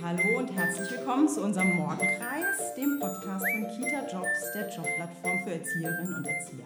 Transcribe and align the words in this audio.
Hallo 0.00 0.38
und 0.38 0.54
herzlich 0.54 0.92
willkommen 0.92 1.28
zu 1.28 1.42
unserem 1.42 1.74
Morgenkreis, 1.74 2.74
dem 2.76 3.00
Podcast 3.00 3.44
von 3.50 3.66
Kita 3.66 4.06
Jobs, 4.06 4.52
der 4.54 4.68
Jobplattform 4.68 5.40
für 5.42 5.54
Erzieherinnen 5.54 6.14
und 6.14 6.24
Erzieher. 6.24 6.64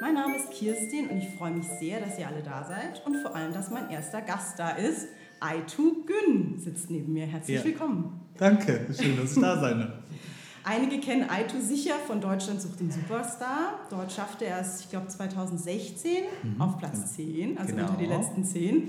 Mein 0.00 0.14
Name 0.14 0.36
ist 0.36 0.50
Kirstin 0.50 1.08
und 1.08 1.18
ich 1.18 1.28
freue 1.38 1.52
mich 1.52 1.66
sehr, 1.78 2.00
dass 2.00 2.18
ihr 2.18 2.26
alle 2.26 2.42
da 2.42 2.64
seid 2.64 3.06
und 3.06 3.16
vor 3.22 3.36
allem, 3.36 3.52
dass 3.52 3.70
mein 3.70 3.88
erster 3.90 4.22
Gast 4.22 4.58
da 4.58 4.70
ist. 4.70 5.06
Aitu 5.38 6.04
Gün 6.04 6.58
sitzt 6.58 6.90
neben 6.90 7.12
mir. 7.12 7.26
Herzlich 7.26 7.58
ja. 7.58 7.64
willkommen. 7.64 8.20
Danke, 8.36 8.86
schön, 8.92 9.16
dass 9.16 9.36
ich 9.36 9.40
da 9.40 9.60
sein 9.60 9.78
darf. 9.78 9.92
Einige 10.64 10.98
kennen 10.98 11.30
Aitu 11.30 11.60
sicher 11.60 11.94
von 12.08 12.20
Deutschland 12.20 12.60
sucht 12.60 12.80
den 12.80 12.90
Superstar. 12.90 13.86
Dort 13.88 14.10
schaffte 14.10 14.46
er 14.46 14.60
es, 14.60 14.80
ich 14.80 14.90
glaube, 14.90 15.06
2016 15.06 16.24
mhm. 16.42 16.60
auf 16.60 16.76
Platz 16.78 17.14
10, 17.14 17.56
also 17.56 17.72
genau. 17.72 17.88
unter 17.88 17.98
die 18.00 18.06
letzten 18.06 18.44
10. 18.44 18.88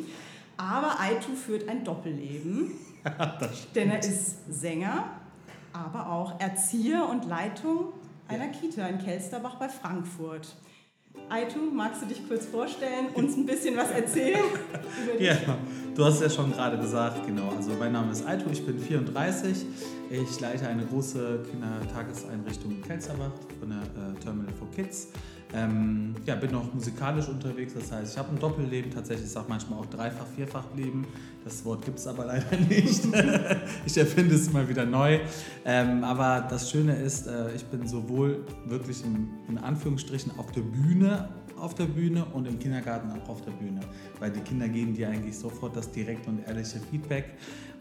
Aber 0.58 1.00
Aitu 1.00 1.36
führt 1.36 1.70
ein 1.70 1.86
Doppelleben, 1.86 2.72
denn 3.76 3.92
er 3.92 4.00
ist 4.00 4.38
Sänger, 4.50 5.06
aber 5.74 6.12
auch 6.12 6.40
Erzieher 6.40 7.08
und 7.08 7.26
Leitung 7.26 7.94
einer 8.28 8.48
Kita 8.48 8.88
in 8.88 9.00
Kelsterbach 9.00 9.56
bei 9.56 9.70
Frankfurt. 9.70 10.56
Aitu, 11.30 11.60
magst 11.74 12.02
du 12.02 12.06
dich 12.06 12.28
kurz 12.28 12.46
vorstellen, 12.46 13.08
uns 13.14 13.36
ein 13.36 13.46
bisschen 13.46 13.76
was 13.76 13.92
erzählen? 13.92 14.40
ja, 15.20 15.36
du 15.96 16.06
hast 16.06 16.16
es 16.16 16.22
ja 16.22 16.30
schon 16.30 16.52
gerade 16.52 16.78
gesagt, 16.78 17.26
genau. 17.26 17.50
Also 17.56 17.72
mein 17.80 17.92
Name 17.92 18.12
ist 18.12 18.26
Aitu, 18.26 18.50
ich 18.52 18.66
bin 18.66 18.80
34. 18.80 19.66
Ich 20.10 20.40
leite 20.40 20.68
eine 20.68 20.86
große 20.86 21.44
Kindertageseinrichtung 21.52 22.72
in 22.72 22.82
Kelsterbach 22.82 23.32
von 23.60 23.70
der 23.70 23.80
äh, 23.80 24.20
Terminal 24.24 24.54
for 24.54 24.70
Kids. 24.72 25.10
Ähm, 25.52 26.16
ja, 26.26 26.36
bin 26.36 26.52
noch 26.52 26.72
musikalisch 26.74 27.28
unterwegs, 27.28 27.74
das 27.74 27.92
heißt, 27.92 28.14
ich 28.14 28.20
habe 28.20 28.30
ein 28.30 28.40
Doppelleben, 28.40 28.92
tatsächlich 28.92 29.26
ich 29.26 29.32
sage 29.32 29.48
manchmal 29.50 29.80
auch 29.80 29.88
dreifach, 29.88 30.28
vierfach 30.36 30.66
Leben. 30.76 31.08
Das 31.44 31.66
Wort 31.66 31.84
gibt 31.84 31.98
es 31.98 32.06
aber 32.06 32.26
leider 32.26 32.56
nicht. 32.70 33.02
ich 33.86 33.98
erfinde 33.98 34.36
es 34.36 34.54
mal 34.54 34.70
wieder 34.70 34.86
neu. 34.86 35.20
Ähm, 35.66 36.04
aber 36.04 36.46
das 36.48 36.70
Schöne 36.70 36.96
ist, 36.96 37.26
äh, 37.26 37.56
ich 37.56 37.66
bin 37.66 37.88
sowohl 37.88 38.46
wirklich 38.66 39.04
in, 39.04 39.30
in 39.48 39.58
Anführungsstrichen 39.58 40.34
auf 40.38 40.52
der 40.52 40.62
Bühne 40.62 41.30
auf 41.60 41.76
der 41.76 41.86
Bühne 41.86 42.26
und 42.34 42.48
im 42.48 42.58
Kindergarten 42.60 43.12
auch 43.12 43.30
auf 43.30 43.42
der 43.42 43.52
Bühne. 43.52 43.82
Weil 44.20 44.32
die 44.32 44.40
Kinder 44.40 44.68
geben 44.68 44.94
dir 44.94 45.10
eigentlich 45.10 45.38
sofort 45.38 45.76
das 45.76 45.92
direkte 45.92 46.30
und 46.30 46.48
ehrliche 46.48 46.80
Feedback. 46.80 47.26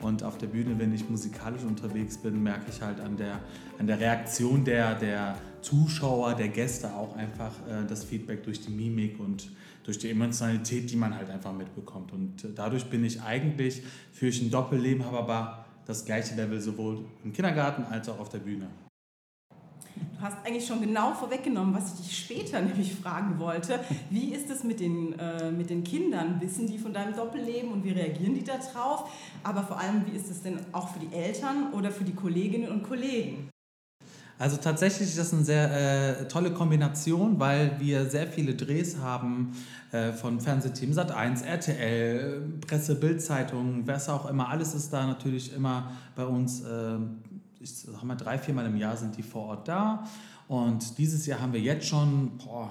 Und 0.01 0.23
auf 0.23 0.39
der 0.39 0.49
Bühne, 0.49 0.79
wenn 0.79 0.93
ich 0.93 1.09
musikalisch 1.09 1.63
unterwegs 1.63 2.17
bin, 2.19 2.43
merke 2.43 2.71
ich 2.71 2.81
halt 2.81 3.01
an 3.01 3.17
der, 3.17 3.41
an 3.79 3.87
der 3.87 3.99
Reaktion 3.99 4.65
der, 4.65 4.95
der 4.95 5.37
Zuschauer, 5.63 6.35
der 6.35 6.49
Gäste 6.49 6.95
auch 6.95 7.17
einfach 7.17 7.53
äh, 7.69 7.87
das 7.87 8.05
Feedback 8.05 8.43
durch 8.45 8.61
die 8.61 8.71
Mimik 8.71 9.19
und 9.21 9.51
durch 9.85 9.99
die 9.99 10.11
Emotionalität, 10.11 10.91
die 10.91 10.97
man 10.97 11.15
halt 11.15 11.31
einfach 11.31 11.53
mitbekommt. 11.53 12.13
Und 12.13 12.45
äh, 12.45 12.49
dadurch 12.55 12.87
bin 12.87 13.05
ich 13.05 13.23
eigentlich, 13.23 13.83
für 14.13 14.29
ich 14.29 14.43
ein 14.43 14.51
Doppelleben, 14.51 15.05
habe 15.05 15.19
aber 15.19 15.65
das 15.87 16.05
gleiche 16.05 16.35
Level 16.35 16.61
sowohl 16.61 17.05
im 17.25 17.33
Kindergarten 17.33 17.85
als 17.85 18.09
auch 18.09 18.21
auf 18.21 18.29
der 18.29 18.39
Bühne. 18.39 18.69
Du 20.19 20.21
hast 20.21 20.37
eigentlich 20.45 20.67
schon 20.67 20.81
genau 20.81 21.15
vorweggenommen, 21.15 21.75
was 21.75 21.95
ich 21.95 22.07
dich 22.07 22.19
später 22.19 22.61
nämlich 22.63 22.95
fragen 22.95 23.39
wollte. 23.39 23.81
Wie 24.11 24.35
ist 24.35 24.51
es 24.51 24.65
mit 24.65 24.81
den, 24.81 25.19
äh, 25.19 25.51
mit 25.51 25.71
den 25.71 25.85
Kindern? 25.85 26.41
Wissen 26.41 26.67
die 26.67 26.79
von 26.79 26.93
deinem 26.93 27.15
Doppelleben 27.15 27.73
und 27.73 27.85
wie 27.85 27.93
reagieren 27.93 28.35
die 28.35 28.45
darauf? 28.45 29.11
Aber 29.43 29.63
vor 29.63 29.79
allem, 29.79 30.05
wie 30.07 30.17
ist 30.17 30.31
es 30.31 30.43
denn 30.43 30.59
auch 30.73 30.89
für 30.89 30.99
die 30.99 31.15
Eltern 31.15 31.73
oder 31.73 31.91
für 31.91 32.05
die 32.05 32.15
Kolleginnen 32.15 32.69
und 32.69 32.83
Kollegen? 32.83 33.49
Also 34.39 34.57
tatsächlich 34.57 35.09
ist 35.09 35.19
das 35.19 35.35
eine 35.35 35.45
sehr 35.45 36.21
äh, 36.21 36.29
tolle 36.29 36.53
Kombination, 36.53 37.41
weil 37.41 37.73
wir 37.81 38.09
sehr 38.09 38.29
viele 38.29 38.55
Drehs 38.55 38.99
haben 38.99 39.53
äh, 39.91 40.13
von 40.13 40.41
Fernsehteam 40.41 40.93
Sat1, 40.93 41.43
RTL, 41.45 42.43
Presse, 42.67 42.95
Bildzeitung, 42.95 43.87
was 43.87 44.09
auch 44.09 44.31
immer. 44.31 44.49
Alles 44.49 44.75
ist 44.75 44.93
da 44.93 45.07
natürlich 45.07 45.53
immer 45.55 45.91
bei 46.15 46.25
uns 46.25 46.61
äh, 46.61 46.99
ich 47.61 47.75
sag 47.75 48.03
mal, 48.05 48.17
drei, 48.17 48.39
viermal 48.39 48.67
im 48.67 48.77
Jahr 48.77 48.97
sind 48.97 49.17
die 49.17 49.23
vor 49.23 49.47
Ort 49.47 49.69
da. 49.69 50.05
Und 50.47 50.99
dieses 50.99 51.27
Jahr 51.27 51.41
haben 51.41 51.53
wir 51.53 51.61
jetzt 51.61 51.87
schon, 51.87 52.39
boah, 52.39 52.71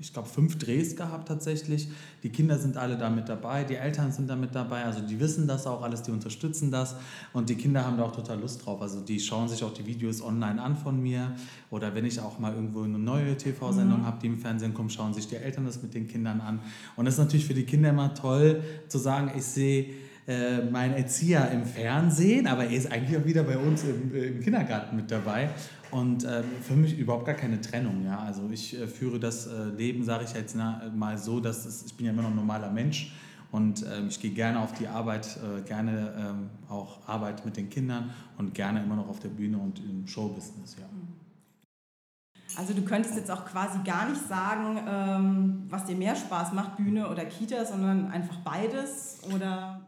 ich 0.00 0.14
glaube, 0.14 0.28
fünf 0.28 0.58
Drehs 0.58 0.96
gehabt 0.96 1.28
tatsächlich. 1.28 1.88
Die 2.22 2.30
Kinder 2.30 2.58
sind 2.58 2.78
alle 2.78 2.96
da 2.96 3.10
mit 3.10 3.28
dabei, 3.28 3.64
die 3.64 3.74
Eltern 3.74 4.12
sind 4.12 4.30
da 4.30 4.36
mit 4.36 4.54
dabei, 4.54 4.84
also 4.84 5.00
die 5.02 5.20
wissen 5.20 5.46
das 5.46 5.66
auch 5.66 5.82
alles, 5.82 6.02
die 6.02 6.10
unterstützen 6.10 6.70
das 6.70 6.96
und 7.34 7.50
die 7.50 7.54
Kinder 7.54 7.84
haben 7.84 7.98
da 7.98 8.04
auch 8.04 8.16
total 8.16 8.40
Lust 8.40 8.64
drauf. 8.64 8.80
Also 8.80 9.00
die 9.00 9.20
schauen 9.20 9.48
sich 9.48 9.62
auch 9.62 9.74
die 9.74 9.86
Videos 9.86 10.22
online 10.22 10.60
an 10.60 10.76
von 10.76 11.00
mir 11.02 11.34
oder 11.70 11.94
wenn 11.94 12.06
ich 12.06 12.18
auch 12.18 12.38
mal 12.38 12.54
irgendwo 12.54 12.82
eine 12.82 12.98
neue 12.98 13.36
TV-Sendung 13.36 14.00
mhm. 14.00 14.06
habe, 14.06 14.18
die 14.22 14.28
im 14.28 14.38
Fernsehen 14.38 14.72
kommt, 14.72 14.92
schauen 14.92 15.12
sich 15.12 15.28
die 15.28 15.36
Eltern 15.36 15.66
das 15.66 15.82
mit 15.82 15.92
den 15.92 16.08
Kindern 16.08 16.40
an. 16.40 16.60
Und 16.96 17.04
das 17.04 17.14
ist 17.14 17.20
natürlich 17.20 17.46
für 17.46 17.54
die 17.54 17.64
Kinder 17.64 17.90
immer 17.90 18.14
toll 18.14 18.62
zu 18.88 18.96
sagen, 18.96 19.30
ich 19.36 19.44
sehe 19.44 19.86
äh, 20.26 20.62
mein 20.70 20.94
Erzieher 20.94 21.50
im 21.50 21.64
Fernsehen, 21.64 22.46
aber 22.46 22.64
er 22.64 22.70
ist 22.70 22.90
eigentlich 22.90 23.18
auch 23.20 23.24
wieder 23.24 23.42
bei 23.42 23.58
uns 23.58 23.84
im, 23.84 24.14
im 24.14 24.40
Kindergarten 24.40 24.96
mit 24.96 25.10
dabei. 25.10 25.50
Und 25.90 26.24
äh, 26.24 26.42
für 26.62 26.74
mich 26.74 26.98
überhaupt 26.98 27.26
gar 27.26 27.34
keine 27.34 27.60
Trennung. 27.60 28.04
Ja? 28.04 28.20
Also 28.20 28.48
ich 28.50 28.78
äh, 28.78 28.86
führe 28.86 29.18
das 29.18 29.46
äh, 29.46 29.64
Leben, 29.64 30.04
sage 30.04 30.24
ich 30.24 30.32
jetzt 30.32 30.54
na, 30.56 30.82
mal 30.94 31.18
so, 31.18 31.40
dass 31.40 31.64
es, 31.64 31.84
ich 31.84 31.94
bin 31.96 32.06
ja 32.06 32.12
immer 32.12 32.22
noch 32.22 32.30
ein 32.30 32.36
normaler 32.36 32.70
Mensch 32.70 33.12
und 33.50 33.82
ähm, 33.82 34.08
ich 34.08 34.20
gehe 34.20 34.30
gerne 34.30 34.60
auf 34.60 34.72
die 34.74 34.86
Arbeit, 34.86 35.38
äh, 35.38 35.62
gerne 35.62 36.14
ähm, 36.16 36.50
auch 36.68 37.06
Arbeit 37.08 37.44
mit 37.44 37.56
den 37.56 37.68
Kindern 37.68 38.10
und 38.38 38.54
gerne 38.54 38.82
immer 38.82 38.96
noch 38.96 39.08
auf 39.08 39.18
der 39.18 39.30
Bühne 39.30 39.58
und 39.58 39.80
im 39.80 40.06
Showbusiness. 40.06 40.76
Ja. 40.78 40.86
Also 42.56 42.74
du 42.74 42.82
könntest 42.82 43.16
jetzt 43.16 43.30
auch 43.30 43.44
quasi 43.44 43.78
gar 43.84 44.08
nicht 44.08 44.26
sagen, 44.26 44.78
ähm, 44.88 45.62
was 45.68 45.84
dir 45.84 45.96
mehr 45.96 46.16
Spaß 46.16 46.52
macht, 46.52 46.76
Bühne 46.76 47.08
oder 47.08 47.24
Kita, 47.24 47.64
sondern 47.64 48.10
einfach 48.10 48.36
beides 48.38 49.18
oder 49.34 49.80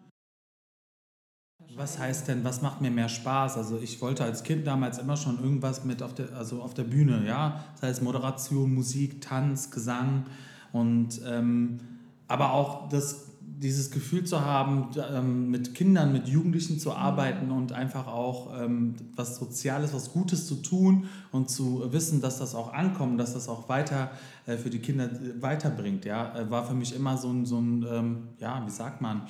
was 1.77 1.99
heißt 1.99 2.29
denn, 2.29 2.45
was 2.45 2.63
macht 2.63 2.81
mir 2.81 2.91
mehr 2.91 3.09
Spaß? 3.09 3.57
Also 3.57 3.79
ich 3.79 4.01
wollte 4.01 4.25
als 4.25 4.43
Kind 4.43 4.67
damals 4.67 4.99
immer 4.99 5.17
schon 5.17 5.43
irgendwas 5.43 5.85
mit 5.85 6.03
auf 6.03 6.15
der, 6.15 6.37
also 6.37 6.63
auf 6.63 6.75
der 6.75 6.85
Bühne, 6.85 7.25
ja. 7.27 7.65
Das 7.75 7.89
heißt 7.89 8.03
Moderation, 8.03 8.75
Musik, 8.75 9.21
Tanz, 9.21 9.71
Gesang 9.71 10.25
und 10.73 11.21
ähm, 11.27 11.81
aber 12.29 12.53
auch 12.53 12.89
das, 12.89 13.27
dieses 13.41 13.91
Gefühl 13.91 14.25
zu 14.25 14.41
haben, 14.41 14.89
ähm, 15.13 15.51
mit 15.51 15.75
Kindern, 15.75 16.13
mit 16.13 16.29
Jugendlichen 16.29 16.79
zu 16.79 16.93
arbeiten 16.93 17.51
und 17.51 17.73
einfach 17.73 18.07
auch 18.07 18.59
ähm, 18.59 18.95
was 19.15 19.37
Soziales, 19.37 19.95
was 19.95 20.13
Gutes 20.13 20.47
zu 20.47 20.57
tun 20.57 21.09
und 21.31 21.51
zu 21.51 21.93
wissen, 21.93 22.21
dass 22.21 22.39
das 22.39 22.55
auch 22.55 22.73
ankommt, 22.73 23.21
dass 23.21 23.35
das 23.35 23.49
auch 23.49 23.69
weiter 23.69 24.11
äh, 24.47 24.57
für 24.57 24.71
die 24.71 24.81
Kinder 24.81 25.11
weiterbringt, 25.41 26.05
ja, 26.05 26.37
äh, 26.37 26.51
war 26.51 26.67
für 26.67 26.75
mich 26.75 26.95
immer 26.95 27.17
so 27.19 27.31
ein, 27.31 27.47
so 27.47 27.59
ein 27.59 27.87
ähm, 27.91 28.17
ja, 28.39 28.63
wie 28.67 28.71
sagt 28.71 29.01
man, 29.01 29.23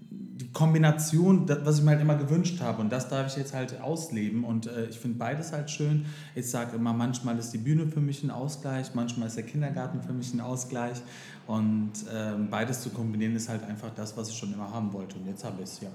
die 0.00 0.52
Kombination, 0.52 1.46
das, 1.46 1.64
was 1.64 1.78
ich 1.78 1.84
mir 1.84 1.90
halt 1.92 2.00
immer 2.00 2.16
gewünscht 2.16 2.60
habe. 2.60 2.80
Und 2.80 2.90
das 2.90 3.08
darf 3.08 3.26
ich 3.26 3.36
jetzt 3.36 3.54
halt 3.54 3.80
ausleben. 3.80 4.44
Und 4.44 4.66
äh, 4.66 4.86
ich 4.86 4.98
finde 4.98 5.18
beides 5.18 5.52
halt 5.52 5.70
schön. 5.70 6.06
Ich 6.34 6.50
sage 6.50 6.76
immer, 6.76 6.92
manchmal 6.92 7.38
ist 7.38 7.50
die 7.50 7.58
Bühne 7.58 7.86
für 7.86 8.00
mich 8.00 8.22
ein 8.22 8.30
Ausgleich, 8.30 8.94
manchmal 8.94 9.28
ist 9.28 9.36
der 9.36 9.44
Kindergarten 9.44 10.00
für 10.02 10.12
mich 10.12 10.32
ein 10.32 10.40
Ausgleich. 10.40 10.98
Und 11.46 11.92
äh, 12.12 12.34
beides 12.50 12.82
zu 12.82 12.90
kombinieren 12.90 13.34
ist 13.34 13.48
halt 13.48 13.64
einfach 13.64 13.90
das, 13.94 14.16
was 14.16 14.30
ich 14.30 14.36
schon 14.36 14.52
immer 14.52 14.72
haben 14.72 14.92
wollte. 14.92 15.16
Und 15.16 15.26
jetzt 15.26 15.44
habe 15.44 15.56
ich 15.62 15.68
es, 15.68 15.80
ja. 15.80 15.90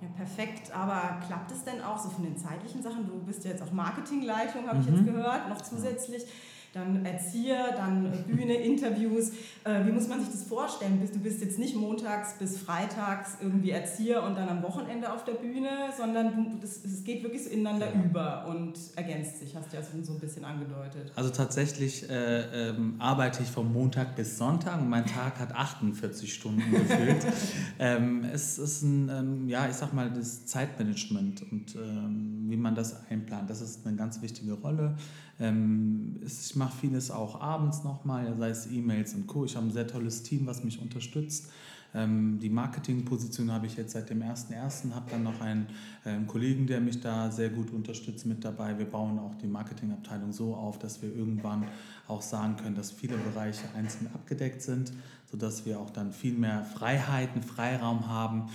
Ja, 0.00 0.08
perfekt. 0.16 0.74
Aber 0.74 1.20
klappt 1.26 1.50
es 1.50 1.64
denn 1.64 1.80
auch 1.82 1.98
so 1.98 2.08
von 2.08 2.24
den 2.24 2.36
zeitlichen 2.36 2.82
Sachen? 2.82 3.06
Du 3.06 3.18
bist 3.24 3.44
ja 3.44 3.50
jetzt 3.50 3.62
auch 3.62 3.72
Marketingleitung, 3.72 4.66
habe 4.66 4.80
ich 4.80 4.86
jetzt 4.86 5.00
mhm. 5.00 5.06
gehört, 5.06 5.48
noch 5.48 5.60
zusätzlich. 5.60 6.22
Ja 6.22 6.28
dann 6.74 7.04
Erzieher, 7.06 7.72
dann 7.76 8.10
Bühne, 8.26 8.54
Interviews. 8.54 9.30
Äh, 9.64 9.86
wie 9.86 9.92
muss 9.92 10.08
man 10.08 10.20
sich 10.20 10.30
das 10.30 10.42
vorstellen? 10.42 11.00
Du 11.12 11.20
bist 11.20 11.40
jetzt 11.40 11.58
nicht 11.58 11.76
montags 11.76 12.34
bis 12.38 12.58
freitags 12.58 13.36
irgendwie 13.40 13.70
Erzieher 13.70 14.22
und 14.24 14.36
dann 14.36 14.48
am 14.48 14.62
Wochenende 14.62 15.12
auf 15.12 15.24
der 15.24 15.34
Bühne, 15.34 15.68
sondern 15.96 16.60
es 16.62 17.04
geht 17.04 17.22
wirklich 17.22 17.44
so 17.44 17.50
ineinander 17.50 17.86
ja. 17.94 18.02
über 18.02 18.46
und 18.48 18.74
ergänzt 18.96 19.38
sich, 19.38 19.54
hast 19.54 19.72
du 19.72 19.76
ja 19.76 19.82
so 19.82 20.12
ein 20.14 20.18
bisschen 20.18 20.44
angedeutet. 20.44 21.12
Also 21.14 21.30
tatsächlich 21.30 22.08
äh, 22.10 22.70
ähm, 22.70 22.96
arbeite 22.98 23.42
ich 23.42 23.50
vom 23.50 23.72
Montag 23.72 24.16
bis 24.16 24.36
Sonntag 24.36 24.80
und 24.80 24.88
mein 24.88 25.06
Tag 25.06 25.38
hat 25.38 25.54
48 25.54 26.32
Stunden 26.32 26.70
gefühlt. 26.70 27.24
ähm, 27.78 28.24
es 28.32 28.58
ist 28.58 28.82
ein, 28.82 29.08
ähm, 29.08 29.48
ja, 29.48 29.68
ich 29.68 29.76
sag 29.76 29.92
mal, 29.92 30.10
das 30.10 30.46
Zeitmanagement 30.46 31.42
und 31.52 31.76
ähm, 31.76 32.46
wie 32.48 32.56
man 32.56 32.74
das 32.74 33.08
einplant, 33.08 33.48
das 33.48 33.60
ist 33.60 33.86
eine 33.86 33.96
ganz 33.96 34.20
wichtige 34.22 34.54
Rolle. 34.54 34.96
Ähm, 35.40 36.20
ich 36.24 36.56
mache 36.56 36.76
vieles 36.78 37.10
auch 37.10 37.40
abends 37.40 37.84
nochmal, 37.84 38.34
sei 38.38 38.50
es 38.50 38.66
E-Mails 38.70 39.14
und 39.14 39.26
Co. 39.26 39.44
Ich 39.44 39.56
habe 39.56 39.66
ein 39.66 39.72
sehr 39.72 39.86
tolles 39.86 40.22
Team, 40.22 40.46
was 40.46 40.64
mich 40.64 40.80
unterstützt. 40.80 41.50
Ähm, 41.94 42.38
die 42.40 42.50
Marketingposition 42.50 43.52
habe 43.52 43.66
ich 43.66 43.76
jetzt 43.76 43.92
seit 43.92 44.10
dem 44.10 44.22
1.1., 44.22 44.92
habe 44.94 45.10
dann 45.10 45.22
noch 45.22 45.40
einen 45.40 45.68
ähm, 46.04 46.26
Kollegen, 46.26 46.66
der 46.66 46.80
mich 46.80 47.00
da 47.00 47.30
sehr 47.30 47.50
gut 47.50 47.70
unterstützt 47.70 48.26
mit 48.26 48.44
dabei. 48.44 48.76
Wir 48.78 48.86
bauen 48.86 49.18
auch 49.18 49.34
die 49.36 49.46
Marketingabteilung 49.46 50.32
so 50.32 50.54
auf, 50.54 50.78
dass 50.78 51.02
wir 51.02 51.14
irgendwann 51.14 51.64
auch 52.08 52.22
sagen 52.22 52.56
können, 52.56 52.74
dass 52.74 52.90
viele 52.90 53.16
Bereiche 53.16 53.62
einzeln 53.76 54.08
abgedeckt 54.12 54.62
sind, 54.62 54.92
sodass 55.30 55.64
wir 55.66 55.78
auch 55.78 55.90
dann 55.90 56.12
viel 56.12 56.34
mehr 56.34 56.64
Freiheiten, 56.64 57.42
Freiraum 57.42 58.08
haben 58.08 58.48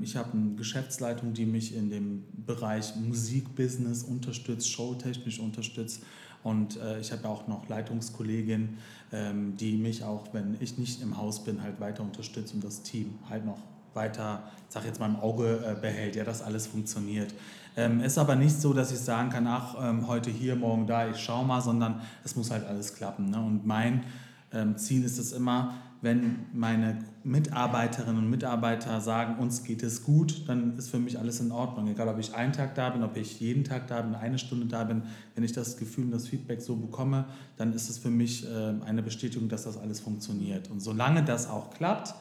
ich 0.00 0.16
habe 0.16 0.32
eine 0.32 0.54
Geschäftsleitung, 0.54 1.34
die 1.34 1.44
mich 1.44 1.76
in 1.76 1.90
dem 1.90 2.24
Bereich 2.46 2.96
Musikbusiness 2.96 4.04
unterstützt, 4.04 4.70
showtechnisch 4.70 5.38
unterstützt. 5.38 6.02
Und 6.42 6.78
äh, 6.78 6.98
ich 7.00 7.12
habe 7.12 7.28
auch 7.28 7.46
noch 7.46 7.68
Leitungskollegin, 7.68 8.78
ähm, 9.12 9.56
die 9.56 9.76
mich 9.76 10.02
auch, 10.02 10.32
wenn 10.32 10.56
ich 10.60 10.78
nicht 10.78 11.02
im 11.02 11.18
Haus 11.18 11.44
bin, 11.44 11.62
halt 11.62 11.78
weiter 11.80 12.02
unterstützt 12.02 12.54
und 12.54 12.64
das 12.64 12.82
Team 12.82 13.18
halt 13.28 13.44
noch 13.44 13.58
weiter, 13.92 14.44
sag 14.68 14.84
jetzt 14.84 15.00
mal 15.00 15.10
im 15.10 15.16
Auge 15.16 15.62
äh, 15.66 15.78
behält, 15.78 16.16
ja, 16.16 16.24
dass 16.24 16.42
alles 16.42 16.66
funktioniert. 16.66 17.34
Ähm, 17.76 18.00
ist 18.00 18.18
aber 18.18 18.36
nicht 18.36 18.60
so, 18.60 18.72
dass 18.72 18.90
ich 18.92 18.98
sagen 18.98 19.30
kann, 19.30 19.46
ach, 19.46 19.76
ähm, 19.80 20.06
heute 20.06 20.30
hier, 20.30 20.56
morgen 20.56 20.86
da, 20.86 21.08
ich 21.08 21.18
schau 21.18 21.44
mal, 21.44 21.60
sondern 21.60 22.00
es 22.24 22.36
muss 22.36 22.50
halt 22.50 22.64
alles 22.66 22.94
klappen. 22.94 23.30
Ne? 23.30 23.38
Und 23.38 23.66
mein 23.66 24.04
ähm, 24.52 24.76
Ziel 24.76 25.04
ist 25.04 25.18
es 25.18 25.32
immer, 25.32 25.74
wenn 26.00 26.46
meine 26.52 26.98
Mitarbeiterinnen 27.22 28.16
und 28.16 28.30
Mitarbeiter 28.30 29.00
sagen, 29.00 29.38
uns 29.38 29.62
geht 29.62 29.82
es 29.82 30.04
gut, 30.04 30.48
dann 30.48 30.78
ist 30.78 30.88
für 30.88 30.98
mich 30.98 31.18
alles 31.18 31.40
in 31.40 31.52
Ordnung. 31.52 31.86
Egal, 31.88 32.08
ob 32.08 32.18
ich 32.18 32.34
einen 32.34 32.52
Tag 32.52 32.74
da 32.74 32.88
bin, 32.90 33.02
ob 33.02 33.16
ich 33.16 33.40
jeden 33.40 33.64
Tag 33.64 33.88
da 33.88 34.00
bin, 34.00 34.14
eine 34.14 34.38
Stunde 34.38 34.66
da 34.66 34.84
bin, 34.84 35.02
wenn 35.34 35.44
ich 35.44 35.52
das 35.52 35.76
Gefühl 35.76 36.04
und 36.04 36.12
das 36.12 36.28
Feedback 36.28 36.62
so 36.62 36.76
bekomme, 36.76 37.26
dann 37.56 37.74
ist 37.74 37.90
es 37.90 37.98
für 37.98 38.10
mich 38.10 38.46
äh, 38.46 38.74
eine 38.86 39.02
Bestätigung, 39.02 39.48
dass 39.48 39.64
das 39.64 39.76
alles 39.76 40.00
funktioniert. 40.00 40.70
Und 40.70 40.80
solange 40.80 41.22
das 41.22 41.48
auch 41.48 41.70
klappt, 41.70 42.14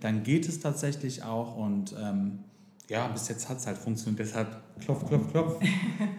dann 0.00 0.22
geht 0.22 0.48
es 0.48 0.60
tatsächlich 0.60 1.22
auch 1.22 1.56
und 1.56 1.94
ähm, 1.98 2.38
ja, 2.88 3.08
bis 3.08 3.28
jetzt 3.28 3.48
hat 3.48 3.58
es 3.58 3.66
halt 3.66 3.76
funktioniert. 3.76 4.20
Deshalb 4.20 4.48
klopf, 4.80 5.06
klopf, 5.06 5.30
klopf. 5.32 5.62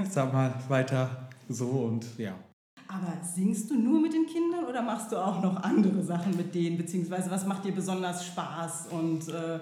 Ich 0.04 0.10
sag 0.10 0.32
mal 0.32 0.54
weiter 0.68 1.30
so 1.50 1.68
und 1.68 2.06
ja. 2.18 2.36
Aber 2.88 3.18
singst 3.22 3.70
du 3.70 3.76
nur 3.76 4.00
mit 4.00 4.14
den 4.14 4.26
Kindern 4.26 4.66
oder 4.66 4.82
machst 4.82 5.12
du 5.12 5.18
auch 5.18 5.42
noch 5.42 5.58
andere 5.64 6.02
Sachen 6.04 6.38
mit 6.38 6.56
denen? 6.56 6.78
Beziehungsweise 6.78 7.30
was 7.30 7.46
macht 7.46 7.66
dir 7.66 7.74
besonders 7.74 8.26
Spaß 8.26 8.88
und 8.92 9.28
äh, 9.28 9.60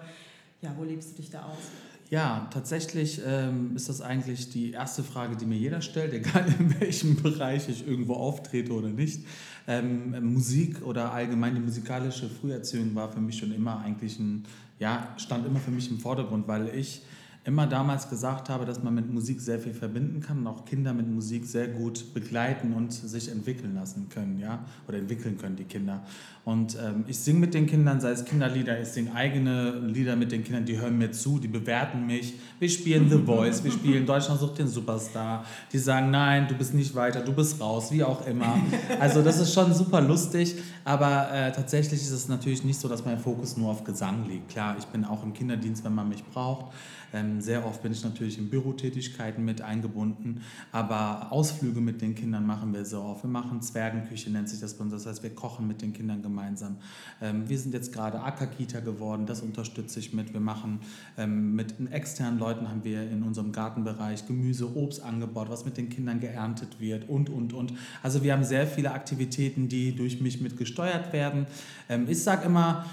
ja, 0.62 0.72
wo 0.78 0.84
lebst 0.84 1.12
du 1.12 1.16
dich 1.22 1.32
da 1.32 1.44
aus? 1.44 1.72
Ja, 2.12 2.48
tatsächlich 2.54 3.20
ähm, 3.26 3.76
ist 3.76 3.90
das 3.90 4.02
eigentlich 4.02 4.52
die 4.52 4.72
erste 4.72 5.04
Frage, 5.04 5.36
die 5.36 5.48
mir 5.48 5.58
jeder 5.58 5.82
stellt, 5.82 6.14
egal 6.14 6.46
in 6.60 6.80
welchem 6.80 7.16
Bereich 7.24 7.68
ich 7.68 7.88
irgendwo 7.88 8.14
auftrete 8.14 8.72
oder 8.74 8.90
nicht. 8.90 9.26
Ähm, 9.68 10.34
Musik 10.34 10.86
oder 10.86 11.12
allgemein 11.12 11.56
die 11.56 11.62
musikalische 11.62 12.30
Früherziehung 12.30 12.94
war 12.94 13.12
für 13.12 13.22
mich 13.22 13.40
schon 13.40 13.52
immer 13.52 13.80
eigentlich 13.80 14.20
ein, 14.20 14.46
ja, 14.78 15.16
stand 15.18 15.48
immer 15.48 15.60
für 15.60 15.72
mich 15.72 15.90
im 15.90 15.98
Vordergrund, 15.98 16.48
weil 16.48 16.70
ich 16.76 17.02
immer 17.46 17.68
damals 17.68 18.10
gesagt 18.10 18.50
habe, 18.50 18.66
dass 18.66 18.82
man 18.82 18.96
mit 18.96 19.14
Musik 19.14 19.40
sehr 19.40 19.60
viel 19.60 19.74
verbinden 19.74 20.20
kann 20.20 20.40
und 20.40 20.48
auch 20.48 20.66
Kinder 20.66 20.94
mit 20.94 21.08
Musik 21.08 21.46
sehr 21.46 21.68
gut 21.68 22.14
begleiten 22.16 22.74
und 22.74 22.92
sich 22.92 23.32
entwickeln 23.32 23.76
lassen 23.76 24.10
können, 24.10 24.40
ja, 24.40 24.66
oder 24.88 24.98
entwickeln 24.98 25.38
können 25.38 25.56
die 25.56 25.64
Kinder. 25.64 26.04
Und 26.44 26.76
ähm, 26.76 27.06
ich 27.08 27.20
singe 27.20 27.40
mit 27.40 27.54
den 27.54 27.68
Kindern, 27.68 28.02
sei 28.02 28.12
es 28.12 28.26
Kinderlieder, 28.26 28.80
ich 28.82 28.88
singe 28.88 29.14
eigene 29.14 29.80
Lieder 29.80 30.16
mit 30.16 30.32
den 30.32 30.44
Kindern, 30.44 30.66
die 30.66 30.80
hören 30.80 30.98
mir 30.98 31.12
zu, 31.12 31.38
die 31.38 31.48
bewerten 31.48 32.08
mich. 32.08 32.34
Wir 32.60 32.70
spielen 32.70 33.10
The 33.10 33.18
Voice, 33.18 33.64
wir 33.64 33.72
spielen 33.72 34.06
Deutschland 34.08 34.40
sucht 34.40 34.58
den 34.58 34.68
Superstar. 34.68 35.46
Die 35.72 35.78
sagen, 35.78 36.10
nein, 36.10 36.48
du 36.48 36.56
bist 36.56 36.74
nicht 36.74 36.96
weiter, 36.96 37.22
du 37.22 37.34
bist 37.34 37.60
raus, 37.62 37.92
wie 37.92 38.04
auch 38.04 38.26
immer. 38.28 38.60
Also 39.00 39.22
das 39.22 39.40
ist 39.40 39.54
schon 39.54 39.74
super 39.74 40.02
lustig, 40.02 40.56
aber 40.86 41.32
äh, 41.34 41.52
tatsächlich 41.52 42.00
ist 42.00 42.12
es 42.12 42.28
natürlich 42.30 42.64
nicht 42.64 42.80
so, 42.80 42.88
dass 42.88 43.04
mein 43.04 43.20
Fokus 43.20 43.58
nur 43.58 43.72
auf 43.72 43.84
Gesang 43.84 44.30
liegt. 44.30 44.50
Klar, 44.50 44.78
ich 44.78 44.86
bin 44.86 45.04
auch 45.04 45.24
im 45.24 45.34
Kinderdienst, 45.34 45.84
wenn 45.84 45.96
man 45.96 46.08
mich 46.08 46.24
braucht. 46.24 46.74
Ähm, 47.16 47.42
sehr 47.42 47.66
oft 47.66 47.82
bin 47.82 47.92
ich 47.92 48.04
natürlich 48.04 48.38
in 48.38 48.50
Bürotätigkeiten 48.50 49.44
mit 49.44 49.62
eingebunden, 49.62 50.42
aber 50.72 51.32
Ausflüge 51.32 51.80
mit 51.80 52.02
den 52.02 52.14
Kindern 52.14 52.46
machen 52.46 52.74
wir 52.74 52.84
sehr 52.84 53.02
oft. 53.02 53.24
Wir 53.24 53.30
machen 53.30 53.62
Zwergenküche, 53.62 54.30
nennt 54.30 54.50
sich 54.50 54.60
das 54.60 54.74
bei 54.74 54.84
uns. 54.84 54.94
Das 54.94 55.06
heißt, 55.06 55.24
wir 55.24 55.34
kochen 55.34 55.68
mit 55.68 55.82
den 55.82 55.94
Kindern 55.94 56.22
gemeinsam. 56.22 56.78
Ähm, 57.22 57.48
wir 57.48 57.58
sind 57.58 57.74
jetzt 57.74 57.94
gerade 57.94 58.22
Ackerkita 58.22 58.82
geworden, 58.82 59.26
das 59.26 59.42
unterstütze 59.42 60.00
ich 60.00 60.14
mit. 60.14 60.34
Wir 60.34 60.40
machen 60.40 60.82
ähm, 61.18 61.56
mit 61.56 61.76
externen 61.92 62.38
Leuten 62.38 62.70
haben 62.70 62.84
wir 62.84 63.10
in 63.10 63.24
unserem 63.24 63.52
Gartenbereich 63.52 64.28
Gemüse, 64.28 64.76
Obst 64.76 65.02
angebaut, 65.02 65.50
was 65.50 65.66
mit 65.66 65.78
den 65.78 65.90
Kindern 65.90 66.20
geerntet 66.20 66.80
wird 66.80 67.08
und, 67.08 67.30
und, 67.30 67.54
und. 67.54 67.74
Also 68.04 68.24
wir 68.24 68.34
haben 68.34 68.44
sehr 68.44 68.68
viele 68.68 68.92
Aktivitäten, 68.92 69.70
die 69.70 69.96
durch 69.96 70.20
mich 70.20 70.42
mit 70.42 70.58
gesteuert 70.76 71.14
werden. 71.14 71.48
ich 72.08 72.22
sage 72.22 72.46
immer, 72.46 72.86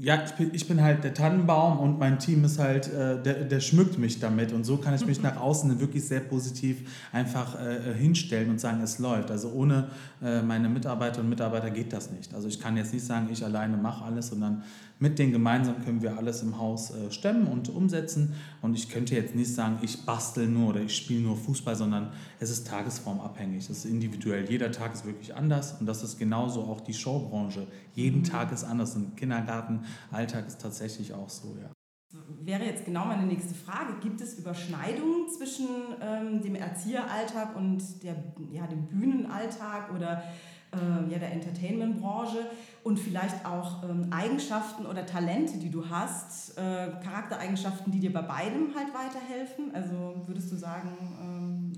ja, 0.00 0.24
ich 0.24 0.32
bin, 0.32 0.50
ich 0.52 0.66
bin 0.66 0.82
halt 0.82 1.04
der 1.04 1.14
Tannenbaum 1.14 1.78
und 1.78 2.00
mein 2.00 2.18
Team 2.18 2.44
ist 2.44 2.58
halt, 2.58 2.92
äh, 2.92 3.22
der, 3.22 3.44
der 3.44 3.60
schmückt 3.60 3.96
mich 3.96 4.18
damit 4.18 4.52
und 4.52 4.64
so 4.64 4.76
kann 4.76 4.94
ich 4.94 5.06
mich 5.06 5.22
nach 5.22 5.36
außen 5.36 5.78
wirklich 5.78 6.04
sehr 6.04 6.20
positiv 6.20 7.08
einfach 7.12 7.54
äh, 7.60 7.94
hinstellen 7.94 8.50
und 8.50 8.60
sagen, 8.60 8.80
es 8.82 8.98
läuft. 8.98 9.30
Also 9.30 9.52
ohne 9.52 9.88
äh, 10.20 10.42
meine 10.42 10.68
Mitarbeiterinnen 10.68 11.26
und 11.26 11.30
Mitarbeiter 11.30 11.70
geht 11.70 11.92
das 11.92 12.10
nicht. 12.10 12.34
Also 12.34 12.48
ich 12.48 12.58
kann 12.58 12.76
jetzt 12.76 12.92
nicht 12.92 13.06
sagen, 13.06 13.28
ich 13.30 13.44
alleine 13.44 13.76
mache 13.76 14.04
alles, 14.04 14.28
sondern 14.28 14.64
mit 15.00 15.18
denen 15.18 15.32
gemeinsam 15.32 15.84
können 15.84 16.02
wir 16.02 16.16
alles 16.16 16.42
im 16.42 16.58
Haus 16.58 16.90
äh, 16.90 17.10
stemmen 17.10 17.46
und 17.46 17.68
umsetzen. 17.68 18.34
Und 18.62 18.74
ich 18.74 18.88
könnte 18.88 19.14
jetzt 19.14 19.34
nicht 19.34 19.54
sagen, 19.54 19.78
ich 19.82 20.04
bastel 20.04 20.48
nur 20.48 20.70
oder 20.70 20.80
ich 20.80 20.96
spiele 20.96 21.20
nur 21.20 21.36
Fußball, 21.36 21.76
sondern 21.76 22.12
es 22.40 22.50
ist 22.50 22.66
tagesformabhängig. 22.66 23.70
Es 23.70 23.70
ist 23.70 23.84
individuell. 23.84 24.48
Jeder 24.50 24.72
Tag 24.72 24.94
ist 24.94 25.06
wirklich 25.06 25.34
anders. 25.34 25.78
Und 25.78 25.86
das 25.86 26.02
ist 26.02 26.18
genauso 26.18 26.62
auch 26.62 26.80
die 26.80 26.94
Showbranche. 26.94 27.66
Jeden 27.94 28.20
mhm. 28.20 28.24
Tag 28.24 28.52
ist 28.52 28.64
anders. 28.64 28.96
Im 28.96 29.14
Kindergarten, 29.14 29.84
Alltag 30.10 30.46
ist 30.48 30.60
tatsächlich 30.60 31.14
auch 31.14 31.28
so, 31.28 31.56
ja. 31.60 31.70
Wäre 32.40 32.64
jetzt 32.64 32.86
genau 32.86 33.04
meine 33.04 33.26
nächste 33.26 33.54
Frage. 33.54 34.00
Gibt 34.00 34.22
es 34.22 34.38
Überschneidungen 34.38 35.28
zwischen 35.28 35.66
ähm, 36.00 36.40
dem 36.40 36.54
Erzieheralltag 36.54 37.54
und 37.54 38.02
der, 38.02 38.16
ja, 38.50 38.66
dem 38.66 38.86
Bühnenalltag 38.86 39.92
oder 39.94 40.22
äh, 40.72 41.12
ja, 41.12 41.18
der 41.18 41.32
Entertainment-Branche 41.32 42.46
und 42.84 42.98
vielleicht 42.98 43.44
auch 43.44 43.82
ähm, 43.84 44.08
Eigenschaften 44.10 44.86
oder 44.86 45.06
Talente, 45.06 45.58
die 45.58 45.70
du 45.70 45.88
hast, 45.88 46.56
äh, 46.58 46.88
Charaktereigenschaften, 47.02 47.92
die 47.92 48.00
dir 48.00 48.12
bei 48.12 48.22
beidem 48.22 48.74
halt 48.74 48.88
weiterhelfen? 48.94 49.74
Also 49.74 50.22
würdest 50.26 50.52
du 50.52 50.56
sagen? 50.56 50.90
Ähm 51.20 51.72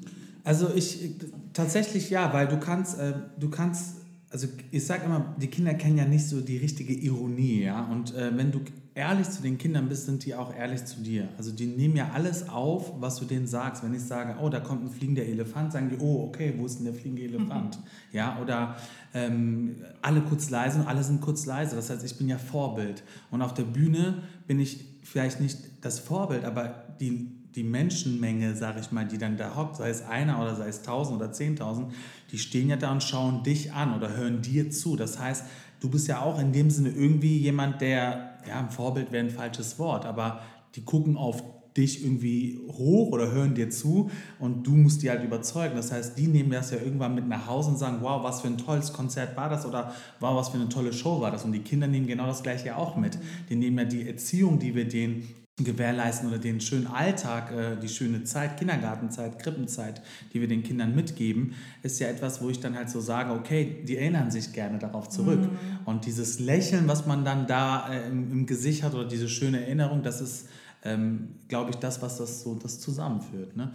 also 0.44 0.72
ich 0.74 1.14
tatsächlich 1.52 2.10
ja, 2.10 2.32
weil 2.32 2.48
du 2.48 2.58
kannst, 2.58 2.98
äh, 2.98 3.12
du 3.38 3.50
kannst 3.50 3.96
also 4.30 4.46
ich 4.70 4.86
sage 4.86 5.04
immer, 5.04 5.34
die 5.40 5.48
Kinder 5.48 5.74
kennen 5.74 5.98
ja 5.98 6.04
nicht 6.04 6.28
so 6.28 6.40
die 6.40 6.56
richtige 6.56 6.94
Ironie, 6.94 7.62
ja. 7.64 7.84
Und 7.86 8.14
äh, 8.14 8.36
wenn 8.36 8.52
du 8.52 8.60
ehrlich 8.94 9.28
zu 9.30 9.42
den 9.42 9.58
Kindern 9.58 9.88
bist, 9.88 10.06
sind 10.06 10.24
die 10.24 10.34
auch 10.34 10.54
ehrlich 10.54 10.84
zu 10.84 11.00
dir. 11.00 11.28
Also 11.38 11.52
die 11.52 11.66
nehmen 11.66 11.96
ja 11.96 12.10
alles 12.12 12.48
auf, 12.48 13.00
was 13.00 13.16
du 13.16 13.24
denen 13.24 13.46
sagst. 13.46 13.84
Wenn 13.84 13.94
ich 13.94 14.02
sage, 14.02 14.36
oh, 14.40 14.48
da 14.48 14.60
kommt 14.60 14.84
ein 14.84 14.90
fliegender 14.90 15.22
Elefant, 15.22 15.72
sagen 15.72 15.90
die, 15.90 15.98
oh, 15.98 16.24
okay, 16.24 16.54
wo 16.56 16.66
ist 16.66 16.78
denn 16.78 16.84
der 16.84 16.94
fliegende 16.94 17.22
Elefant? 17.24 17.78
Mhm. 17.78 17.82
Ja, 18.12 18.38
oder 18.40 18.76
ähm, 19.14 19.76
alle 20.02 20.20
kurz 20.22 20.50
leise 20.50 20.80
und 20.80 20.86
alle 20.86 21.02
sind 21.02 21.20
kurz 21.20 21.46
leise. 21.46 21.76
Das 21.76 21.90
heißt, 21.90 22.04
ich 22.04 22.18
bin 22.18 22.28
ja 22.28 22.38
Vorbild. 22.38 23.02
Und 23.30 23.42
auf 23.42 23.54
der 23.54 23.64
Bühne 23.64 24.22
bin 24.46 24.58
ich 24.58 24.84
vielleicht 25.02 25.40
nicht 25.40 25.58
das 25.80 25.98
Vorbild, 25.98 26.44
aber 26.44 26.94
die 27.00 27.40
die 27.54 27.64
Menschenmenge, 27.64 28.54
sage 28.54 28.80
ich 28.80 28.92
mal, 28.92 29.06
die 29.06 29.18
dann 29.18 29.36
da 29.36 29.56
hockt, 29.56 29.76
sei 29.76 29.90
es 29.90 30.02
einer 30.02 30.40
oder 30.40 30.54
sei 30.54 30.68
es 30.68 30.82
tausend 30.82 31.20
oder 31.20 31.32
zehntausend, 31.32 31.92
die 32.30 32.38
stehen 32.38 32.68
ja 32.68 32.76
da 32.76 32.92
und 32.92 33.02
schauen 33.02 33.42
dich 33.42 33.72
an 33.72 33.94
oder 33.94 34.16
hören 34.16 34.40
dir 34.40 34.70
zu. 34.70 34.96
Das 34.96 35.18
heißt, 35.18 35.44
du 35.80 35.90
bist 35.90 36.08
ja 36.08 36.20
auch 36.20 36.38
in 36.38 36.52
dem 36.52 36.70
Sinne 36.70 36.90
irgendwie 36.90 37.38
jemand, 37.38 37.80
der, 37.80 38.38
ja, 38.46 38.58
ein 38.58 38.70
Vorbild 38.70 39.12
wäre 39.12 39.24
ein 39.24 39.30
falsches 39.30 39.78
Wort, 39.78 40.06
aber 40.06 40.40
die 40.76 40.84
gucken 40.84 41.16
auf 41.16 41.42
dich 41.76 42.04
irgendwie 42.04 42.58
hoch 42.68 43.12
oder 43.12 43.30
hören 43.30 43.54
dir 43.54 43.70
zu 43.70 44.10
und 44.38 44.66
du 44.66 44.72
musst 44.72 45.02
die 45.02 45.10
halt 45.10 45.22
überzeugen. 45.22 45.76
Das 45.76 45.92
heißt, 45.92 46.18
die 46.18 46.26
nehmen 46.26 46.50
das 46.50 46.70
ja 46.70 46.78
irgendwann 46.78 47.14
mit 47.14 47.28
nach 47.28 47.46
Hause 47.46 47.70
und 47.70 47.78
sagen, 47.78 47.98
wow, 48.00 48.22
was 48.22 48.40
für 48.40 48.48
ein 48.48 48.58
tolles 48.58 48.92
Konzert 48.92 49.36
war 49.36 49.48
das 49.48 49.64
oder 49.64 49.94
wow, 50.18 50.36
was 50.36 50.48
für 50.48 50.56
eine 50.56 50.68
tolle 50.68 50.92
Show 50.92 51.20
war 51.20 51.30
das. 51.30 51.44
Und 51.44 51.52
die 51.52 51.60
Kinder 51.60 51.86
nehmen 51.86 52.06
genau 52.06 52.26
das 52.26 52.42
gleiche 52.42 52.76
auch 52.76 52.96
mit. 52.96 53.18
Die 53.48 53.56
nehmen 53.56 53.78
ja 53.78 53.84
die 53.84 54.06
Erziehung, 54.06 54.58
die 54.58 54.74
wir 54.74 54.88
denen 54.88 55.28
gewährleisten 55.64 56.28
oder 56.28 56.38
den 56.38 56.60
schönen 56.60 56.86
Alltag, 56.86 57.52
äh, 57.52 57.76
die 57.76 57.88
schöne 57.88 58.24
Zeit, 58.24 58.56
Kindergartenzeit, 58.58 59.38
Krippenzeit, 59.38 60.02
die 60.32 60.40
wir 60.40 60.48
den 60.48 60.62
Kindern 60.62 60.94
mitgeben, 60.94 61.54
ist 61.82 62.00
ja 62.00 62.08
etwas, 62.08 62.42
wo 62.42 62.48
ich 62.48 62.60
dann 62.60 62.76
halt 62.76 62.90
so 62.90 63.00
sage, 63.00 63.32
okay, 63.32 63.82
die 63.86 63.96
erinnern 63.96 64.30
sich 64.30 64.52
gerne 64.52 64.78
darauf 64.78 65.08
zurück. 65.08 65.40
Mhm. 65.40 65.58
Und 65.84 66.06
dieses 66.06 66.40
Lächeln, 66.40 66.88
was 66.88 67.06
man 67.06 67.24
dann 67.24 67.46
da 67.46 67.92
äh, 67.92 68.08
im, 68.08 68.30
im, 68.30 68.46
Gesicht 68.46 68.82
hat 68.82 68.94
oder 68.94 69.06
diese 69.06 69.28
schöne 69.28 69.60
Erinnerung, 69.60 70.02
das 70.02 70.20
ist, 70.20 70.48
ähm, 70.84 71.36
glaube 71.48 71.70
ich, 71.70 71.76
das, 71.76 72.02
was 72.02 72.18
das 72.18 72.42
so 72.42 72.54
das 72.54 72.80
zusammenführt. 72.80 73.56
Ne? 73.56 73.72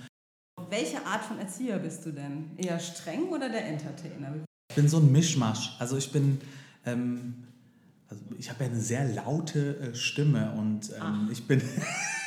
Welche 0.69 1.05
Art 1.05 1.23
von 1.23 1.39
Erzieher 1.39 1.79
bist 1.79 2.05
du 2.05 2.11
denn? 2.11 2.51
Eher 2.57 2.79
streng 2.79 3.29
oder 3.29 3.49
der 3.49 3.67
Entertainer? 3.67 4.35
Ich 4.69 4.75
bin 4.75 4.87
so 4.87 4.97
ein 4.97 5.11
Mischmasch. 5.11 5.75
Also 5.79 5.97
ich 5.97 6.11
bin... 6.11 6.39
Ähm, 6.85 7.45
also 8.09 8.23
ich 8.37 8.49
habe 8.49 8.63
ja 8.63 8.69
eine 8.69 8.79
sehr 8.79 9.05
laute 9.05 9.77
äh, 9.77 9.95
Stimme 9.95 10.51
und 10.53 10.91
ähm, 11.01 11.29
ich 11.31 11.47
bin. 11.47 11.61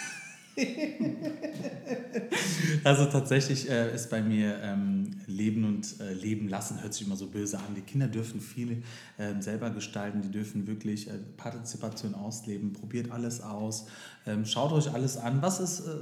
also 2.84 3.06
tatsächlich 3.06 3.70
äh, 3.70 3.94
ist 3.94 4.10
bei 4.10 4.20
mir 4.20 4.58
ähm, 4.62 5.10
Leben 5.26 5.64
und 5.64 6.00
äh, 6.00 6.12
Leben 6.14 6.48
lassen, 6.48 6.82
hört 6.82 6.94
sich 6.94 7.06
immer 7.06 7.16
so 7.16 7.26
böse 7.26 7.58
an. 7.58 7.74
Die 7.76 7.82
Kinder 7.82 8.08
dürfen 8.08 8.40
viel 8.40 8.82
äh, 9.18 9.40
selber 9.40 9.70
gestalten, 9.70 10.22
die 10.22 10.30
dürfen 10.30 10.66
wirklich 10.66 11.08
äh, 11.08 11.12
Partizipation 11.36 12.14
ausleben, 12.14 12.72
probiert 12.72 13.10
alles 13.10 13.40
aus, 13.40 13.86
ähm, 14.26 14.44
schaut 14.44 14.72
euch 14.72 14.92
alles 14.92 15.16
an. 15.16 15.42
Was 15.42 15.60
ist, 15.60 15.80
äh, 15.80 15.92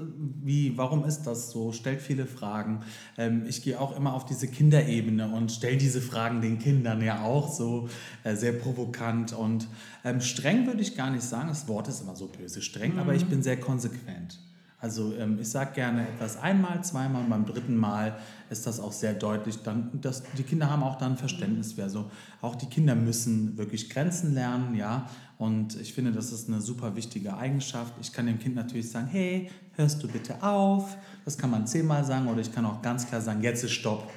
wie, 0.43 0.77
warum 0.77 1.05
ist 1.05 1.25
das 1.25 1.51
so? 1.51 1.73
Stellt 1.73 2.01
viele 2.01 2.27
Fragen. 2.27 2.81
Ähm, 3.19 3.45
ich 3.47 3.63
gehe 3.63 3.81
auch 3.81 3.97
immer 3.97 4.15
auf 4.15 4.25
diese 4.25 4.49
Kinderebene 4.49 5.29
und 5.29 5.53
stelle 5.53 5.77
diese 5.77 6.01
Fragen 6.01 6.41
den 6.41 6.59
Kindern 6.59 7.03
ja 7.03 7.23
auch 7.23 7.53
so 7.53 7.89
äh, 8.25 8.35
sehr 8.35 8.53
provokant 8.53 9.33
und 9.33 9.69
ähm, 10.07 10.21
streng 10.21 10.67
würde 10.67 10.83
ich 10.83 10.97
gar 10.97 11.11
nicht 11.11 11.25
sagen. 11.25 11.49
Das 11.49 11.67
Wort 11.67 11.89
ist 11.89 12.01
immer 12.01 12.15
so 12.15 12.29
böse, 12.29 12.63
streng, 12.63 12.95
mhm. 12.95 13.01
aber 13.01 13.15
ich 13.15 13.27
bin 13.27 13.43
sehr 13.43 13.59
konsequent. 13.59 14.39
Also 14.79 15.15
ähm, 15.17 15.39
ich 15.41 15.49
sage 15.49 15.73
gerne 15.75 16.07
etwas 16.07 16.37
einmal, 16.37 16.85
zweimal 16.85 17.25
und 17.25 17.31
beim 17.31 17.45
dritten 17.45 17.77
Mal 17.77 18.17
ist 18.49 18.67
das 18.67 18.79
auch 18.79 18.93
sehr 18.93 19.15
deutlich. 19.15 19.63
Dann, 19.63 20.01
dass 20.01 20.23
die 20.39 20.45
Kinder 20.45 20.71
haben 20.71 20.85
auch 20.85 20.97
dann 20.97 21.17
Verständnis 21.17 21.73
für. 21.73 21.83
Also 21.83 22.11
auch 22.41 22.55
die 22.55 22.67
Kinder 22.67 22.95
müssen 22.95 23.57
wirklich 23.59 23.91
Grenzen 23.91 24.33
lernen, 24.33 24.77
ja. 24.77 25.09
Und 25.39 25.81
ich 25.81 25.93
finde, 25.93 26.13
das 26.13 26.31
ist 26.31 26.49
eine 26.49 26.61
super 26.61 26.95
wichtige 26.95 27.37
Eigenschaft. 27.37 27.95
Ich 28.01 28.13
kann 28.13 28.27
dem 28.27 28.39
Kind 28.39 28.55
natürlich 28.55 28.91
sagen, 28.91 29.09
hey, 29.09 29.51
hörst 29.73 30.03
du 30.03 30.09
bitte 30.09 30.41
auf? 30.43 30.97
Das 31.25 31.37
kann 31.37 31.51
man 31.51 31.67
zehnmal 31.67 32.05
sagen 32.05 32.29
oder 32.29 32.41
ich 32.41 32.55
kann 32.55 32.65
auch 32.65 32.81
ganz 32.81 33.09
klar 33.09 33.21
sagen, 33.21 33.43
jetzt 33.43 33.65
ist 33.65 33.73
Stopp. 33.73 34.09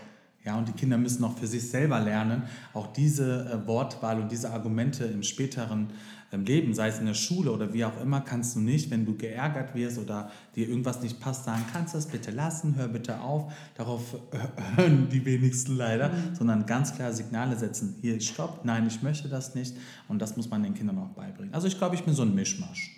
Ja, 0.50 0.58
und 0.58 0.68
die 0.68 0.74
Kinder 0.74 0.98
müssen 0.98 1.24
auch 1.24 1.38
für 1.38 1.46
sich 1.46 1.70
selber 1.70 2.00
lernen, 2.00 2.42
auch 2.74 2.88
diese 2.88 3.46
äh, 3.46 3.68
Wortwahl 3.68 4.20
und 4.20 4.32
diese 4.32 4.50
Argumente 4.50 5.06
im 5.06 5.22
späteren 5.22 5.92
ähm, 6.32 6.44
Leben, 6.44 6.74
sei 6.74 6.88
es 6.88 6.98
in 6.98 7.06
der 7.06 7.14
Schule 7.14 7.52
oder 7.52 7.72
wie 7.72 7.86
auch 7.86 8.02
immer, 8.02 8.22
kannst 8.22 8.56
du 8.56 8.60
nicht, 8.60 8.90
wenn 8.90 9.06
du 9.06 9.16
geärgert 9.16 9.76
wirst 9.76 10.00
oder 10.00 10.32
dir 10.56 10.68
irgendwas 10.68 11.04
nicht 11.04 11.20
passt, 11.20 11.46
sagen, 11.46 11.64
kannst 11.72 11.94
du 11.94 12.00
das 12.00 12.08
bitte 12.08 12.32
lassen, 12.32 12.74
hör 12.78 12.88
bitte 12.88 13.22
auf. 13.22 13.54
Darauf 13.76 14.18
hören 14.76 15.08
die 15.12 15.24
wenigsten 15.24 15.78
leider, 15.78 16.10
mhm. 16.10 16.34
sondern 16.34 16.66
ganz 16.66 16.96
klar 16.96 17.14
Signale 17.14 17.56
setzen. 17.56 17.98
Hier, 18.02 18.20
stopp, 18.20 18.66
nein, 18.66 18.88
ich 18.88 19.04
möchte 19.04 19.30
das 19.30 19.54
nicht. 19.54 19.78
Und 20.08 20.20
das 20.20 20.36
muss 20.36 20.50
man 20.50 20.64
den 20.64 20.74
Kindern 20.74 20.98
auch 20.98 21.10
beibringen. 21.10 21.54
Also 21.54 21.68
ich 21.68 21.78
glaube, 21.78 21.94
ich 21.94 22.04
bin 22.04 22.16
so 22.16 22.24
ein 22.24 22.34
Mischmasch. 22.34 22.90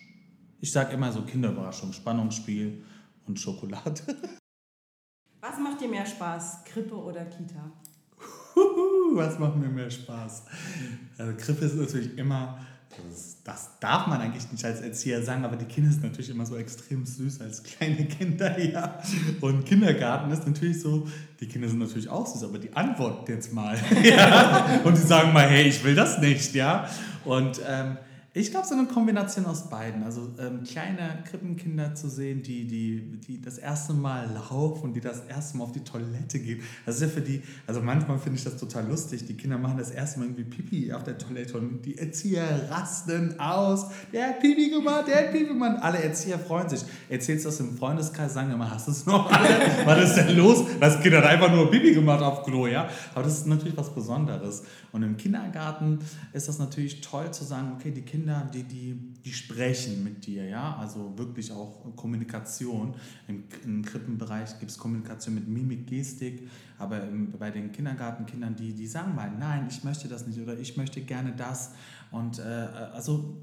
Ich 0.62 0.72
sage 0.72 0.94
immer 0.94 1.12
so 1.12 1.24
Kinderüberraschung, 1.24 1.92
Spannungsspiel 1.92 2.82
und 3.28 3.38
Schokolade. 3.38 4.04
Was 5.42 5.58
macht 5.58 5.82
dir 5.82 5.88
mehr 5.88 6.06
Spaß, 6.06 6.64
Krippe 6.66 6.96
oder 6.96 7.26
Kita? 7.26 7.72
Was 9.16 9.40
macht 9.40 9.56
mir 9.56 9.70
mehr 9.70 9.90
Spaß? 9.90 10.44
Also 11.18 11.34
Krippe 11.36 11.66
ist 11.66 11.76
natürlich 11.78 12.16
immer, 12.16 12.60
das, 13.10 13.38
das, 13.44 13.70
darf 13.80 14.06
man 14.06 14.22
eigentlich 14.22 14.52
nicht 14.52 14.64
als 14.64 14.82
Erzieher 14.82 15.24
sagen, 15.24 15.44
aber 15.44 15.56
die 15.56 15.66
Kinder 15.66 15.90
sind 15.90 16.04
natürlich 16.04 16.30
immer 16.30 16.46
so 16.46 16.58
extrem 16.58 17.08
süß 17.08 17.42
als 17.42 17.64
kleine 17.64 18.06
Kinder, 18.06 18.60
ja. 18.72 19.00
Und 19.42 19.66
Kindergarten 19.66 20.30
ist 20.30 20.46
natürlich 20.46 20.80
so, 20.80 21.08
die 21.40 21.48
Kinder 21.48 21.68
sind 21.68 21.80
natürlich 21.80 22.10
auch 22.10 22.28
süß, 22.28 22.44
aber 22.44 22.60
die 22.60 22.74
antworten 22.76 23.32
jetzt 23.32 23.52
mal, 23.52 23.76
ja. 24.04 24.82
Und 24.84 24.96
die 24.96 25.02
sagen 25.02 25.34
mal, 25.34 25.48
hey, 25.48 25.70
ich 25.70 25.84
will 25.84 25.96
das 25.96 26.20
nicht, 26.20 26.54
ja. 26.54 26.88
Und 27.26 27.60
ähm, 27.68 27.98
ich 28.34 28.50
glaube, 28.50 28.66
so 28.66 28.76
eine 28.76 28.88
Kombination 28.88 29.46
aus 29.46 29.70
beiden. 29.70 30.04
Also 30.04 30.30
ähm, 30.40 30.64
kleine 30.64 31.22
Krippenkinder 31.30 31.96
zu 31.96 32.10
sehen, 32.10 32.42
die, 32.42 32.66
die, 32.66 33.20
die 33.28 33.42
das 33.42 33.58
erste 33.58 33.92
Mal 33.92 34.30
laufen 34.34 34.84
und 34.84 34.94
die 34.94 35.02
das 35.02 35.26
erste 35.26 35.58
Mal 35.58 35.66
auf 35.66 35.74
die 35.74 35.84
Toilette 35.84 36.40
gehen. 36.40 36.62
Das 36.86 36.96
ist 36.96 37.02
ja 37.02 37.08
für 37.10 37.20
die, 37.20 37.42
also 37.68 37.82
manchmal 37.82 38.20
finde 38.20 38.38
ich 38.38 38.46
das 38.46 38.56
total 38.56 38.88
lustig. 38.88 39.26
Die 39.26 39.36
Kinder 39.36 39.58
machen 39.58 39.78
das 39.78 39.92
erste 39.92 40.20
Mal 40.20 40.28
irgendwie 40.28 40.46
Pipi 40.46 40.94
auf 40.94 41.04
der 41.04 41.18
Toilette 41.18 41.58
und 41.58 41.82
die 41.82 41.98
Erzieher 41.98 42.70
rasten 42.70 43.38
aus. 43.38 43.88
Der 44.14 44.30
hat 44.30 44.40
Pipi 44.40 44.70
gemacht, 44.70 45.10
der 45.10 45.18
hat 45.18 45.32
Pipi 45.34 45.48
gemacht. 45.48 45.80
Alle 45.82 46.02
Erzieher 46.02 46.40
freuen 46.40 46.70
sich. 46.70 46.86
Erzählst 47.10 47.44
du 47.44 47.50
das 47.50 47.60
im 47.60 47.76
Freundeskreis, 47.76 48.34
sagen 48.34 48.50
immer, 48.54 48.72
hast 48.72 48.88
du 48.88 48.92
es 48.92 49.06
noch 49.06 49.30
alle? 49.30 49.50
Was 49.86 50.10
ist 50.10 50.16
denn 50.16 50.38
los? 50.38 50.64
Das 50.80 51.02
Kind 51.02 51.16
hat 51.16 51.26
einfach 51.26 51.52
nur 51.52 51.70
Pipi 51.70 51.94
gemacht 51.94 52.22
auf 52.22 52.44
Klo, 52.46 52.68
ja? 52.68 52.88
Aber 53.14 53.24
das 53.24 53.40
ist 53.40 53.48
natürlich 53.48 53.76
was 53.76 53.94
Besonderes. 53.94 54.64
Und 54.94 55.04
im 55.04 55.18
Kindergarten 55.18 56.00
ist 56.32 56.48
das 56.48 56.60
natürlich 56.60 57.02
toll 57.02 57.30
zu 57.32 57.44
sagen, 57.44 57.74
okay, 57.76 57.92
die 57.92 58.02
Kinder 58.02 58.21
Kinder, 58.22 58.48
die, 58.54 58.64
die, 58.64 58.94
die 59.26 59.34
sprechen 59.34 60.04
mit 60.04 60.28
dir, 60.28 60.46
ja, 60.46 60.76
also 60.78 61.18
wirklich 61.18 61.52
auch 61.52 61.96
Kommunikation. 61.96 62.94
Im, 63.28 63.46
im 63.64 63.84
Krippenbereich 63.84 64.60
gibt 64.60 64.70
es 64.70 64.78
Kommunikation 64.78 65.34
mit 65.34 65.48
Mimik, 65.48 65.88
Gestik, 65.88 66.48
aber 66.78 67.02
bei 67.40 67.50
den 67.50 67.72
Kindergartenkindern, 67.72 68.56
die, 68.56 68.74
die 68.74 68.86
sagen 68.86 69.16
mal, 69.16 69.32
nein, 69.32 69.66
ich 69.70 69.84
möchte 69.84 70.08
das 70.08 70.28
nicht 70.28 70.40
oder 70.40 70.58
ich 70.60 70.78
möchte 70.78 71.02
gerne 71.02 71.34
das. 71.36 71.72
Und 72.12 72.38
äh, 72.38 72.44
also 72.44 73.42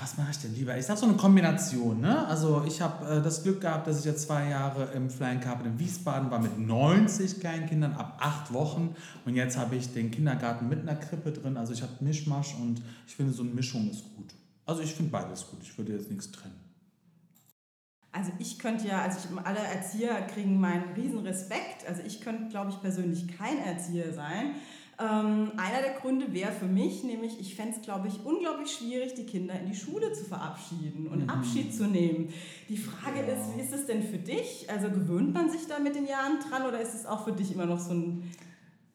was 0.00 0.16
mache 0.16 0.30
ich 0.32 0.38
denn 0.38 0.54
lieber? 0.54 0.76
Ich 0.76 0.86
sage 0.86 0.98
so 0.98 1.06
eine 1.06 1.16
Kombination. 1.16 2.00
Ne? 2.00 2.26
Also 2.26 2.64
ich 2.66 2.80
habe 2.80 3.06
äh, 3.06 3.22
das 3.22 3.42
Glück 3.42 3.60
gehabt, 3.60 3.86
dass 3.86 4.00
ich 4.00 4.04
jetzt 4.04 4.22
zwei 4.22 4.48
Jahre 4.48 4.92
im 4.92 5.10
Flying 5.10 5.40
Carpet 5.40 5.66
in 5.66 5.78
Wiesbaden 5.78 6.30
war 6.30 6.40
mit 6.40 6.58
90 6.58 7.40
Kleinkindern 7.40 7.92
ab 7.92 8.18
acht 8.20 8.52
Wochen 8.52 8.94
und 9.24 9.36
jetzt 9.36 9.56
habe 9.56 9.76
ich 9.76 9.92
den 9.92 10.10
Kindergarten 10.10 10.68
mit 10.68 10.80
einer 10.80 10.96
Krippe 10.96 11.32
drin. 11.32 11.56
Also 11.56 11.72
ich 11.72 11.82
habe 11.82 11.92
Mischmasch 12.00 12.54
und 12.54 12.82
ich 13.06 13.14
finde 13.14 13.32
so 13.32 13.42
eine 13.42 13.52
Mischung 13.52 13.88
ist 13.90 14.04
gut. 14.16 14.34
Also 14.66 14.82
ich 14.82 14.92
finde 14.92 15.12
beides 15.12 15.46
gut. 15.48 15.60
Ich 15.62 15.76
würde 15.78 15.92
jetzt 15.92 16.10
nichts 16.10 16.30
trennen. 16.30 16.58
Also 18.12 18.32
ich 18.40 18.58
könnte 18.58 18.88
ja, 18.88 19.02
also 19.02 19.18
ich, 19.18 19.46
alle 19.46 19.60
Erzieher 19.60 20.20
kriegen 20.22 20.58
meinen 20.58 20.92
riesen 20.94 21.20
Respekt. 21.20 21.86
Also 21.88 22.02
ich 22.04 22.20
könnte, 22.20 22.48
glaube 22.48 22.70
ich, 22.70 22.80
persönlich 22.80 23.26
kein 23.38 23.58
Erzieher 23.58 24.12
sein. 24.12 24.56
Ähm, 25.00 25.52
einer 25.56 25.80
der 25.80 25.94
Gründe 25.98 26.34
wäre 26.34 26.52
für 26.52 26.66
mich, 26.66 27.02
nämlich 27.04 27.40
ich 27.40 27.54
fände 27.54 27.74
es, 27.74 27.80
glaube 27.80 28.08
ich, 28.08 28.22
unglaublich 28.22 28.70
schwierig, 28.70 29.14
die 29.14 29.24
Kinder 29.24 29.58
in 29.58 29.64
die 29.64 29.74
Schule 29.74 30.12
zu 30.12 30.24
verabschieden 30.24 31.06
und 31.06 31.22
mhm. 31.22 31.30
Abschied 31.30 31.74
zu 31.74 31.86
nehmen. 31.86 32.28
Die 32.68 32.76
Frage 32.76 33.20
ja. 33.20 33.34
ist, 33.34 33.56
wie 33.56 33.62
ist 33.62 33.72
es 33.72 33.86
denn 33.86 34.02
für 34.02 34.18
dich? 34.18 34.68
Also 34.68 34.90
gewöhnt 34.90 35.32
man 35.32 35.48
sich 35.50 35.66
da 35.66 35.78
mit 35.78 35.94
den 35.94 36.06
Jahren 36.06 36.38
dran 36.40 36.66
oder 36.66 36.82
ist 36.82 36.94
es 36.94 37.06
auch 37.06 37.24
für 37.24 37.32
dich 37.32 37.52
immer 37.54 37.64
noch 37.64 37.78
so 37.78 37.92
ein... 37.92 38.30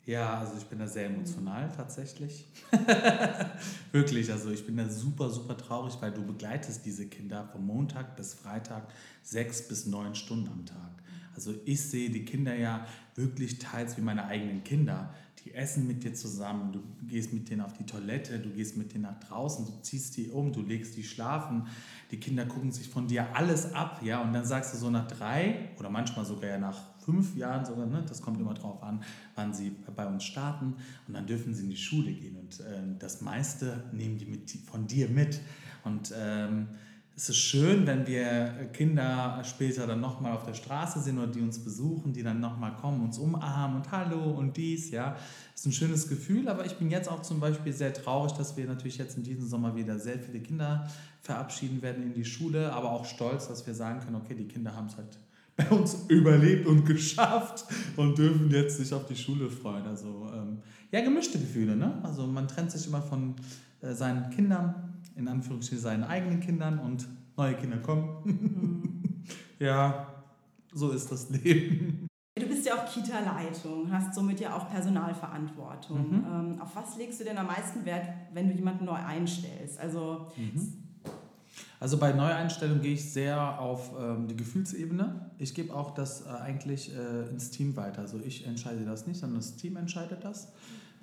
Ja, 0.06 0.38
also 0.38 0.54
ich 0.60 0.66
bin 0.66 0.78
da 0.78 0.86
sehr 0.86 1.08
emotional 1.08 1.72
tatsächlich. 1.76 2.46
Wirklich, 3.92 4.32
also 4.32 4.52
ich 4.52 4.64
bin 4.64 4.78
da 4.78 4.88
super, 4.88 5.32
super 5.32 5.58
traurig, 5.58 5.96
weil 6.02 6.12
du 6.12 6.24
begleitest 6.24 6.86
diese 6.86 7.08
Kinder 7.08 7.50
von 7.52 7.66
Montag 7.66 8.16
bis 8.16 8.36
Freitag 8.36 8.84
sechs 9.24 9.68
bis 9.68 9.88
neun 9.88 10.14
Stunden 10.14 10.50
am 10.50 10.64
Tag. 10.68 10.92
Also 11.36 11.56
ich 11.66 11.82
sehe 11.82 12.12
die 12.12 12.24
Kinder 12.24 12.56
ja 12.56 12.86
wirklich 13.16 13.60
teils 13.60 13.98
wie 13.98 14.02
meine 14.02 14.26
eigenen 14.26 14.64
Kinder 14.64 15.14
die 15.46 15.54
essen 15.54 15.88
mit 15.88 16.04
dir 16.04 16.14
zusammen, 16.14 16.74
du 16.74 16.82
gehst 17.08 17.32
mit 17.32 17.50
denen 17.50 17.62
auf 17.62 17.74
die 17.74 17.86
Toilette, 17.86 18.40
du 18.40 18.50
gehst 18.50 18.78
mit 18.78 18.94
denen 18.94 19.04
nach 19.04 19.20
draußen, 19.20 19.66
du 19.66 19.72
ziehst 19.84 20.18
die 20.18 20.30
um, 20.30 20.52
du 20.52 20.62
legst 20.62 20.98
die 20.98 21.04
schlafen, 21.04 21.68
die 22.12 22.20
Kinder 22.20 22.46
gucken 22.46 22.72
sich 22.72 22.90
von 22.90 23.08
dir 23.08 23.36
alles 23.36 23.74
ab, 23.74 24.02
ja, 24.04 24.22
und 24.22 24.34
dann 24.34 24.46
sagst 24.46 24.74
du 24.74 24.78
so 24.78 24.90
nach 24.90 25.08
drei 25.08 25.70
oder 25.78 25.90
manchmal 25.90 26.26
sogar 26.26 26.50
ja 26.50 26.58
nach 26.58 26.82
fünf 27.06 27.36
Jahren 27.38 27.64
sogar, 27.64 27.86
ne, 27.86 28.04
das 28.08 28.22
kommt 28.22 28.40
immer 28.40 28.56
drauf 28.56 28.82
an, 28.82 29.04
wann 29.36 29.54
sie 29.54 29.72
bei 29.96 30.08
uns 30.08 30.24
starten. 30.24 30.76
Und 31.08 31.14
dann 31.14 31.28
dürfen 31.28 31.54
sie 31.54 31.64
in 31.64 31.70
die 31.70 31.78
Schule 31.78 32.12
gehen. 32.12 32.36
Und 32.36 32.60
äh, 32.62 32.82
das 32.98 33.22
meiste 33.22 33.84
nehmen 33.92 34.18
die 34.18 34.26
mit, 34.26 34.50
von 34.66 34.88
dir 34.88 35.08
mit. 35.08 35.40
Und 35.84 36.12
ähm, 36.18 36.68
es 37.18 37.30
ist 37.30 37.38
schön, 37.38 37.88
wenn 37.88 38.06
wir 38.06 38.70
Kinder 38.74 39.42
später 39.46 39.88
dann 39.88 40.02
nochmal 40.02 40.34
auf 40.34 40.44
der 40.44 40.54
Straße 40.54 41.00
sehen 41.00 41.18
oder 41.18 41.28
die 41.28 41.40
uns 41.40 41.60
besuchen, 41.60 42.12
die 42.12 42.24
dann 42.24 42.42
nochmal 42.42 42.76
kommen, 42.76 43.02
uns 43.02 43.18
umarmen 43.18 43.78
und 43.78 43.92
Hallo 43.92 44.32
und 44.32 44.58
dies, 44.58 44.92
ja. 44.92 45.16
Ist 45.54 45.66
ein 45.66 45.72
schönes 45.72 46.10
Gefühl, 46.10 46.50
aber 46.50 46.66
ich 46.66 46.76
bin 46.76 46.92
jetzt 46.92 47.10
auch 47.10 47.22
zum 47.22 47.40
Beispiel 47.40 47.72
sehr 47.72 47.94
traurig, 47.94 48.34
dass 48.34 48.58
wir 48.58 48.66
natürlich 48.66 48.98
jetzt 48.98 49.16
in 49.16 49.24
diesem 49.24 49.48
Sommer 49.48 49.78
wieder 49.78 49.98
sehr 49.98 50.20
viele 50.20 50.42
Kinder 50.42 50.90
verabschieden 51.22 51.82
werden 51.82 52.04
in 52.04 52.14
die 52.14 52.26
Schule, 52.26 52.74
aber 52.74 52.92
auch 52.92 53.06
stolz, 53.06 53.48
dass 53.48 53.66
wir 53.66 53.74
sagen 53.74 54.02
können, 54.02 54.18
okay, 54.18 54.36
die 54.36 54.48
Kinder 54.48 54.76
haben 54.76 54.88
es 54.88 54.98
halt 54.98 55.18
bei 55.56 55.70
uns 55.70 55.96
überlebt 56.10 56.68
und 56.68 56.86
geschafft 56.86 57.64
und 57.96 58.18
dürfen 58.18 58.52
jetzt 58.52 58.76
sich 58.76 58.94
auf 58.94 59.06
die 59.06 59.16
Schule 59.16 59.50
freuen. 59.50 59.86
Also 59.86 60.30
ähm, 60.34 60.58
ja, 60.92 61.00
gemischte 61.00 61.40
Gefühle, 61.40 61.78
ne? 61.78 61.98
Also 62.04 62.28
man 62.28 62.50
trennt 62.50 62.72
sich 62.72 62.86
immer 62.88 63.02
von 63.02 63.36
äh, 63.82 63.94
seinen 63.94 64.30
Kindern 64.32 64.95
in 65.16 65.28
Anführungsstrichen 65.28 65.82
seinen 65.82 66.04
eigenen 66.04 66.40
Kindern 66.40 66.80
und 66.80 67.08
neue 67.38 67.56
Kinder 67.56 67.78
kommen. 67.78 68.10
Mhm. 68.24 69.24
ja, 69.60 70.08
so 70.74 70.92
ist 70.92 71.12
das 71.12 71.30
Leben. 71.30 72.08
Du 72.38 72.46
bist 72.48 72.66
ja 72.66 72.76
auch 72.76 72.86
Kita-Leitung, 72.86 73.90
hast 73.90 74.14
somit 74.14 74.42
ja 74.42 74.58
auch 74.58 74.70
Personalverantwortung. 74.70 76.18
Mhm. 76.18 76.26
Ähm, 76.26 76.62
auf 76.62 76.76
was 76.76 76.98
legst 76.98 77.22
du 77.22 77.24
denn 77.24 77.38
am 77.38 77.48
meisten 77.48 77.86
Wert, 77.86 78.10
wenn 78.34 78.50
du 78.50 78.54
jemanden 78.54 78.84
neu 78.84 78.96
einstellst? 78.96 79.80
Also, 79.80 80.28
mhm. 80.36 80.74
also 81.80 81.98
bei 81.98 82.12
Neueinstellung 82.12 82.82
gehe 82.82 82.96
ich 82.96 83.10
sehr 83.10 83.58
auf 83.58 83.94
ähm, 83.98 84.28
die 84.28 84.36
Gefühlsebene. 84.36 85.32
Ich 85.38 85.54
gebe 85.54 85.74
auch 85.74 85.92
das 85.92 86.26
äh, 86.26 86.30
eigentlich 86.30 86.94
äh, 86.94 87.30
ins 87.30 87.52
Team 87.52 87.78
weiter. 87.78 88.02
Also 88.02 88.20
ich 88.20 88.46
entscheide 88.46 88.84
das 88.84 89.08
nicht, 89.08 89.22
sondern 89.22 89.40
das 89.40 89.56
Team 89.56 89.78
entscheidet 89.78 90.26
das, 90.26 90.52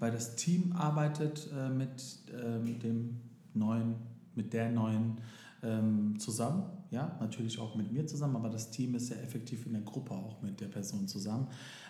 weil 0.00 0.10
das 0.10 0.36
Team 0.36 0.74
arbeitet 0.76 1.48
äh, 1.56 1.70
mit 1.70 2.18
ähm, 2.30 2.78
dem 2.78 3.20
neuen, 3.54 3.94
mit 4.34 4.52
der 4.52 4.70
neuen 4.70 5.18
ähm, 5.62 6.18
zusammen. 6.18 6.64
Ja, 6.90 7.16
natürlich 7.20 7.58
auch 7.58 7.74
mit 7.74 7.90
mir 7.92 8.06
zusammen, 8.06 8.36
aber 8.36 8.50
das 8.50 8.70
Team 8.70 8.94
ist 8.94 9.06
sehr 9.06 9.22
effektiv 9.22 9.64
in 9.66 9.72
der 9.72 9.82
Gruppe 9.82 10.12
auch 10.12 10.42
mit 10.42 10.60
der 10.60 10.66
Person 10.66 11.08
zusammen. 11.08 11.46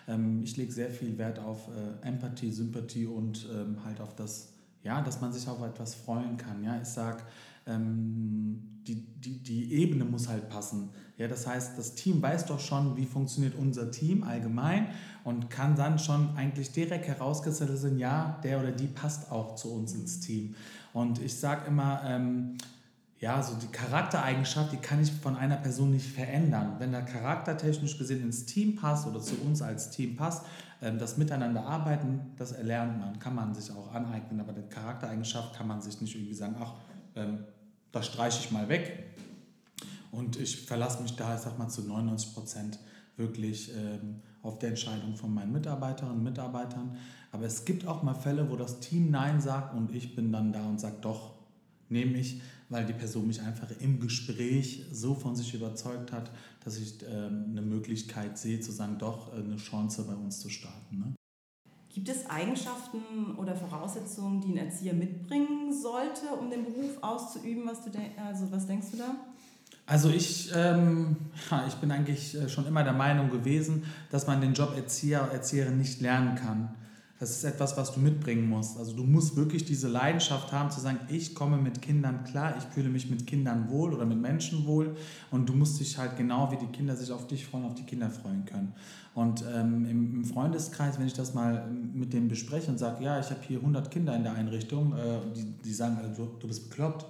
Ähm, 0.07 0.41
ich 0.43 0.55
lege 0.55 0.71
sehr 0.71 0.89
viel 0.89 1.17
Wert 1.17 1.39
auf 1.39 1.67
äh, 1.69 2.07
Empathie, 2.07 2.51
Sympathie 2.51 3.05
und 3.05 3.47
ähm, 3.53 3.83
halt 3.83 3.99
auf 3.99 4.15
das, 4.15 4.53
ja, 4.83 5.01
dass 5.01 5.19
man 5.19 5.33
sich 5.33 5.47
auf 5.47 5.61
etwas 5.61 5.95
freuen 5.95 6.37
kann. 6.37 6.63
Ja, 6.63 6.79
ich 6.81 6.87
sage, 6.87 7.23
ähm, 7.65 8.61
die, 8.87 8.95
die, 8.95 9.41
die 9.41 9.73
Ebene 9.73 10.05
muss 10.05 10.27
halt 10.27 10.49
passen. 10.49 10.89
Ja, 11.17 11.27
das 11.27 11.47
heißt, 11.47 11.77
das 11.77 11.95
Team 11.95 12.21
weiß 12.21 12.45
doch 12.47 12.59
schon, 12.59 12.97
wie 12.97 13.05
funktioniert 13.05 13.55
unser 13.55 13.91
Team 13.91 14.23
allgemein 14.23 14.87
und 15.23 15.49
kann 15.49 15.75
dann 15.75 15.99
schon 15.99 16.35
eigentlich 16.35 16.71
direkt 16.71 17.07
herauskristallisieren, 17.07 17.97
ja, 17.97 18.39
der 18.43 18.59
oder 18.59 18.71
die 18.71 18.87
passt 18.87 19.31
auch 19.31 19.55
zu 19.55 19.73
uns 19.73 19.93
ins 19.93 20.19
Team. 20.19 20.55
Und 20.93 21.19
ich 21.19 21.39
sage 21.39 21.67
immer, 21.67 22.01
ähm, 22.05 22.57
ja, 23.19 23.41
so 23.41 23.55
die 23.55 23.67
Charaktereigenschaft, 23.67 24.73
die 24.73 24.77
kann 24.77 25.01
ich 25.01 25.11
von 25.11 25.35
einer 25.35 25.55
Person 25.55 25.91
nicht 25.91 26.05
verändern. 26.05 26.75
Wenn 26.79 26.91
der 26.91 27.03
charaktertechnisch 27.03 27.97
gesehen 27.97 28.21
ins 28.21 28.45
Team 28.45 28.75
passt 28.75 29.07
oder 29.07 29.21
zu 29.21 29.35
uns 29.41 29.61
als 29.61 29.91
Team 29.91 30.15
passt, 30.15 30.45
ähm, 30.81 30.99
das 30.99 31.17
Miteinander 31.17 31.65
arbeiten, 31.65 32.33
das 32.37 32.51
erlernt 32.51 32.99
man, 32.99 33.17
kann 33.19 33.33
man 33.33 33.55
sich 33.55 33.71
auch 33.71 33.93
aneignen. 33.93 34.39
Aber 34.39 34.51
die 34.51 34.67
Charaktereigenschaft 34.69 35.55
kann 35.55 35.67
man 35.67 35.81
sich 35.81 36.01
nicht 36.01 36.15
irgendwie 36.15 36.33
sagen, 36.33 36.55
ach, 36.59 36.73
ähm, 37.15 37.45
das 37.91 38.07
streiche 38.07 38.39
ich 38.39 38.51
mal 38.51 38.67
weg. 38.67 39.15
Und 40.11 40.35
ich 40.35 40.65
verlasse 40.65 41.01
mich 41.01 41.15
da, 41.15 41.35
ich 41.35 41.41
sag 41.41 41.57
mal, 41.57 41.69
zu 41.69 41.81
99 41.81 42.33
Prozent 42.33 42.79
wirklich 43.15 43.71
ähm, 43.75 44.21
auf 44.41 44.59
der 44.59 44.69
Entscheidung 44.69 45.15
von 45.15 45.33
meinen 45.33 45.51
Mitarbeiterinnen 45.53 46.17
und 46.17 46.23
Mitarbeitern. 46.23 46.97
Aber 47.33 47.45
es 47.45 47.65
gibt 47.65 47.87
auch 47.87 48.03
mal 48.03 48.13
Fälle, 48.13 48.49
wo 48.51 48.55
das 48.55 48.79
Team 48.79 49.09
Nein 49.09 49.41
sagt 49.41 49.75
und 49.75 49.93
ich 49.93 50.15
bin 50.15 50.31
dann 50.31 50.53
da 50.53 50.65
und 50.65 50.79
sage 50.79 50.97
doch, 51.01 51.33
nehme 51.89 52.17
ich, 52.19 52.41
weil 52.69 52.85
die 52.85 52.93
Person 52.93 53.25
mich 53.27 53.41
einfach 53.41 53.69
im 53.79 53.99
Gespräch 53.99 54.85
so 54.91 55.15
von 55.15 55.35
sich 55.35 55.53
überzeugt 55.55 56.11
hat, 56.11 56.29
dass 56.63 56.77
ich 56.77 57.01
ähm, 57.01 57.47
eine 57.49 57.63
Möglichkeit 57.63 58.37
sehe 58.37 58.59
zu 58.59 58.71
sagen, 58.71 58.97
doch, 58.99 59.33
äh, 59.33 59.37
eine 59.37 59.57
Chance 59.57 60.03
bei 60.03 60.13
uns 60.13 60.39
zu 60.41 60.49
starten. 60.49 60.99
Ne? 60.99 61.15
Gibt 61.91 62.07
es 62.07 62.29
Eigenschaften 62.29 63.35
oder 63.35 63.55
Voraussetzungen, 63.55 64.39
die 64.39 64.51
ein 64.51 64.67
Erzieher 64.67 64.93
mitbringen 64.93 65.73
sollte, 65.73 66.27
um 66.39 66.51
den 66.51 66.63
Beruf 66.65 67.01
auszuüben? 67.01 67.63
Was, 67.65 67.83
du 67.83 67.89
also, 68.23 68.51
was 68.51 68.67
denkst 68.67 68.91
du 68.91 68.97
da? 68.97 69.15
Also 69.87 70.09
ich, 70.09 70.51
ähm, 70.55 71.17
ich 71.67 71.75
bin 71.75 71.91
eigentlich 71.91 72.35
äh, 72.35 72.47
schon 72.47 72.67
immer 72.67 72.83
der 72.83 72.93
Meinung 72.93 73.31
gewesen, 73.31 73.85
dass 74.11 74.27
man 74.27 74.39
den 74.39 74.53
Job 74.53 74.75
Erzieher, 74.75 75.29
Erzieherin 75.33 75.79
nicht 75.79 75.99
lernen 75.99 76.35
kann. 76.35 76.75
Das 77.19 77.29
ist 77.29 77.43
etwas, 77.43 77.77
was 77.77 77.93
du 77.93 77.99
mitbringen 77.99 78.49
musst. 78.49 78.77
Also 78.77 78.93
du 78.93 79.03
musst 79.03 79.35
wirklich 79.35 79.63
diese 79.63 79.87
Leidenschaft 79.87 80.51
haben 80.51 80.71
zu 80.71 80.81
sagen, 80.81 80.99
ich 81.09 81.35
komme 81.35 81.57
mit 81.57 81.81
Kindern 81.81 82.23
klar, 82.23 82.55
ich 82.57 82.63
fühle 82.65 82.89
mich 82.89 83.09
mit 83.09 83.27
Kindern 83.27 83.69
wohl 83.69 83.93
oder 83.93 84.05
mit 84.05 84.19
Menschen 84.19 84.65
wohl 84.65 84.95
und 85.31 85.47
du 85.47 85.53
musst 85.53 85.79
dich 85.79 85.97
halt 85.97 86.17
genau 86.17 86.51
wie 86.51 86.57
die 86.57 86.67
Kinder 86.67 86.95
sich 86.95 87.11
auf 87.11 87.27
dich 87.27 87.45
freuen, 87.45 87.65
auf 87.65 87.75
die 87.75 87.83
Kinder 87.83 88.09
freuen 88.09 88.43
können. 88.45 88.73
Und 89.13 89.45
ähm, 89.53 89.85
im, 89.85 90.25
Freundeskreis, 90.25 90.97
wenn 90.97 91.05
ich 91.05 91.13
das 91.13 91.33
mal 91.33 91.69
mit 91.69 92.13
dem 92.13 92.27
bespreche 92.27 92.71
und 92.71 92.79
sage, 92.79 93.03
ja, 93.03 93.19
ich 93.19 93.29
habe 93.29 93.41
hier 93.47 93.59
100 93.59 93.91
Kinder 93.91 94.15
in 94.15 94.23
der 94.23 94.33
Einrichtung, 94.33 94.93
äh, 94.93 95.19
die, 95.35 95.45
die 95.63 95.73
sagen, 95.73 95.99
also, 96.03 96.31
du 96.39 96.47
bist 96.47 96.69
bekloppt 96.69 97.05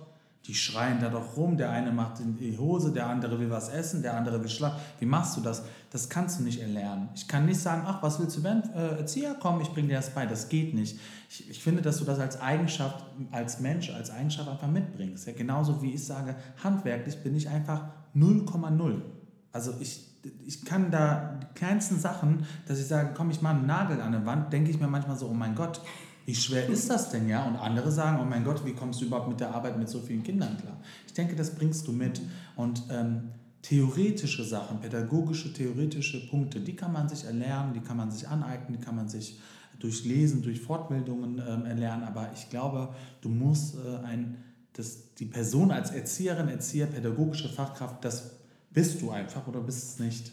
die 0.47 0.55
schreien 0.55 0.99
da 0.99 1.09
doch 1.09 1.37
rum, 1.37 1.55
der 1.55 1.71
eine 1.71 1.91
macht 1.91 2.19
die 2.19 2.57
Hose, 2.57 2.91
der 2.91 3.07
andere 3.07 3.39
will 3.39 3.49
was 3.49 3.69
essen, 3.69 4.01
der 4.01 4.17
andere 4.17 4.41
will 4.41 4.49
schlafen. 4.49 4.77
Wie 4.99 5.05
machst 5.05 5.37
du 5.37 5.41
das? 5.41 5.63
Das 5.89 6.09
kannst 6.09 6.39
du 6.39 6.43
nicht 6.43 6.59
erlernen. 6.59 7.07
Ich 7.15 7.29
kann 7.29 7.45
nicht 7.45 7.61
sagen, 7.61 7.83
ach, 7.85 8.03
was 8.03 8.19
willst 8.19 8.35
du 8.35 8.43
werden? 8.43 8.69
Äh, 8.75 8.97
Erzieher, 8.97 9.37
komm, 9.39 9.61
ich 9.61 9.69
bringe 9.69 9.87
dir 9.87 9.95
das 9.95 10.09
bei. 10.09 10.25
Das 10.25 10.49
geht 10.49 10.73
nicht. 10.73 10.99
Ich, 11.29 11.49
ich 11.49 11.63
finde, 11.63 11.81
dass 11.81 11.97
du 11.97 12.03
das 12.03 12.19
als 12.19 12.41
Eigenschaft, 12.41 13.05
als 13.31 13.61
Mensch, 13.61 13.89
als 13.89 14.11
Eigenschaft 14.11 14.49
einfach 14.49 14.67
mitbringst. 14.67 15.27
Ja, 15.27 15.33
genauso 15.33 15.81
wie 15.81 15.93
ich 15.93 16.05
sage, 16.05 16.35
handwerklich 16.61 17.23
bin 17.23 17.35
ich 17.37 17.47
einfach 17.47 17.85
0,0. 18.13 19.01
Also 19.53 19.73
ich, 19.79 20.19
ich 20.45 20.65
kann 20.65 20.91
da 20.91 21.39
die 21.41 21.53
kleinsten 21.53 21.99
Sachen, 21.99 22.45
dass 22.67 22.79
ich 22.79 22.87
sage, 22.87 23.11
komm, 23.15 23.29
ich 23.29 23.41
mache 23.41 23.55
einen 23.55 23.65
Nagel 23.65 24.01
an 24.01 24.11
der 24.11 24.25
Wand, 24.25 24.51
denke 24.51 24.71
ich 24.71 24.79
mir 24.79 24.87
manchmal 24.87 25.15
so, 25.15 25.29
oh 25.29 25.33
mein 25.33 25.55
Gott, 25.55 25.79
wie 26.25 26.35
schwer 26.35 26.67
ist 26.69 26.89
das 26.89 27.09
denn, 27.09 27.27
ja? 27.27 27.45
Und 27.45 27.57
andere 27.57 27.91
sagen, 27.91 28.19
oh 28.21 28.25
mein 28.25 28.43
Gott, 28.43 28.65
wie 28.65 28.73
kommst 28.73 29.01
du 29.01 29.05
überhaupt 29.05 29.27
mit 29.27 29.39
der 29.39 29.53
Arbeit 29.53 29.77
mit 29.77 29.89
so 29.89 29.99
vielen 29.99 30.23
Kindern 30.23 30.57
klar? 30.57 30.77
Ich 31.05 31.13
denke, 31.13 31.35
das 31.35 31.55
bringst 31.55 31.87
du 31.87 31.91
mit. 31.91 32.21
Und 32.55 32.83
ähm, 32.89 33.31
theoretische 33.61 34.43
Sachen, 34.43 34.79
pädagogische, 34.79 35.53
theoretische 35.53 36.27
Punkte, 36.27 36.59
die 36.59 36.75
kann 36.75 36.93
man 36.93 37.09
sich 37.09 37.25
erlernen, 37.25 37.73
die 37.73 37.81
kann 37.81 37.97
man 37.97 38.11
sich 38.11 38.27
aneignen, 38.27 38.77
die 38.77 38.83
kann 38.83 38.95
man 38.95 39.09
sich 39.09 39.39
durch 39.79 40.05
Lesen, 40.05 40.41
durch 40.41 40.61
Fortbildungen 40.61 41.41
ähm, 41.45 41.65
erlernen. 41.65 42.03
Aber 42.03 42.31
ich 42.33 42.49
glaube, 42.49 42.93
du 43.21 43.29
musst 43.29 43.75
äh, 43.75 44.05
ein, 44.05 44.37
das, 44.73 45.13
die 45.15 45.25
Person 45.25 45.71
als 45.71 45.91
Erzieherin, 45.91 46.47
Erzieher, 46.47 46.87
pädagogische 46.87 47.49
Fachkraft, 47.49 48.03
das 48.05 48.37
bist 48.69 49.01
du 49.01 49.11
einfach 49.11 49.45
oder 49.47 49.59
bist 49.59 49.83
es 49.83 49.99
nicht. 49.99 50.31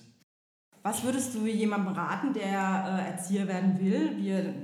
Was 0.82 1.02
würdest 1.04 1.34
du 1.34 1.46
jemandem 1.46 1.94
raten, 1.94 2.32
der 2.32 3.04
äh, 3.06 3.10
Erzieher 3.10 3.46
werden 3.46 3.78
will, 3.78 4.16
wie 4.16 4.28
er 4.28 4.54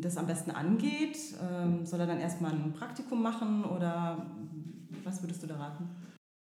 das 0.00 0.16
am 0.16 0.26
besten 0.26 0.50
angeht? 0.50 1.18
Ähm, 1.42 1.84
soll 1.86 2.00
er 2.00 2.06
dann 2.06 2.20
erstmal 2.20 2.52
ein 2.52 2.72
Praktikum 2.72 3.22
machen 3.22 3.64
oder 3.64 4.26
was 5.04 5.22
würdest 5.22 5.42
du 5.42 5.46
da 5.46 5.56
raten? 5.56 5.88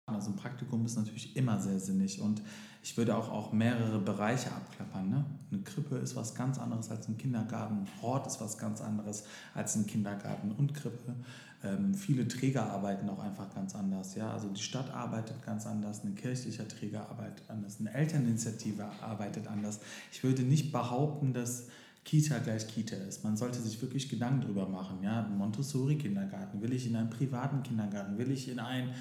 Also 0.07 0.31
ein 0.31 0.37
Praktikum 0.37 0.85
ist 0.85 0.97
natürlich 0.97 1.37
immer 1.37 1.61
sehr 1.61 1.79
sinnig 1.79 2.21
und 2.21 2.43
ich 2.83 2.97
würde 2.97 3.17
auch, 3.17 3.31
auch 3.31 3.53
mehrere 3.53 4.01
Bereiche 4.01 4.51
abklappern. 4.51 5.09
Ne? 5.09 5.25
Eine 5.51 5.63
Krippe 5.63 5.97
ist 5.97 6.17
was 6.17 6.35
ganz 6.35 6.59
anderes 6.59 6.91
als 6.91 7.09
ein 7.09 7.17
Kindergarten, 7.17 7.87
Hort 8.01 8.27
ist 8.27 8.41
was 8.41 8.59
ganz 8.59 8.81
anderes 8.81 9.25
als 9.55 9.77
ein 9.77 9.87
Kindergarten 9.87 10.51
und 10.51 10.75
Krippe. 10.75 11.15
Ähm, 11.63 11.95
viele 11.95 12.27
Träger 12.27 12.71
arbeiten 12.71 13.09
auch 13.09 13.21
einfach 13.21 13.55
ganz 13.55 13.77
anders. 13.77 14.17
Ja? 14.17 14.33
Also 14.33 14.49
die 14.49 14.61
Stadt 14.61 14.93
arbeitet 14.93 15.41
ganz 15.47 15.67
anders, 15.67 16.03
ein 16.03 16.17
kirchlicher 16.17 16.67
Träger 16.67 17.09
arbeitet 17.09 17.49
anders, 17.49 17.79
eine 17.79 17.95
Elterninitiative 17.95 18.85
arbeitet 19.01 19.47
anders. 19.47 19.79
Ich 20.11 20.25
würde 20.25 20.43
nicht 20.43 20.73
behaupten, 20.73 21.33
dass 21.33 21.69
Kita 22.05 22.39
gleich 22.39 22.67
Kita 22.67 22.97
ist. 22.97 23.23
Man 23.23 23.37
sollte 23.37 23.61
sich 23.61 23.81
wirklich 23.81 24.09
Gedanken 24.09 24.43
darüber 24.43 24.69
machen. 24.69 25.03
Ja? 25.03 25.23
Montessori-Kindergarten, 25.23 26.61
will 26.61 26.73
ich 26.73 26.87
in 26.87 26.97
einen 26.97 27.11
privaten 27.11 27.63
Kindergarten, 27.63 28.19
will 28.19 28.31
ich 28.31 28.49
in 28.49 28.59
einen 28.59 28.93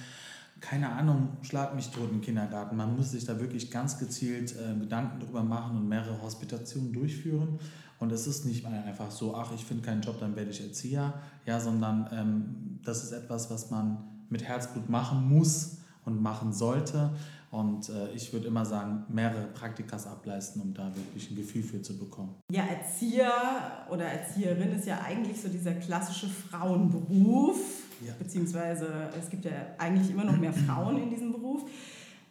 keine 0.61 0.89
Ahnung, 0.89 1.37
schlag 1.41 1.75
mich 1.75 1.89
tot 1.89 2.11
im 2.11 2.21
Kindergarten. 2.21 2.77
Man 2.77 2.95
muss 2.95 3.11
sich 3.11 3.25
da 3.25 3.39
wirklich 3.39 3.71
ganz 3.71 3.97
gezielt 3.97 4.55
äh, 4.55 4.77
Gedanken 4.79 5.19
darüber 5.19 5.43
machen 5.43 5.75
und 5.75 5.89
mehrere 5.89 6.21
Hospitationen 6.21 6.93
durchführen. 6.93 7.59
Und 7.99 8.11
es 8.11 8.27
ist 8.27 8.45
nicht 8.45 8.65
einfach 8.65 9.11
so, 9.11 9.35
ach, 9.35 9.51
ich 9.53 9.65
finde 9.65 9.83
keinen 9.83 10.01
Job, 10.01 10.19
dann 10.19 10.35
werde 10.35 10.51
ich 10.51 10.61
Erzieher, 10.61 11.13
ja, 11.45 11.59
sondern 11.59 12.09
ähm, 12.11 12.79
das 12.83 13.03
ist 13.03 13.11
etwas, 13.11 13.49
was 13.49 13.69
man 13.71 13.97
mit 14.29 14.43
Herzblut 14.43 14.89
machen 14.89 15.27
muss 15.27 15.77
und 16.05 16.21
machen 16.21 16.53
sollte. 16.53 17.11
Und 17.51 17.89
äh, 17.89 18.09
ich 18.13 18.31
würde 18.31 18.47
immer 18.47 18.65
sagen, 18.65 19.03
mehrere 19.09 19.47
Praktikas 19.47 20.07
ableisten, 20.07 20.61
um 20.61 20.73
da 20.73 20.89
wirklich 20.95 21.29
ein 21.29 21.35
Gefühl 21.35 21.63
für 21.63 21.81
zu 21.81 21.97
bekommen. 21.97 22.35
Ja, 22.49 22.63
Erzieher 22.63 23.85
oder 23.89 24.05
Erzieherin 24.05 24.71
ist 24.71 24.87
ja 24.87 25.01
eigentlich 25.01 25.41
so 25.41 25.49
dieser 25.49 25.73
klassische 25.73 26.27
Frauenberuf. 26.27 27.57
Ja. 28.05 28.13
Beziehungsweise 28.17 29.09
es 29.19 29.29
gibt 29.29 29.43
ja 29.43 29.51
eigentlich 29.77 30.09
immer 30.09 30.23
noch 30.23 30.37
mehr 30.37 30.53
Frauen 30.53 30.97
in 30.97 31.09
diesem 31.09 31.33
Beruf. 31.33 31.69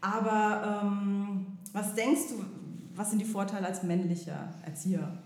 Aber 0.01 0.83
ähm, 0.83 1.47
was 1.73 1.95
denkst 1.95 2.29
du, 2.31 2.45
was 2.95 3.11
sind 3.11 3.19
die 3.21 3.27
Vorteile 3.27 3.67
als 3.67 3.83
männlicher 3.83 4.55
Erzieher? 4.65 5.19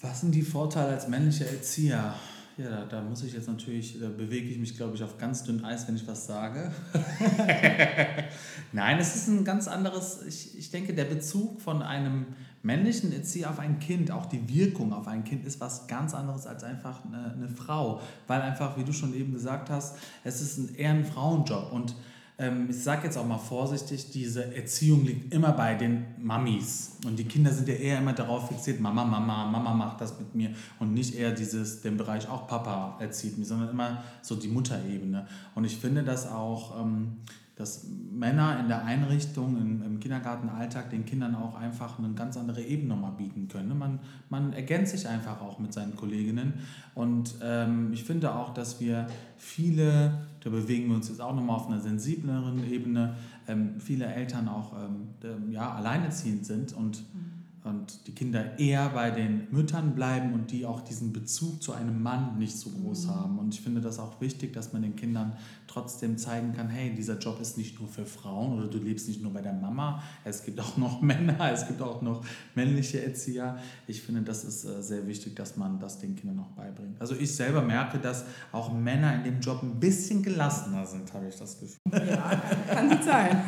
Was 0.00 0.22
sind 0.22 0.34
die 0.34 0.42
Vorteile 0.42 0.94
als 0.94 1.06
männlicher 1.06 1.46
Erzieher? 1.46 2.14
Ja, 2.56 2.68
da, 2.68 2.84
da, 2.84 3.00
muss 3.02 3.22
ich 3.22 3.32
jetzt 3.32 3.48
natürlich, 3.48 3.98
da 4.00 4.08
bewege 4.08 4.48
ich 4.48 4.58
mich, 4.58 4.76
glaube 4.76 4.96
ich, 4.96 5.02
auf 5.02 5.16
ganz 5.18 5.44
dünn 5.44 5.64
Eis, 5.64 5.86
wenn 5.88 5.96
ich 5.96 6.06
was 6.06 6.26
sage. 6.26 6.70
Nein, 8.72 8.98
es 8.98 9.16
ist 9.16 9.28
ein 9.28 9.44
ganz 9.44 9.68
anderes, 9.68 10.22
ich, 10.26 10.58
ich 10.58 10.70
denke, 10.70 10.92
der 10.92 11.04
Bezug 11.04 11.60
von 11.60 11.82
einem 11.82 12.26
männlichen 12.62 13.12
Erzieher 13.12 13.50
auf 13.50 13.58
ein 13.58 13.78
Kind, 13.78 14.10
auch 14.10 14.26
die 14.26 14.48
Wirkung 14.48 14.92
auf 14.92 15.08
ein 15.08 15.24
Kind 15.24 15.46
ist 15.46 15.60
was 15.60 15.86
ganz 15.86 16.14
anderes 16.14 16.46
als 16.46 16.62
einfach 16.62 17.04
eine, 17.04 17.32
eine 17.32 17.48
Frau. 17.48 18.00
Weil 18.26 18.42
einfach, 18.42 18.76
wie 18.76 18.84
du 18.84 18.92
schon 18.92 19.14
eben 19.14 19.32
gesagt 19.32 19.70
hast, 19.70 19.96
es 20.24 20.40
ist 20.42 20.58
ein, 20.58 20.74
eher 20.74 20.90
ein 20.90 21.04
Frauenjob 21.04 21.72
und 21.72 21.94
ähm, 22.40 22.68
ich 22.70 22.82
sage 22.82 23.04
jetzt 23.04 23.18
auch 23.18 23.26
mal 23.26 23.38
vorsichtig, 23.38 24.10
diese 24.10 24.54
Erziehung 24.54 25.04
liegt 25.04 25.32
immer 25.34 25.52
bei 25.52 25.74
den 25.74 26.06
Mamis. 26.18 26.96
Und 27.06 27.18
die 27.18 27.24
Kinder 27.24 27.52
sind 27.52 27.68
ja 27.68 27.74
eher 27.74 27.98
immer 27.98 28.14
darauf 28.14 28.48
fixiert, 28.48 28.80
Mama, 28.80 29.04
Mama, 29.04 29.46
Mama 29.46 29.74
macht 29.74 30.00
das 30.00 30.18
mit 30.18 30.34
mir. 30.34 30.50
Und 30.78 30.94
nicht 30.94 31.14
eher 31.14 31.32
dieses, 31.32 31.82
den 31.82 31.98
Bereich 31.98 32.28
auch 32.28 32.46
Papa 32.46 32.96
erzieht 32.98 33.36
mich, 33.36 33.46
sondern 33.46 33.68
immer 33.68 34.02
so 34.22 34.36
die 34.36 34.48
Mutterebene. 34.48 35.26
Und 35.54 35.64
ich 35.64 35.76
finde 35.76 36.02
das 36.02 36.26
auch, 36.26 36.80
ähm, 36.80 37.18
dass 37.56 37.86
Männer 38.10 38.58
in 38.58 38.68
der 38.68 38.86
Einrichtung, 38.86 39.58
im, 39.58 40.00
Kindergartenalltag 40.00 40.88
den 40.88 41.04
Kindern 41.04 41.34
auch 41.34 41.56
einfach 41.56 41.98
eine 41.98 42.14
ganz 42.14 42.38
andere 42.38 42.62
Ebene 42.62 42.96
mal 42.96 43.10
bieten 43.10 43.48
können. 43.48 43.76
Man, 43.76 43.98
man 44.30 44.54
ergänzt 44.54 44.92
sich 44.92 45.06
einfach 45.06 45.42
auch 45.42 45.58
mit 45.58 45.74
seinen 45.74 45.94
Kolleginnen. 45.94 46.54
Und 46.94 47.34
ähm, 47.42 47.92
ich 47.92 48.04
finde 48.04 48.34
auch, 48.34 48.54
dass 48.54 48.80
wir 48.80 49.06
viele 49.36 50.14
da 50.40 50.50
bewegen 50.50 50.88
wir 50.88 50.96
uns 50.96 51.08
jetzt 51.08 51.20
auch 51.20 51.34
nochmal 51.34 51.56
auf 51.56 51.66
einer 51.66 51.80
sensibleren 51.80 52.70
Ebene. 52.70 53.16
Ähm, 53.46 53.78
viele 53.78 54.06
Eltern 54.06 54.48
auch 54.48 54.72
ähm, 54.74 55.50
ja, 55.50 55.72
alleinerziehend 55.72 56.46
sind 56.46 56.72
und 56.72 57.02
mhm 57.14 57.39
und 57.62 58.06
die 58.06 58.12
Kinder 58.12 58.58
eher 58.58 58.88
bei 58.88 59.10
den 59.10 59.46
Müttern 59.50 59.94
bleiben 59.94 60.32
und 60.32 60.50
die 60.50 60.64
auch 60.64 60.80
diesen 60.80 61.12
Bezug 61.12 61.62
zu 61.62 61.72
einem 61.72 62.02
Mann 62.02 62.38
nicht 62.38 62.56
so 62.56 62.70
groß 62.70 63.06
mhm. 63.06 63.10
haben. 63.10 63.38
Und 63.38 63.54
ich 63.54 63.60
finde 63.60 63.82
das 63.82 63.98
auch 63.98 64.18
wichtig, 64.20 64.54
dass 64.54 64.72
man 64.72 64.80
den 64.80 64.96
Kindern 64.96 65.34
trotzdem 65.66 66.16
zeigen 66.16 66.54
kann, 66.54 66.68
hey, 66.68 66.94
dieser 66.94 67.18
Job 67.18 67.38
ist 67.40 67.58
nicht 67.58 67.78
nur 67.78 67.88
für 67.88 68.06
Frauen 68.06 68.58
oder 68.58 68.66
du 68.66 68.78
lebst 68.78 69.08
nicht 69.08 69.22
nur 69.22 69.32
bei 69.32 69.42
der 69.42 69.52
Mama, 69.52 70.02
es 70.24 70.42
gibt 70.44 70.58
auch 70.58 70.78
noch 70.78 71.00
Männer, 71.02 71.52
es 71.52 71.66
gibt 71.66 71.82
auch 71.82 72.00
noch 72.00 72.24
männliche 72.54 73.04
Erzieher. 73.04 73.58
Ich 73.86 74.00
finde, 74.02 74.22
das 74.22 74.44
ist 74.44 74.64
äh, 74.64 74.82
sehr 74.82 75.06
wichtig, 75.06 75.36
dass 75.36 75.56
man 75.56 75.78
das 75.78 75.98
den 75.98 76.16
Kindern 76.16 76.36
noch 76.36 76.50
beibringt. 76.52 77.00
Also 77.00 77.14
ich 77.14 77.34
selber 77.34 77.60
merke, 77.60 77.98
dass 77.98 78.24
auch 78.52 78.72
Männer 78.72 79.14
in 79.16 79.24
dem 79.24 79.40
Job 79.40 79.62
ein 79.62 79.78
bisschen 79.78 80.22
gelassener 80.22 80.86
sind, 80.86 81.12
habe 81.12 81.28
ich 81.28 81.36
das 81.36 81.60
Gefühl. 81.60 81.78
Ja, 81.92 82.42
kann 82.68 82.88
gut 82.88 83.04
sein. 83.04 83.42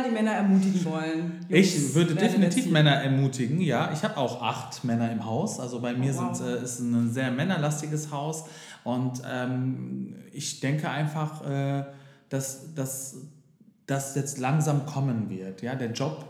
Fall 0.02 0.08
die 0.08 0.14
Männer 0.14 0.32
ermutigen 0.32 0.84
wollen. 0.84 1.46
Jungs, 1.48 1.74
ich 1.74 1.94
würde 1.94 2.14
definitiv 2.14 2.70
Männer 2.70 2.94
ermutigen, 2.94 3.60
ja. 3.60 3.90
Ich 3.92 4.02
habe 4.02 4.16
auch 4.16 4.42
acht 4.42 4.84
Männer 4.84 5.10
im 5.10 5.24
Haus. 5.24 5.60
Also 5.60 5.80
bei 5.80 5.94
mir 5.94 6.14
oh, 6.14 6.22
wow. 6.22 6.36
sind, 6.36 6.46
äh, 6.46 6.62
ist 6.62 6.80
ein 6.80 7.10
sehr 7.12 7.30
männerlastiges 7.30 8.10
Haus. 8.10 8.44
Und 8.84 9.22
ähm, 9.30 10.16
ich 10.32 10.60
denke 10.60 10.88
einfach, 10.88 11.44
äh, 11.48 11.84
dass 12.28 12.74
das 12.74 14.14
jetzt 14.14 14.38
langsam 14.38 14.86
kommen 14.86 15.30
wird. 15.30 15.62
Ja? 15.62 15.74
Der 15.74 15.92
Job 15.92 16.24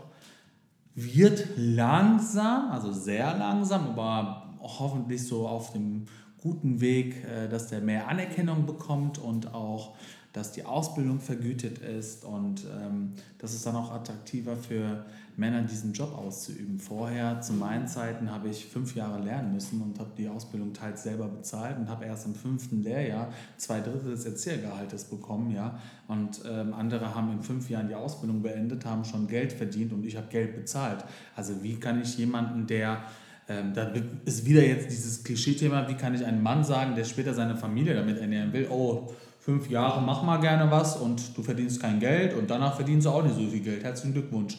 wird 0.95 1.47
langsam, 1.55 2.71
also 2.71 2.91
sehr 2.91 3.37
langsam, 3.37 3.89
aber 3.89 4.57
hoffentlich 4.61 5.25
so 5.25 5.47
auf 5.47 5.71
dem 5.71 6.05
guten 6.41 6.81
Weg, 6.81 7.23
äh, 7.25 7.47
dass 7.47 7.67
der 7.67 7.81
mehr 7.81 8.07
Anerkennung 8.07 8.65
bekommt 8.65 9.17
und 9.17 9.53
auch, 9.53 9.95
dass 10.33 10.51
die 10.51 10.63
Ausbildung 10.63 11.19
vergütet 11.19 11.79
ist 11.79 12.23
und 12.23 12.63
ähm, 12.79 13.13
dass 13.39 13.53
es 13.53 13.63
dann 13.63 13.75
auch 13.75 13.91
attraktiver 13.91 14.55
für 14.55 15.05
Männer 15.39 15.61
diesen 15.63 15.93
Job 15.93 16.15
auszuüben. 16.15 16.79
Vorher, 16.79 17.41
zu 17.41 17.53
meinen 17.53 17.87
Zeiten, 17.87 18.29
habe 18.29 18.49
ich 18.49 18.65
fünf 18.65 18.95
Jahre 18.95 19.23
lernen 19.23 19.53
müssen 19.53 19.81
und 19.81 19.97
habe 19.97 20.11
die 20.17 20.27
Ausbildung 20.27 20.73
teils 20.73 21.03
selber 21.03 21.27
bezahlt 21.27 21.77
und 21.77 21.89
habe 21.89 22.05
erst 22.05 22.25
im 22.25 22.35
fünften 22.35 22.83
Lehrjahr 22.83 23.29
zwei 23.57 23.79
Drittel 23.79 24.11
des 24.11 24.25
Erziehergehaltes 24.25 25.05
bekommen. 25.05 25.51
Ja? 25.51 25.79
Und 26.07 26.41
ähm, 26.47 26.73
andere 26.73 27.15
haben 27.15 27.31
in 27.31 27.41
fünf 27.41 27.69
Jahren 27.69 27.87
die 27.87 27.95
Ausbildung 27.95 28.41
beendet, 28.41 28.85
haben 28.85 29.05
schon 29.05 29.27
Geld 29.27 29.53
verdient 29.53 29.93
und 29.93 30.05
ich 30.05 30.17
habe 30.17 30.27
Geld 30.27 30.55
bezahlt. 30.55 31.03
Also 31.35 31.63
wie 31.63 31.79
kann 31.79 32.01
ich 32.01 32.17
jemanden, 32.17 32.67
der 32.67 33.01
ähm, 33.47 33.73
da 33.73 33.91
ist 34.25 34.45
wieder 34.45 34.63
jetzt 34.63 34.91
dieses 34.91 35.23
Klischee-Thema, 35.23 35.87
wie 35.89 35.95
kann 35.95 36.13
ich 36.13 36.23
einem 36.23 36.43
Mann 36.43 36.63
sagen, 36.63 36.95
der 36.95 37.03
später 37.03 37.33
seine 37.33 37.55
Familie 37.55 37.95
damit 37.95 38.19
ernähren 38.19 38.53
will, 38.53 38.67
oh, 38.69 39.11
fünf 39.39 39.69
Jahre 39.69 40.01
mach 40.01 40.21
mal 40.23 40.37
gerne 40.37 40.69
was 40.69 40.97
und 40.97 41.35
du 41.37 41.41
verdienst 41.41 41.81
kein 41.81 41.99
Geld 41.99 42.33
und 42.33 42.49
danach 42.49 42.75
verdienst 42.75 43.07
du 43.07 43.11
auch 43.11 43.23
nicht 43.23 43.35
so 43.35 43.47
viel 43.47 43.61
Geld. 43.61 43.83
Herzlichen 43.83 44.13
Glückwunsch. 44.13 44.57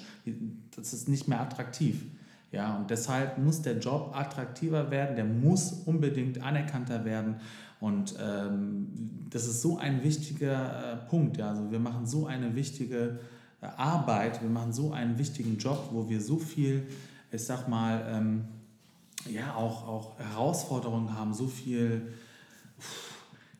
Das 0.75 0.93
ist 0.93 1.09
nicht 1.09 1.29
mehr 1.29 1.40
attraktiv. 1.40 2.05
Ja, 2.53 2.77
und 2.77 2.90
deshalb 2.90 3.38
muss 3.38 3.62
der 3.62 3.79
Job 3.79 4.12
attraktiver 4.12 4.90
werden, 4.90 5.14
der 5.14 5.25
muss 5.25 5.73
unbedingt 5.85 6.43
anerkannter 6.43 7.05
werden. 7.05 7.37
Und 7.79 8.14
ähm, 8.21 8.88
das 9.31 9.47
ist 9.47 9.62
so 9.62 9.79
ein 9.79 10.03
wichtiger 10.03 10.95
äh, 10.95 10.97
Punkt. 11.09 11.37
Ja. 11.37 11.51
Also 11.51 11.71
wir 11.71 11.79
machen 11.79 12.07
so 12.07 12.27
eine 12.27 12.57
wichtige 12.57 13.21
äh, 13.61 13.66
Arbeit, 13.77 14.43
wir 14.43 14.51
machen 14.51 14.73
so 14.73 14.93
einen 14.93 15.19
wichtigen 15.19 15.59
Job, 15.59 15.90
wo 15.93 16.09
wir 16.09 16.21
so 16.21 16.38
viel, 16.38 16.88
ich 17.31 17.45
sag 17.45 17.69
mal, 17.69 18.05
ähm, 18.09 18.45
ja, 19.31 19.55
auch, 19.55 19.87
auch 19.87 20.19
Herausforderungen 20.19 21.16
haben, 21.16 21.33
so 21.33 21.47
viel 21.47 22.12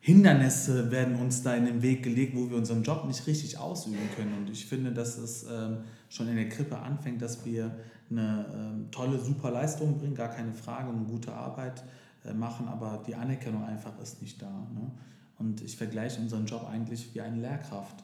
Hindernisse 0.03 0.89
werden 0.89 1.15
uns 1.15 1.43
da 1.43 1.53
in 1.55 1.65
den 1.65 1.83
Weg 1.83 2.01
gelegt, 2.01 2.35
wo 2.35 2.49
wir 2.49 2.57
unseren 2.57 2.81
Job 2.81 3.05
nicht 3.05 3.25
richtig 3.27 3.59
ausüben 3.59 4.09
können. 4.15 4.33
Und 4.35 4.49
ich 4.49 4.65
finde, 4.65 4.91
dass 4.91 5.19
es 5.19 5.43
ähm, 5.43 5.77
schon 6.09 6.27
in 6.27 6.35
der 6.35 6.49
Krippe 6.49 6.77
anfängt, 6.77 7.21
dass 7.21 7.45
wir 7.45 7.71
eine 8.09 8.45
ähm, 8.51 8.91
tolle, 8.91 9.19
super 9.19 9.51
Leistung 9.51 9.99
bringen, 9.99 10.15
gar 10.15 10.29
keine 10.29 10.53
Frage, 10.53 10.89
und 10.89 11.07
gute 11.07 11.31
Arbeit 11.31 11.83
äh, 12.25 12.33
machen, 12.33 12.67
aber 12.67 13.03
die 13.05 13.13
Anerkennung 13.13 13.63
einfach 13.63 13.97
ist 14.01 14.23
nicht 14.23 14.41
da. 14.41 14.49
Ne? 14.49 14.91
Und 15.37 15.61
ich 15.61 15.77
vergleiche 15.77 16.19
unseren 16.19 16.47
Job 16.47 16.67
eigentlich 16.67 17.13
wie 17.13 17.21
eine 17.21 17.39
Lehrkraft. 17.39 18.03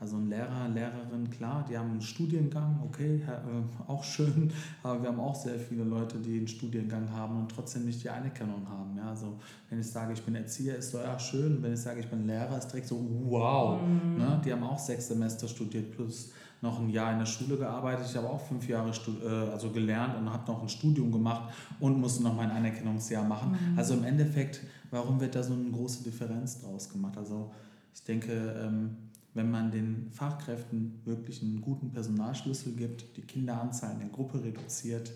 Also 0.00 0.16
ein 0.16 0.28
Lehrer, 0.28 0.68
Lehrerin, 0.68 1.30
klar, 1.30 1.64
die 1.68 1.78
haben 1.78 1.92
einen 1.92 2.02
Studiengang, 2.02 2.80
okay, 2.84 3.22
äh, 3.26 3.90
auch 3.90 4.02
schön, 4.02 4.52
aber 4.82 5.00
wir 5.00 5.08
haben 5.08 5.20
auch 5.20 5.36
sehr 5.36 5.58
viele 5.58 5.84
Leute, 5.84 6.18
die 6.18 6.38
einen 6.38 6.48
Studiengang 6.48 7.10
haben 7.12 7.38
und 7.38 7.48
trotzdem 7.48 7.84
nicht 7.84 8.02
die 8.02 8.10
Anerkennung 8.10 8.68
haben. 8.68 8.96
Ja? 8.96 9.10
Also 9.10 9.38
wenn 9.70 9.78
ich 9.78 9.86
sage, 9.86 10.12
ich 10.12 10.22
bin 10.22 10.34
Erzieher, 10.34 10.76
ist 10.76 10.90
so, 10.90 10.98
ja 10.98 11.16
schön, 11.18 11.62
wenn 11.62 11.74
ich 11.74 11.80
sage, 11.80 12.00
ich 12.00 12.08
bin 12.08 12.26
Lehrer, 12.26 12.58
ist 12.58 12.68
direkt 12.68 12.88
so, 12.88 13.00
wow. 13.26 13.80
Mhm. 13.80 14.18
Ne? 14.18 14.40
Die 14.44 14.52
haben 14.52 14.64
auch 14.64 14.78
sechs 14.78 15.08
Semester 15.08 15.46
studiert 15.46 15.92
plus 15.92 16.32
noch 16.60 16.80
ein 16.80 16.88
Jahr 16.88 17.12
in 17.12 17.18
der 17.20 17.26
Schule 17.26 17.56
gearbeitet. 17.56 18.06
Ich 18.08 18.16
habe 18.16 18.28
auch 18.28 18.40
fünf 18.40 18.66
Jahre 18.68 18.90
äh, 18.90 19.52
also 19.52 19.70
gelernt 19.70 20.16
und 20.16 20.28
habe 20.32 20.50
noch 20.50 20.62
ein 20.62 20.68
Studium 20.68 21.12
gemacht 21.12 21.52
und 21.78 22.00
musste 22.00 22.24
noch 22.24 22.34
mein 22.34 22.50
Anerkennungsjahr 22.50 23.22
machen. 23.22 23.52
Mhm. 23.52 23.78
Also 23.78 23.94
im 23.94 24.02
Endeffekt, 24.02 24.60
warum 24.90 25.20
wird 25.20 25.36
da 25.36 25.42
so 25.42 25.52
eine 25.52 25.70
große 25.70 26.02
Differenz 26.02 26.62
draus 26.62 26.88
gemacht? 26.88 27.16
Also 27.16 27.52
ich 27.94 28.02
denke, 28.02 28.32
ähm, 28.32 28.96
wenn 29.34 29.50
man 29.50 29.70
den 29.70 30.10
Fachkräften 30.12 31.00
wirklich 31.04 31.42
einen 31.42 31.60
guten 31.60 31.90
Personalschlüssel 31.90 32.72
gibt, 32.72 33.16
die 33.16 33.22
Kinderanzahl 33.22 33.92
in 33.92 33.98
der 33.98 34.08
Gruppe 34.08 34.42
reduziert, 34.42 35.12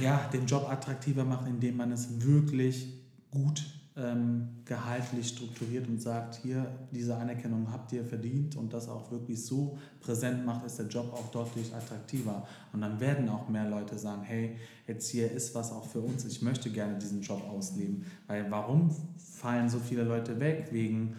ja, 0.00 0.28
den 0.32 0.46
Job 0.46 0.68
attraktiver 0.68 1.24
macht, 1.24 1.48
indem 1.48 1.78
man 1.78 1.90
es 1.92 2.22
wirklich 2.22 2.88
gut 3.30 3.64
ähm, 3.96 4.48
gehaltlich 4.64 5.28
strukturiert 5.28 5.86
und 5.86 6.02
sagt, 6.02 6.34
hier, 6.42 6.66
diese 6.90 7.16
Anerkennung 7.16 7.70
habt 7.70 7.92
ihr 7.92 8.04
verdient 8.04 8.56
und 8.56 8.72
das 8.72 8.88
auch 8.88 9.10
wirklich 9.12 9.44
so 9.44 9.78
präsent 10.00 10.44
macht, 10.44 10.66
ist 10.66 10.78
der 10.78 10.86
Job 10.86 11.12
auch 11.12 11.30
deutlich 11.30 11.72
attraktiver. 11.72 12.46
Und 12.72 12.80
dann 12.80 12.98
werden 12.98 13.28
auch 13.28 13.48
mehr 13.48 13.68
Leute 13.68 13.96
sagen, 13.96 14.22
hey, 14.22 14.56
jetzt 14.88 15.08
hier 15.10 15.30
ist 15.30 15.54
was 15.54 15.70
auch 15.70 15.86
für 15.86 16.00
uns, 16.00 16.24
ich 16.24 16.42
möchte 16.42 16.70
gerne 16.70 16.98
diesen 16.98 17.22
Job 17.22 17.42
ausleben. 17.48 18.04
Weil 18.26 18.50
warum 18.50 18.90
fallen 19.16 19.68
so 19.68 19.78
viele 19.78 20.02
Leute 20.02 20.40
weg? 20.40 20.68
Wegen 20.72 21.14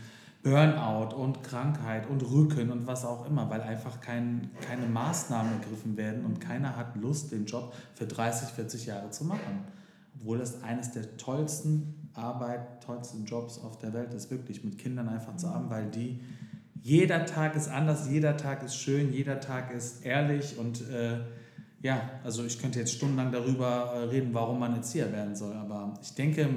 Burnout 0.45 1.15
und 1.15 1.41
Krankheit 1.41 2.07
und 2.07 2.21
Rücken 2.21 2.69
und 2.71 2.85
was 2.85 3.03
auch 3.03 3.25
immer, 3.25 3.49
weil 3.49 3.61
einfach 3.61 3.99
kein, 3.99 4.51
keine 4.61 4.85
Maßnahmen 4.85 5.53
ergriffen 5.53 5.97
werden 5.97 6.23
und 6.23 6.39
keiner 6.39 6.75
hat 6.75 6.95
Lust, 6.95 7.31
den 7.31 7.45
Job 7.47 7.73
für 7.95 8.05
30, 8.05 8.49
40 8.49 8.85
Jahre 8.85 9.09
zu 9.09 9.25
machen. 9.25 9.63
Obwohl 10.19 10.37
das 10.37 10.61
eines 10.61 10.91
der 10.91 11.17
tollsten 11.17 12.11
Arbeit, 12.13 12.83
tollsten 12.83 13.25
Jobs 13.25 13.57
auf 13.57 13.79
der 13.79 13.93
Welt 13.93 14.13
ist, 14.13 14.29
wirklich 14.29 14.63
mit 14.63 14.77
Kindern 14.77 15.09
einfach 15.09 15.35
zu 15.35 15.49
haben, 15.49 15.71
weil 15.71 15.89
die, 15.89 16.19
jeder 16.83 17.25
Tag 17.25 17.55
ist 17.55 17.67
anders, 17.67 18.07
jeder 18.07 18.37
Tag 18.37 18.61
ist 18.61 18.75
schön, 18.75 19.11
jeder 19.11 19.39
Tag 19.39 19.73
ist 19.73 20.05
ehrlich 20.05 20.59
und 20.59 20.87
äh, 20.91 21.21
ja, 21.81 22.07
also 22.23 22.45
ich 22.45 22.61
könnte 22.61 22.77
jetzt 22.77 22.93
stundenlang 22.93 23.31
darüber 23.31 23.93
äh, 23.95 24.03
reden, 24.09 24.31
warum 24.31 24.59
man 24.59 24.75
Erzieher 24.75 25.11
werden 25.11 25.35
soll, 25.35 25.55
aber 25.55 25.95
ich 26.03 26.13
denke, 26.13 26.47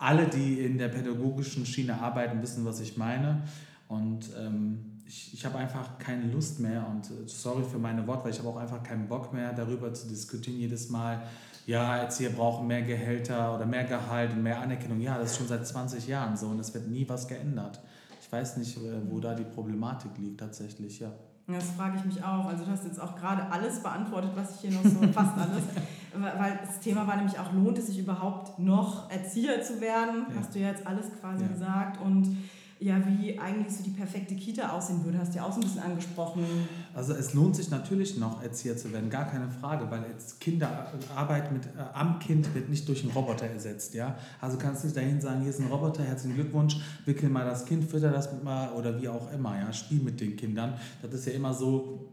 alle, 0.00 0.26
die 0.26 0.60
in 0.60 0.78
der 0.78 0.88
pädagogischen 0.88 1.66
Schiene 1.66 2.00
arbeiten, 2.00 2.42
wissen, 2.42 2.64
was 2.64 2.80
ich 2.80 2.96
meine. 2.96 3.42
Und 3.86 4.30
ähm, 4.38 5.02
ich, 5.06 5.34
ich 5.34 5.44
habe 5.44 5.58
einfach 5.58 5.98
keine 5.98 6.32
Lust 6.32 6.58
mehr 6.58 6.86
und 6.88 7.06
äh, 7.10 7.28
sorry 7.28 7.64
für 7.64 7.78
meine 7.78 8.06
Worte, 8.06 8.24
weil 8.24 8.30
ich 8.30 8.38
habe 8.38 8.48
auch 8.48 8.56
einfach 8.56 8.82
keinen 8.82 9.08
Bock 9.08 9.32
mehr 9.32 9.52
darüber 9.52 9.92
zu 9.92 10.08
diskutieren 10.08 10.58
jedes 10.58 10.88
Mal, 10.88 11.22
ja, 11.66 11.98
Erzieher 11.98 12.30
brauchen 12.30 12.66
mehr 12.66 12.82
Gehälter 12.82 13.54
oder 13.54 13.66
mehr 13.66 13.84
Gehalt 13.84 14.32
und 14.32 14.42
mehr 14.42 14.60
Anerkennung. 14.60 15.00
Ja, 15.00 15.18
das 15.18 15.32
ist 15.32 15.38
schon 15.38 15.48
seit 15.48 15.66
20 15.66 16.06
Jahren 16.08 16.36
so 16.36 16.46
und 16.46 16.58
es 16.60 16.72
wird 16.72 16.88
nie 16.88 17.06
was 17.08 17.28
geändert. 17.28 17.80
Ich 18.22 18.32
weiß 18.32 18.56
nicht, 18.56 18.78
äh, 18.78 19.10
wo 19.10 19.20
da 19.20 19.34
die 19.34 19.44
Problematik 19.44 20.12
liegt 20.18 20.40
tatsächlich, 20.40 21.00
ja. 21.00 21.12
Das 21.58 21.70
frage 21.70 21.98
ich 21.98 22.04
mich 22.04 22.24
auch. 22.24 22.46
Also 22.46 22.64
du 22.64 22.70
hast 22.70 22.84
jetzt 22.84 23.00
auch 23.00 23.16
gerade 23.16 23.50
alles 23.50 23.82
beantwortet, 23.82 24.30
was 24.34 24.54
ich 24.54 24.60
hier 24.60 24.70
noch 24.72 24.84
so, 24.84 25.00
fast 25.12 25.36
alles. 25.36 25.64
Weil 26.12 26.58
das 26.64 26.80
Thema 26.80 27.06
war 27.06 27.16
nämlich 27.16 27.38
auch, 27.38 27.52
lohnt 27.52 27.78
es 27.78 27.86
sich 27.86 27.98
überhaupt 27.98 28.58
noch 28.58 29.10
Erzieher 29.10 29.62
zu 29.62 29.80
werden? 29.80 30.26
Ja. 30.28 30.40
Hast 30.40 30.54
du 30.54 30.58
ja 30.58 30.68
jetzt 30.68 30.86
alles 30.86 31.06
quasi 31.20 31.44
ja. 31.44 31.48
gesagt. 31.48 32.00
Und 32.00 32.36
ja, 32.80 32.98
wie 33.06 33.38
eigentlich 33.38 33.76
so 33.76 33.82
die 33.82 33.90
perfekte 33.90 34.34
Kita 34.34 34.70
aussehen 34.70 35.04
würde, 35.04 35.18
hast 35.18 35.34
du 35.34 35.36
ja 35.36 35.44
auch 35.44 35.52
so 35.52 35.60
ein 35.60 35.64
bisschen 35.64 35.82
angesprochen. 35.82 36.42
Also 36.94 37.12
es 37.12 37.34
lohnt 37.34 37.54
sich 37.54 37.70
natürlich 37.70 38.16
noch 38.16 38.42
Erzieher 38.42 38.74
zu 38.74 38.90
werden, 38.90 39.10
gar 39.10 39.26
keine 39.26 39.50
Frage, 39.50 39.90
weil 39.90 40.02
jetzt 40.10 40.40
Kinderarbeit 40.40 41.52
mit, 41.52 41.66
äh, 41.66 41.68
am 41.92 42.18
Kind 42.18 42.54
wird 42.54 42.70
nicht 42.70 42.88
durch 42.88 43.02
einen 43.02 43.12
Roboter 43.12 43.46
ersetzt, 43.46 43.92
ja. 43.92 44.16
Also 44.40 44.56
kannst 44.56 44.82
nicht 44.84 44.96
dahin 44.96 45.20
sagen, 45.20 45.42
hier 45.42 45.50
ist 45.50 45.60
ein 45.60 45.66
Roboter, 45.66 46.02
herzlichen 46.02 46.36
Glückwunsch, 46.36 46.78
wickel 47.04 47.28
mal 47.28 47.44
das 47.44 47.66
Kind, 47.66 47.84
fütter 47.84 48.10
das 48.10 48.30
mal 48.42 48.72
oder 48.72 48.98
wie 49.00 49.08
auch 49.08 49.30
immer, 49.30 49.58
ja, 49.58 49.70
spiel 49.74 50.00
mit 50.00 50.18
den 50.18 50.36
Kindern. 50.36 50.72
Das 51.02 51.12
ist 51.12 51.26
ja 51.26 51.34
immer 51.34 51.52
so, 51.52 52.08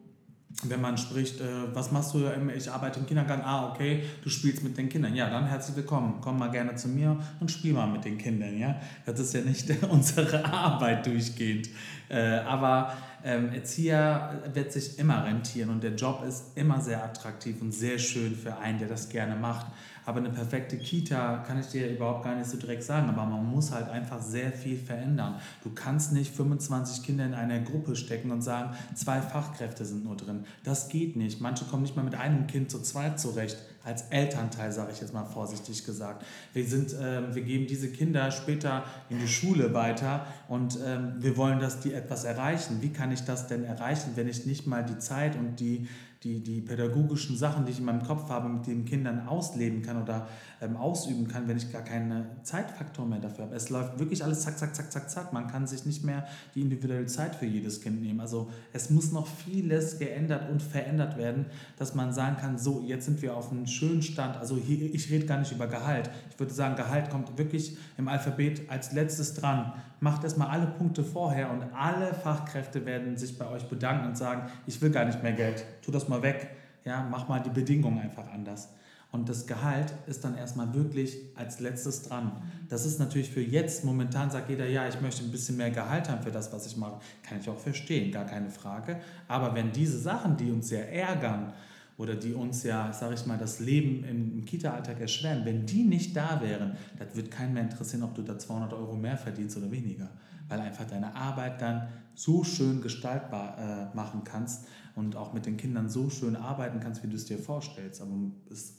wenn 0.63 0.81
man 0.81 0.97
spricht, 0.97 1.39
äh, 1.39 1.45
was 1.73 1.91
machst 1.91 2.13
du, 2.13 2.25
ich 2.55 2.71
arbeite 2.71 2.99
im 2.99 3.05
Kindergarten, 3.05 3.43
ah, 3.43 3.69
okay, 3.69 4.03
du 4.23 4.29
spielst 4.29 4.63
mit 4.63 4.77
den 4.77 4.89
Kindern. 4.89 5.13
Ja, 5.15 5.29
dann 5.29 5.45
herzlich 5.45 5.75
willkommen, 5.77 6.15
komm 6.21 6.39
mal 6.39 6.49
gerne 6.49 6.75
zu 6.75 6.87
mir 6.87 7.17
und 7.39 7.51
spiel 7.51 7.73
mal 7.73 7.87
mit 7.87 8.05
den 8.05 8.17
Kindern, 8.17 8.57
ja. 8.57 8.75
Das 9.05 9.19
ist 9.19 9.33
ja 9.33 9.41
nicht 9.41 9.69
unsere 9.89 10.43
Arbeit 10.45 11.05
durchgehend. 11.05 11.69
Äh, 12.09 12.39
aber 12.39 12.93
ähm, 13.23 13.53
Erzieher 13.53 14.41
wird 14.53 14.71
sich 14.71 14.97
immer 14.97 15.25
rentieren 15.25 15.69
und 15.69 15.83
der 15.83 15.93
Job 15.93 16.23
ist 16.27 16.57
immer 16.57 16.81
sehr 16.81 17.03
attraktiv 17.03 17.61
und 17.61 17.71
sehr 17.71 17.99
schön 17.99 18.35
für 18.35 18.57
einen, 18.57 18.79
der 18.79 18.87
das 18.87 19.09
gerne 19.09 19.35
macht. 19.35 19.67
Aber 20.07 20.19
eine 20.19 20.29
perfekte 20.29 20.77
Kita 20.77 21.43
kann 21.45 21.59
ich 21.59 21.65
dir 21.65 21.89
überhaupt 21.89 22.23
gar 22.23 22.33
nicht 22.33 22.49
so 22.49 22.55
direkt 22.55 22.83
sagen. 22.83 23.09
Aber 23.09 23.25
man 23.25 23.45
muss 23.45 23.73
halt 23.73 23.89
einfach 23.89 24.21
sehr 24.21 24.53
viel 24.53 24.77
verändern. 24.77 25.35
Du 25.65 25.71
kannst 25.75 26.13
nicht 26.13 26.33
25 26.33 27.03
Kinder 27.03 27.25
in 27.25 27.33
eine 27.33 27.61
Gruppe 27.61 27.93
stecken 27.97 28.31
und 28.31 28.41
sagen, 28.41 28.73
zwei 28.95 29.21
Fachkräfte 29.21 29.83
sind 29.83 30.05
nur 30.05 30.15
drin. 30.15 30.45
Das 30.63 30.87
geht 30.87 31.17
nicht. 31.17 31.41
Manche 31.41 31.65
kommen 31.65 31.81
nicht 31.81 31.97
mal 31.97 32.03
mit 32.03 32.15
einem 32.15 32.47
Kind 32.47 32.71
zu 32.71 32.81
zweit 32.81 33.19
zurecht. 33.19 33.57
Als 33.83 34.03
Elternteil, 34.03 34.71
sage 34.71 34.93
ich 34.93 35.01
jetzt 35.01 35.13
mal 35.13 35.25
vorsichtig 35.25 35.85
gesagt. 35.85 36.25
Wir, 36.53 36.65
sind, 36.65 36.93
äh, 36.93 37.35
wir 37.35 37.41
geben 37.41 37.67
diese 37.67 37.89
Kinder 37.89 38.31
später 38.31 38.85
in 39.09 39.19
die 39.19 39.27
Schule 39.27 39.73
weiter 39.73 40.25
und 40.47 40.77
ähm, 40.85 41.15
wir 41.19 41.35
wollen, 41.35 41.59
dass 41.59 41.81
die 41.81 41.93
etwas 41.93 42.23
erreichen. 42.23 42.77
Wie 42.81 42.89
kann 42.89 43.11
ich 43.11 43.21
das 43.21 43.47
denn 43.47 43.65
erreichen, 43.65 44.11
wenn 44.15 44.29
ich 44.29 44.45
nicht 44.45 44.67
mal 44.67 44.85
die 44.85 44.99
Zeit 44.99 45.35
und 45.35 45.59
die 45.59 45.87
die, 46.27 46.39
die 46.41 46.61
pädagogischen 46.61 47.37
Sachen, 47.37 47.65
die 47.65 47.71
ich 47.71 47.79
in 47.79 47.85
meinem 47.85 48.03
Kopf 48.03 48.29
habe, 48.29 48.49
mit 48.49 48.67
den 48.67 48.85
Kindern 48.85 49.27
ausleben 49.27 49.81
kann 49.81 50.01
oder 50.01 50.27
ähm, 50.61 50.75
ausüben 50.75 51.27
kann, 51.27 51.47
wenn 51.47 51.57
ich 51.57 51.71
gar 51.71 51.83
keinen 51.83 52.25
Zeitfaktor 52.43 53.05
mehr 53.05 53.19
dafür 53.19 53.45
habe. 53.45 53.55
Es 53.55 53.69
läuft 53.69 53.99
wirklich 53.99 54.23
alles 54.23 54.41
zack, 54.41 54.57
zack, 54.57 54.75
zack, 54.75 54.91
zack, 54.91 55.09
zack. 55.09 55.33
Man 55.33 55.47
kann 55.47 55.67
sich 55.67 55.85
nicht 55.85 56.03
mehr 56.03 56.27
die 56.55 56.61
individuelle 56.61 57.05
Zeit 57.05 57.35
für 57.35 57.45
jedes 57.45 57.81
Kind 57.81 58.01
nehmen. 58.01 58.19
Also 58.19 58.49
es 58.73 58.89
muss 58.89 59.11
noch 59.11 59.27
vieles 59.27 59.99
geändert 59.99 60.49
und 60.49 60.61
verändert 60.61 61.17
werden, 61.17 61.45
dass 61.77 61.95
man 61.95 62.11
sagen 62.11 62.37
kann, 62.37 62.57
so, 62.57 62.83
jetzt 62.85 63.05
sind 63.05 63.21
wir 63.21 63.35
auf 63.35 63.51
einem 63.51 63.67
schönen 63.67 64.01
Stand. 64.01 64.37
Also 64.37 64.57
hier, 64.57 64.93
ich 64.93 65.09
rede 65.09 65.25
gar 65.25 65.39
nicht 65.39 65.51
über 65.51 65.67
Gehalt. 65.67 66.09
Ich 66.29 66.39
würde 66.39 66.53
sagen, 66.53 66.75
Gehalt 66.75 67.09
kommt 67.09 67.37
wirklich 67.37 67.77
im 67.97 68.07
Alphabet 68.07 68.69
als 68.69 68.91
letztes 68.91 69.33
dran. 69.33 69.73
Macht 69.99 70.23
erstmal 70.23 70.49
alle 70.49 70.67
Punkte 70.67 71.03
vorher 71.03 71.49
und 71.51 71.63
alle 71.73 72.13
Fachkräfte 72.13 72.85
werden 72.85 73.17
sich 73.17 73.37
bei 73.37 73.47
euch 73.47 73.67
bedanken 73.67 74.07
und 74.07 74.17
sagen, 74.17 74.49
ich 74.65 74.81
will 74.81 74.91
gar 74.91 75.05
nicht 75.05 75.23
mehr 75.23 75.33
Geld. 75.33 75.65
Tu 75.83 75.91
das 75.91 76.07
mal 76.07 76.21
weg. 76.21 76.49
Ja, 76.85 77.07
mach 77.09 77.27
mal 77.27 77.39
die 77.41 77.49
Bedingungen 77.49 77.99
einfach 77.99 78.31
anders. 78.31 78.69
und 79.11 79.29
das 79.29 79.47
Gehalt 79.47 79.93
ist 80.05 80.23
dann 80.23 80.37
erstmal 80.37 80.73
wirklich 80.73 81.17
als 81.35 81.59
letztes 81.59 82.03
dran. 82.03 82.31
Das 82.69 82.85
ist 82.85 82.99
natürlich 82.99 83.29
für 83.29 83.41
jetzt, 83.41 83.85
momentan 83.85 84.29
sagt 84.29 84.49
jeder, 84.49 84.67
ja, 84.67 84.87
ich 84.87 84.99
möchte 85.01 85.23
ein 85.23 85.31
bisschen 85.31 85.57
mehr 85.57 85.71
Gehalt 85.71 86.09
haben 86.09 86.21
für 86.21 86.31
das, 86.31 86.51
was 86.51 86.67
ich 86.67 86.75
mache. 86.75 86.99
Kann 87.23 87.39
ich 87.39 87.49
auch 87.49 87.57
verstehen, 87.57 88.11
gar 88.11 88.25
keine 88.25 88.49
Frage. 88.49 88.99
Aber 89.27 89.55
wenn 89.55 89.71
diese 89.71 89.97
Sachen, 89.97 90.35
die 90.37 90.51
uns 90.51 90.67
sehr 90.67 90.91
ärgern, 90.91 91.53
oder 91.97 92.15
die 92.15 92.33
uns 92.33 92.63
ja, 92.63 92.93
sage 92.93 93.15
ich 93.15 93.25
mal, 93.25 93.37
das 93.37 93.59
Leben 93.59 94.03
im, 94.03 94.45
Kita-Alltag 94.45 95.01
erschweren, 95.01 95.45
wenn 95.45 95.65
die 95.65 95.83
nicht 95.83 96.15
da 96.15 96.39
wären, 96.41 96.77
das 96.97 97.15
wird 97.15 97.31
keinen 97.31 97.53
mehr 97.53 97.63
interessieren, 97.63 98.03
ob 98.03 98.13
du 98.13 98.21
da 98.21 98.37
200 98.37 98.73
Euro 98.73 98.95
mehr 98.95 99.17
verdienst 99.17 99.57
oder 99.57 99.71
weniger, 99.71 100.09
weil 100.47 100.59
einfach 100.59 100.85
deine 100.85 101.15
Arbeit 101.15 101.61
dann 101.61 101.87
so 102.13 102.43
schön 102.43 102.81
gestaltbar 102.81 103.57
äh, 103.93 103.95
machen 103.95 104.23
kannst 104.23 104.67
und 104.95 105.15
auch 105.15 105.33
mit 105.33 105.45
den 105.45 105.57
Kindern 105.57 105.89
so 105.89 106.09
schön 106.09 106.35
arbeiten 106.35 106.79
kannst, 106.79 107.03
wie 107.03 107.07
du 107.07 107.15
es 107.15 107.25
dir 107.25 107.39
vorstellst. 107.39 108.01
Aber 108.01 108.11
es 108.51 108.61
ist 108.61 108.73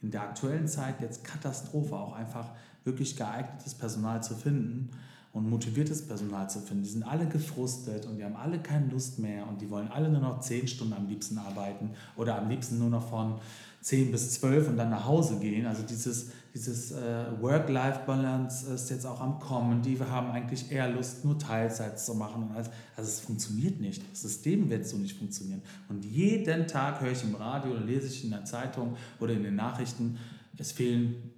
in 0.00 0.10
der 0.10 0.22
aktuellen 0.22 0.68
Zeit 0.68 1.00
jetzt 1.00 1.24
Katastrophe, 1.24 1.96
auch 1.96 2.14
einfach 2.14 2.52
wirklich 2.84 3.16
geeignetes 3.16 3.74
Personal 3.74 4.22
zu 4.22 4.34
finden 4.34 4.90
und 5.34 5.50
motiviertes 5.50 6.06
Personal 6.06 6.48
zu 6.48 6.60
finden. 6.60 6.84
Die 6.84 6.90
sind 6.90 7.02
alle 7.02 7.26
gefrustet 7.26 8.06
und 8.06 8.16
die 8.16 8.24
haben 8.24 8.36
alle 8.36 8.60
keine 8.60 8.86
Lust 8.86 9.18
mehr 9.18 9.46
und 9.46 9.60
die 9.60 9.68
wollen 9.68 9.88
alle 9.88 10.08
nur 10.08 10.20
noch 10.20 10.40
zehn 10.40 10.66
Stunden 10.66 10.94
am 10.94 11.08
liebsten 11.08 11.36
arbeiten 11.38 11.90
oder 12.16 12.38
am 12.38 12.48
liebsten 12.48 12.78
nur 12.78 12.88
noch 12.88 13.06
von 13.10 13.34
10 13.84 14.12
bis 14.12 14.30
12 14.40 14.68
und 14.68 14.76
dann 14.78 14.88
nach 14.88 15.04
Hause 15.04 15.38
gehen. 15.40 15.66
Also 15.66 15.82
dieses, 15.82 16.30
dieses 16.54 16.92
äh, 16.92 17.26
Work-Life-Balance 17.40 18.72
ist 18.72 18.88
jetzt 18.88 19.04
auch 19.04 19.20
am 19.20 19.40
Kommen. 19.40 19.82
Die 19.82 20.00
haben 20.00 20.30
eigentlich 20.30 20.72
eher 20.72 20.88
Lust, 20.88 21.24
nur 21.24 21.38
Teilzeit 21.38 22.00
zu 22.00 22.14
machen. 22.14 22.50
Also, 22.54 22.70
also 22.96 23.10
es 23.10 23.20
funktioniert 23.20 23.80
nicht. 23.80 24.02
Das 24.10 24.22
System 24.22 24.70
wird 24.70 24.86
so 24.86 24.96
nicht 24.96 25.18
funktionieren. 25.18 25.60
Und 25.90 26.02
jeden 26.02 26.66
Tag 26.66 27.02
höre 27.02 27.12
ich 27.12 27.24
im 27.24 27.34
Radio 27.34 27.72
oder 27.72 27.84
lese 27.84 28.06
ich 28.06 28.24
in 28.24 28.30
der 28.30 28.46
Zeitung 28.46 28.96
oder 29.20 29.34
in 29.34 29.42
den 29.42 29.56
Nachrichten, 29.56 30.16
es 30.56 30.72
fehlen 30.72 31.33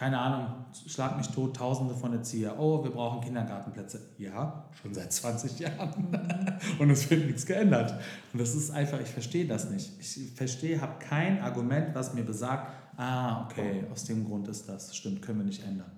keine 0.00 0.18
Ahnung, 0.18 0.46
schlag 0.86 1.18
mich 1.18 1.28
tot, 1.28 1.54
tausende 1.54 1.94
von 1.94 2.14
Erzieher. 2.14 2.58
Oh, 2.58 2.82
wir 2.82 2.90
brauchen 2.90 3.20
Kindergartenplätze. 3.20 4.00
Ja, 4.16 4.64
schon 4.80 4.94
seit 4.94 5.12
20 5.12 5.58
Jahren. 5.58 6.08
und 6.78 6.88
es 6.88 7.10
wird 7.10 7.26
nichts 7.26 7.44
geändert. 7.44 7.92
Und 8.32 8.40
das 8.40 8.54
ist 8.54 8.70
einfach, 8.70 8.98
ich 8.98 9.10
verstehe 9.10 9.46
das 9.46 9.68
nicht. 9.68 9.92
Ich 10.00 10.32
verstehe, 10.34 10.80
habe 10.80 10.94
kein 11.00 11.42
Argument, 11.42 11.94
was 11.94 12.14
mir 12.14 12.22
besagt, 12.22 12.72
ah, 12.96 13.44
okay, 13.44 13.84
aus 13.92 14.04
dem 14.04 14.24
Grund 14.24 14.48
ist 14.48 14.70
das. 14.70 14.96
Stimmt, 14.96 15.20
können 15.20 15.40
wir 15.40 15.44
nicht 15.44 15.62
ändern. 15.64 15.92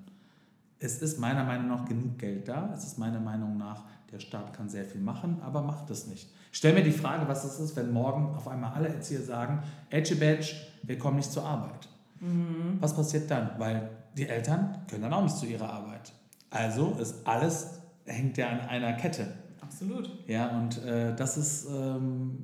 Es 0.80 1.00
ist 1.00 1.20
meiner 1.20 1.44
Meinung 1.44 1.68
nach 1.68 1.84
genug 1.84 2.18
Geld 2.18 2.48
da. 2.48 2.72
Es 2.74 2.82
ist 2.82 2.98
meiner 2.98 3.20
Meinung 3.20 3.56
nach, 3.56 3.84
der 4.10 4.18
Staat 4.18 4.52
kann 4.52 4.68
sehr 4.68 4.84
viel 4.84 5.00
machen, 5.00 5.36
aber 5.42 5.62
macht 5.62 5.88
es 5.90 6.08
nicht. 6.08 6.28
stell 6.50 6.74
mir 6.74 6.82
die 6.82 6.90
Frage, 6.90 7.28
was 7.28 7.44
es 7.44 7.60
ist, 7.60 7.76
wenn 7.76 7.92
morgen 7.92 8.34
auf 8.34 8.48
einmal 8.48 8.72
alle 8.72 8.88
Erzieher 8.88 9.22
sagen, 9.22 9.62
Edge 9.90 10.16
Badge, 10.16 10.56
wir 10.82 10.98
kommen 10.98 11.18
nicht 11.18 11.30
zur 11.30 11.44
Arbeit. 11.44 11.88
Mhm. 12.22 12.78
Was 12.80 12.94
passiert 12.94 13.30
dann? 13.30 13.50
Weil 13.58 13.90
die 14.16 14.28
Eltern 14.28 14.78
können 14.88 15.02
dann 15.02 15.12
auch 15.12 15.22
nicht 15.22 15.36
zu 15.36 15.46
ihrer 15.46 15.68
Arbeit. 15.68 16.12
Also 16.50 16.96
ist 17.00 17.26
alles, 17.26 17.80
hängt 18.06 18.36
ja 18.38 18.48
an 18.48 18.60
einer 18.60 18.92
Kette. 18.94 19.26
Absolut. 19.60 20.10
Ja, 20.26 20.58
und 20.58 20.82
äh, 20.84 21.14
das 21.16 21.36
ist, 21.36 21.66
ähm, 21.70 22.38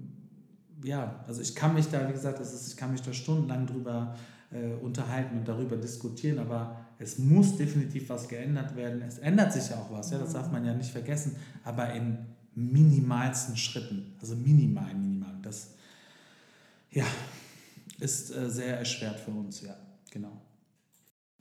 ja, 0.82 1.22
also 1.26 1.40
ich 1.40 1.54
kann 1.54 1.74
mich 1.74 1.88
da, 1.88 2.08
wie 2.08 2.12
gesagt, 2.12 2.40
das 2.40 2.52
ist, 2.52 2.68
ich 2.68 2.76
kann 2.76 2.90
mich 2.90 3.02
da 3.02 3.12
stundenlang 3.12 3.66
drüber 3.66 4.14
äh, 4.50 4.74
unterhalten 4.82 5.38
und 5.38 5.48
darüber 5.48 5.76
diskutieren, 5.76 6.38
aber 6.38 6.76
es 6.98 7.18
muss 7.18 7.56
definitiv 7.56 8.08
was 8.08 8.28
geändert 8.28 8.74
werden. 8.74 9.02
Es 9.02 9.18
ändert 9.18 9.52
sich 9.52 9.70
ja 9.70 9.76
auch 9.76 9.92
was, 9.92 10.10
ja, 10.10 10.18
das 10.18 10.32
darf 10.32 10.50
man 10.50 10.64
ja 10.64 10.74
nicht 10.74 10.90
vergessen, 10.90 11.36
aber 11.64 11.92
in 11.92 12.18
minimalsten 12.54 13.56
Schritten, 13.56 14.16
also 14.20 14.34
minimal, 14.34 14.92
minimal. 14.94 15.34
Das, 15.42 15.74
ja, 16.90 17.04
ist 18.00 18.34
äh, 18.34 18.48
sehr 18.50 18.78
erschwert 18.78 19.18
für 19.20 19.30
uns, 19.30 19.62
ja, 19.62 19.76
genau. 20.10 20.40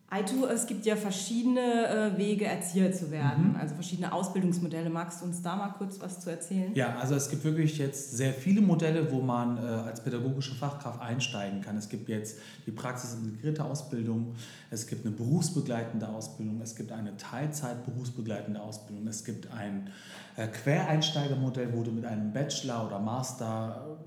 Aitu, 0.10 0.46
es 0.46 0.66
gibt 0.68 0.86
ja 0.86 0.96
verschiedene 0.96 1.60
äh, 1.60 2.18
Wege, 2.18 2.46
Erzieher 2.46 2.94
zu 2.94 3.12
werden, 3.12 3.50
mhm. 3.50 3.56
also 3.58 3.76
verschiedene 3.76 4.14
Ausbildungsmodelle. 4.14 4.90
Magst 4.90 5.22
du 5.22 5.26
uns 5.26 5.42
da 5.42 5.58
mal 5.58 5.72
kurz 5.72 6.00
was 6.00 6.22
zu 6.22 6.30
erzählen? 6.30 6.74
Ja, 6.76 6.96
also 6.96 7.14
es 7.16 7.30
gibt 7.30 7.44
wirklich 7.44 7.78
jetzt 7.78 8.16
sehr 8.16 8.34
viele 8.34 8.62
Modelle, 8.62 9.12
wo 9.12 9.20
man 9.20 9.58
äh, 9.58 9.60
als 9.60 10.02
pädagogische 10.02 10.56
Fachkraft 10.56 11.02
einsteigen 11.02 11.60
kann. 11.60 11.76
Es 11.76 11.90
gibt 11.90 12.08
jetzt 12.08 12.38
die 12.66 12.72
praxisintegrierte 12.72 13.66
Ausbildung, 13.66 14.34
es 14.72 14.88
gibt 14.88 15.06
eine 15.06 15.14
berufsbegleitende 15.14 16.08
Ausbildung, 16.08 16.62
es 16.62 16.78
gibt 16.78 16.94
eine 16.94 17.18
Teilzeit-berufsbegleitende 17.18 18.62
Ausbildung, 18.62 19.06
es 19.08 19.26
gibt 19.26 19.52
ein 19.52 19.90
äh, 20.38 20.48
Quereinsteigermodell, 20.48 21.74
wo 21.74 21.84
du 21.84 21.92
mit 21.92 22.06
einem 22.06 22.32
Bachelor 22.32 22.88
oder 22.88 23.00
Master 23.00 23.98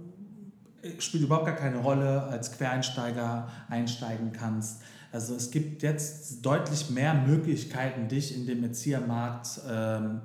spielt 0.98 1.24
überhaupt 1.24 1.46
gar 1.46 1.56
keine 1.56 1.78
Rolle, 1.78 2.22
als 2.24 2.52
Quereinsteiger 2.52 3.48
einsteigen 3.68 4.32
kannst. 4.32 4.82
Also 5.12 5.34
es 5.34 5.50
gibt 5.50 5.82
jetzt 5.82 6.44
deutlich 6.44 6.90
mehr 6.90 7.14
Möglichkeiten, 7.14 8.08
dich 8.08 8.34
in 8.36 8.46
dem 8.46 8.62
Erziehermarkt 8.62 9.60
ähm, 9.68 10.20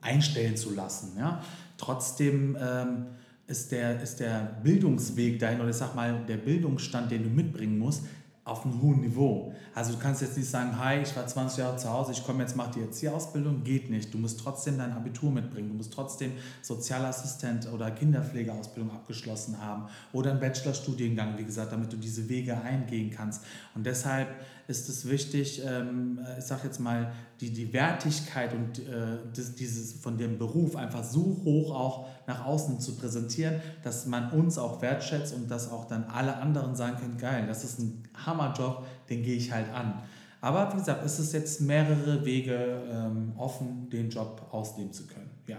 einstellen 0.00 0.56
zu 0.56 0.74
lassen. 0.74 1.12
Ja? 1.18 1.42
Trotzdem 1.78 2.56
ähm, 2.60 3.06
ist, 3.46 3.70
der, 3.72 4.02
ist 4.02 4.20
der 4.20 4.58
Bildungsweg 4.62 5.38
dahin, 5.38 5.60
oder 5.60 5.70
ich 5.70 5.76
sag 5.76 5.94
mal, 5.94 6.24
der 6.26 6.38
Bildungsstand, 6.38 7.10
den 7.10 7.24
du 7.24 7.30
mitbringen 7.30 7.78
musst, 7.78 8.04
auf 8.44 8.64
einem 8.64 8.82
hohen 8.82 9.00
Niveau. 9.00 9.54
Also 9.74 9.92
du 9.92 9.98
kannst 9.98 10.20
jetzt 10.20 10.36
nicht 10.36 10.48
sagen, 10.48 10.78
hi, 10.78 11.00
ich 11.00 11.16
war 11.16 11.26
20 11.26 11.58
Jahre 11.58 11.76
zu 11.78 11.90
Hause, 11.90 12.12
ich 12.12 12.24
komme 12.24 12.42
jetzt, 12.42 12.54
mache 12.56 12.72
die 12.72 12.80
Erzieherausbildung, 12.82 13.64
geht 13.64 13.88
nicht. 13.88 14.12
Du 14.12 14.18
musst 14.18 14.38
trotzdem 14.38 14.76
dein 14.76 14.92
Abitur 14.92 15.30
mitbringen, 15.30 15.70
du 15.70 15.74
musst 15.74 15.92
trotzdem 15.94 16.32
Sozialassistent 16.60 17.72
oder 17.72 17.90
Kinderpflegeausbildung 17.90 18.92
abgeschlossen 18.92 19.60
haben 19.60 19.86
oder 20.12 20.30
einen 20.30 20.40
Bachelorstudiengang, 20.40 21.38
wie 21.38 21.44
gesagt, 21.44 21.72
damit 21.72 21.90
du 21.92 21.96
diese 21.96 22.28
Wege 22.28 22.60
eingehen 22.60 23.10
kannst. 23.10 23.42
Und 23.74 23.86
deshalb 23.86 24.28
ist 24.66 24.88
es 24.88 25.08
wichtig, 25.08 25.62
ähm, 25.64 26.18
ich 26.38 26.44
sage 26.44 26.62
jetzt 26.64 26.78
mal, 26.78 27.12
die, 27.40 27.52
die 27.52 27.72
Wertigkeit 27.72 28.54
und 28.54 28.78
äh, 28.78 29.18
das, 29.34 29.54
dieses 29.54 29.94
von 29.94 30.16
dem 30.16 30.38
Beruf 30.38 30.76
einfach 30.76 31.04
so 31.04 31.40
hoch 31.44 31.74
auch 31.74 32.06
nach 32.26 32.44
außen 32.46 32.80
zu 32.80 32.96
präsentieren, 32.96 33.60
dass 33.82 34.06
man 34.06 34.30
uns 34.30 34.56
auch 34.58 34.80
wertschätzt 34.80 35.34
und 35.34 35.50
dass 35.50 35.70
auch 35.70 35.86
dann 35.86 36.04
alle 36.04 36.36
anderen 36.36 36.74
sagen 36.74 36.96
können, 36.98 37.18
geil, 37.18 37.46
das 37.46 37.64
ist 37.64 37.78
ein 37.78 38.02
Hammerjob, 38.14 38.86
den 39.10 39.22
gehe 39.22 39.36
ich 39.36 39.52
halt 39.52 39.72
an. 39.72 40.02
Aber 40.40 40.72
wie 40.72 40.76
gesagt, 40.76 41.04
es 41.04 41.18
ist 41.18 41.32
jetzt 41.32 41.60
mehrere 41.60 42.24
Wege 42.24 42.82
ähm, 42.90 43.32
offen, 43.36 43.88
den 43.90 44.10
Job 44.10 44.46
ausleben 44.50 44.92
zu 44.92 45.06
können. 45.06 45.30
Ja. 45.46 45.56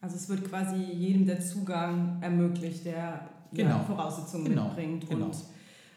Also 0.00 0.16
es 0.16 0.28
wird 0.28 0.48
quasi 0.48 0.76
jedem 0.76 1.26
der 1.26 1.40
Zugang 1.40 2.18
ermöglicht, 2.20 2.84
der 2.84 3.28
genau. 3.52 3.70
ja, 3.70 3.78
Voraussetzungen 3.80 4.46
genau. 4.46 4.64
mitbringt. 4.64 5.08
Genau. 5.08 5.26
Und 5.26 5.36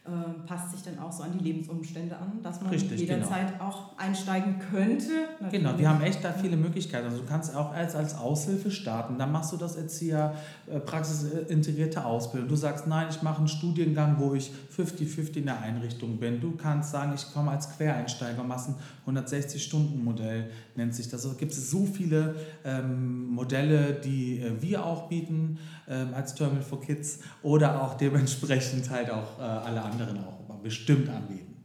äh, 0.09 0.47
passt 0.47 0.71
sich 0.71 0.81
dann 0.81 0.97
auch 0.97 1.11
so 1.11 1.21
an 1.21 1.31
die 1.37 1.43
Lebensumstände 1.43 2.17
an, 2.17 2.41
dass 2.41 2.61
man 2.61 2.71
Richtig, 2.71 2.99
jederzeit 2.99 3.53
genau. 3.53 3.65
auch 3.65 3.97
einsteigen 3.97 4.55
könnte. 4.71 5.11
Natürlich. 5.39 5.63
Genau, 5.63 5.77
wir 5.77 5.87
haben 5.87 6.01
echt 6.01 6.23
da 6.23 6.33
viele 6.33 6.57
Möglichkeiten. 6.57 7.05
Also 7.05 7.19
du 7.19 7.27
kannst 7.27 7.55
auch 7.55 7.71
als, 7.71 7.95
als 7.95 8.15
Aushilfe 8.17 8.71
starten, 8.71 9.19
dann 9.19 9.31
machst 9.31 9.51
du 9.51 9.57
das 9.57 9.75
Erzieher, 9.75 10.33
äh, 10.67 10.79
praxisintegrierte 10.79 12.05
Ausbildung. 12.05 12.49
Du 12.49 12.55
sagst, 12.55 12.87
nein, 12.87 13.07
ich 13.09 13.21
mache 13.21 13.37
einen 13.37 13.47
Studiengang, 13.47 14.15
wo 14.17 14.33
ich 14.33 14.51
50-50 14.75 15.37
in 15.37 15.45
der 15.45 15.61
Einrichtung 15.61 16.17
bin. 16.17 16.41
Du 16.41 16.55
kannst 16.55 16.91
sagen, 16.91 17.13
ich 17.13 17.31
komme 17.31 17.51
als 17.51 17.69
Quereinsteiger, 17.77 18.43
machst 18.43 18.69
ein 18.69 18.75
160-Stunden-Modell, 19.15 20.49
nennt 20.75 20.95
sich 20.95 21.09
das. 21.09 21.25
Also 21.25 21.35
gibt 21.35 21.51
es 21.51 21.69
so 21.69 21.85
viele 21.85 22.35
ähm, 22.63 23.27
Modelle, 23.27 23.93
die 23.93 24.39
äh, 24.39 24.61
wir 24.61 24.85
auch 24.85 25.09
bieten 25.09 25.59
ähm, 25.87 26.13
als 26.13 26.35
Terminal 26.35 26.63
for 26.63 26.79
Kids 26.79 27.19
oder 27.43 27.81
auch 27.81 27.95
dementsprechend 27.95 28.89
halt 28.89 29.11
auch 29.11 29.39
äh, 29.39 29.41
alle 29.41 29.81
anderen 29.81 29.98
auch 30.01 30.39
bestimmt 30.61 31.09
anbieten. 31.09 31.55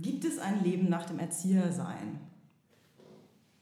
Gibt 0.00 0.24
es 0.24 0.38
ein 0.38 0.62
Leben 0.62 0.88
nach 0.88 1.06
dem 1.06 1.18
Erziehersein? 1.18 2.20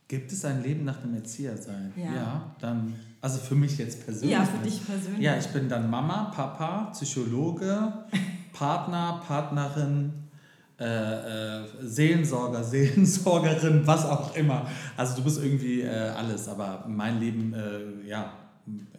Gibt 0.06 0.32
es 0.32 0.44
ein 0.44 0.62
Leben 0.62 0.84
nach 0.84 1.00
dem 1.02 1.14
Erziehersein? 1.14 1.92
Ja. 1.96 2.14
ja. 2.14 2.56
dann, 2.60 2.94
also 3.20 3.38
für 3.38 3.54
mich 3.54 3.76
jetzt 3.76 4.04
persönlich. 4.04 4.30
Ja, 4.30 4.44
für 4.44 4.64
dich 4.64 4.84
persönlich. 4.84 5.20
Ja, 5.20 5.36
ich 5.36 5.48
bin 5.48 5.68
dann 5.68 5.90
Mama, 5.90 6.32
Papa, 6.34 6.90
Psychologe, 6.92 7.92
Partner, 8.52 9.22
Partnerin, 9.26 10.12
äh, 10.80 10.84
äh, 10.84 11.66
Seelensorger, 11.82 12.64
Seelensorgerin, 12.64 13.86
was 13.86 14.06
auch 14.06 14.34
immer. 14.34 14.66
Also 14.96 15.16
du 15.16 15.24
bist 15.24 15.42
irgendwie 15.42 15.82
äh, 15.82 15.88
alles, 15.88 16.48
aber 16.48 16.86
mein 16.88 17.20
Leben, 17.20 17.52
äh, 17.52 18.08
ja, 18.08 18.32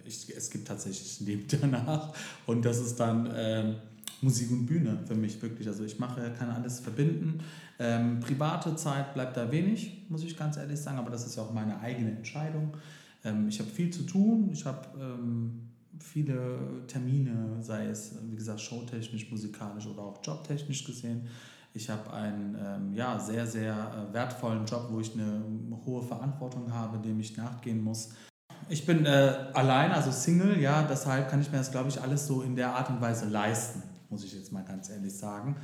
ich, 0.05 0.31
es 0.35 0.49
gibt 0.49 0.67
tatsächlich 0.67 1.21
ein 1.21 1.25
Leben 1.25 1.45
danach 1.61 2.13
und 2.45 2.65
das 2.65 2.79
ist 2.79 2.99
dann 2.99 3.29
ähm, 3.35 3.75
Musik 4.21 4.51
und 4.51 4.65
Bühne 4.65 4.99
für 5.05 5.15
mich 5.15 5.41
wirklich. 5.41 5.67
Also 5.67 5.83
ich 5.83 5.99
mache, 5.99 6.31
kann 6.37 6.49
alles 6.49 6.79
verbinden. 6.79 7.39
Ähm, 7.79 8.19
private 8.19 8.75
Zeit 8.75 9.13
bleibt 9.13 9.37
da 9.37 9.51
wenig, 9.51 10.05
muss 10.09 10.23
ich 10.23 10.37
ganz 10.37 10.57
ehrlich 10.57 10.79
sagen, 10.79 10.97
aber 10.97 11.09
das 11.09 11.25
ist 11.25 11.35
ja 11.35 11.43
auch 11.43 11.53
meine 11.53 11.79
eigene 11.79 12.11
Entscheidung. 12.11 12.75
Ähm, 13.23 13.47
ich 13.47 13.59
habe 13.59 13.69
viel 13.69 13.89
zu 13.89 14.03
tun, 14.03 14.49
ich 14.51 14.65
habe 14.65 14.87
ähm, 14.99 15.69
viele 15.99 16.59
Termine, 16.87 17.57
sei 17.61 17.87
es, 17.87 18.15
wie 18.29 18.35
gesagt, 18.35 18.61
showtechnisch, 18.61 19.29
musikalisch 19.31 19.87
oder 19.87 20.01
auch 20.01 20.19
jobtechnisch 20.23 20.83
gesehen. 20.85 21.27
Ich 21.73 21.89
habe 21.89 22.11
einen 22.11 22.57
ähm, 22.59 22.93
ja, 22.93 23.19
sehr, 23.19 23.45
sehr 23.45 23.73
äh, 24.09 24.13
wertvollen 24.13 24.65
Job, 24.65 24.87
wo 24.89 24.99
ich 24.99 25.13
eine 25.13 25.41
hohe 25.85 26.01
Verantwortung 26.01 26.73
habe, 26.73 26.97
dem 26.97 27.19
ich 27.19 27.37
nachgehen 27.37 27.83
muss. 27.83 28.09
Ich 28.69 28.85
bin 28.85 29.05
äh, 29.05 29.47
allein, 29.53 29.91
also 29.91 30.11
Single, 30.11 30.59
ja, 30.59 30.83
deshalb 30.83 31.29
kann 31.29 31.41
ich 31.41 31.51
mir 31.51 31.57
das, 31.57 31.71
glaube 31.71 31.89
ich, 31.89 32.01
alles 32.01 32.27
so 32.27 32.41
in 32.41 32.55
der 32.55 32.75
Art 32.75 32.89
und 32.89 33.01
Weise 33.01 33.27
leisten. 33.27 33.83
Muss 34.09 34.23
ich 34.23 34.33
jetzt 34.33 34.51
mal 34.51 34.63
ganz 34.63 34.89
ehrlich 34.89 35.13
sagen, 35.13 35.55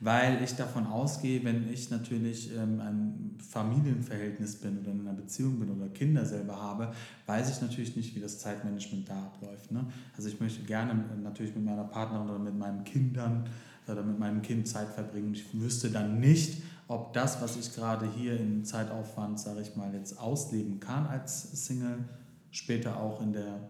weil 0.00 0.42
ich 0.42 0.54
davon 0.56 0.86
ausgehe, 0.86 1.42
wenn 1.44 1.72
ich 1.72 1.90
natürlich 1.90 2.54
ähm, 2.54 2.80
ein 2.80 3.38
Familienverhältnis 3.38 4.56
bin 4.56 4.78
oder 4.78 4.90
in 4.90 5.00
einer 5.00 5.14
Beziehung 5.14 5.58
bin 5.58 5.70
oder 5.70 5.88
Kinder 5.88 6.24
selber 6.24 6.60
habe, 6.60 6.92
weiß 7.26 7.50
ich 7.50 7.62
natürlich 7.62 7.96
nicht, 7.96 8.14
wie 8.14 8.20
das 8.20 8.38
Zeitmanagement 8.38 9.08
da 9.08 9.24
abläuft. 9.24 9.72
Ne? 9.72 9.86
Also 10.16 10.28
ich 10.28 10.40
möchte 10.40 10.62
gerne 10.64 10.92
äh, 10.92 11.20
natürlich 11.22 11.54
mit 11.54 11.64
meiner 11.64 11.84
Partnerin 11.84 12.28
oder 12.28 12.38
mit 12.38 12.58
meinen 12.58 12.84
Kindern 12.84 13.48
oder 13.86 14.02
mit 14.02 14.18
meinem 14.18 14.42
Kind 14.42 14.68
Zeit 14.68 14.88
verbringen. 14.88 15.34
Ich 15.34 15.58
wüsste 15.58 15.90
dann 15.90 16.20
nicht, 16.20 16.62
ob 16.88 17.12
das, 17.14 17.40
was 17.40 17.56
ich 17.56 17.74
gerade 17.74 18.10
hier 18.10 18.38
in 18.38 18.64
Zeitaufwand, 18.64 19.40
sage 19.40 19.62
ich 19.62 19.76
mal, 19.76 19.94
jetzt 19.94 20.18
ausleben 20.18 20.80
kann 20.80 21.06
als 21.06 21.64
Single, 21.66 22.04
später 22.50 23.00
auch 23.00 23.22
in 23.22 23.32
der 23.32 23.68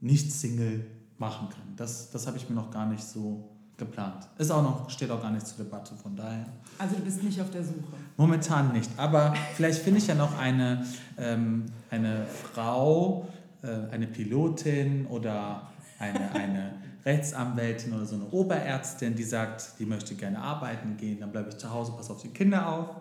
Nicht-Single 0.00 0.86
machen 1.18 1.48
kann. 1.48 1.74
Das, 1.76 2.10
das 2.10 2.26
habe 2.26 2.36
ich 2.36 2.48
mir 2.48 2.54
noch 2.54 2.70
gar 2.70 2.86
nicht 2.86 3.02
so 3.02 3.48
geplant. 3.76 4.26
Ist 4.38 4.50
auch 4.50 4.62
noch, 4.62 4.90
steht 4.90 5.10
auch 5.10 5.20
gar 5.20 5.30
nicht 5.30 5.46
zur 5.46 5.64
Debatte, 5.64 5.94
von 5.94 6.16
daher. 6.16 6.46
Also 6.78 6.96
du 6.96 7.02
bist 7.02 7.22
nicht 7.22 7.40
auf 7.40 7.50
der 7.50 7.62
Suche? 7.62 7.76
Momentan 8.16 8.72
nicht. 8.72 8.90
Aber 8.96 9.34
vielleicht 9.54 9.82
finde 9.82 9.98
ich 9.98 10.06
ja 10.06 10.14
noch 10.14 10.38
eine, 10.38 10.86
ähm, 11.18 11.66
eine 11.90 12.26
Frau, 12.26 13.28
äh, 13.62 13.92
eine 13.92 14.06
Pilotin 14.06 15.06
oder 15.06 15.70
eine, 15.98 16.32
eine 16.32 16.72
Rechtsanwältin 17.04 17.92
oder 17.92 18.06
so 18.06 18.16
eine 18.16 18.26
Oberärztin, 18.26 19.14
die 19.14 19.24
sagt, 19.24 19.78
die 19.78 19.86
möchte 19.86 20.14
gerne 20.14 20.38
arbeiten 20.38 20.96
gehen, 20.96 21.20
dann 21.20 21.30
bleibe 21.30 21.50
ich 21.50 21.58
zu 21.58 21.70
Hause, 21.70 21.92
passe 21.92 22.12
auf 22.12 22.22
die 22.22 22.30
Kinder 22.30 22.68
auf 22.68 22.96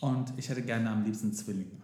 und 0.00 0.32
ich 0.36 0.48
hätte 0.48 0.62
gerne 0.62 0.90
am 0.90 1.04
liebsten 1.04 1.32
Zwillinge. 1.32 1.82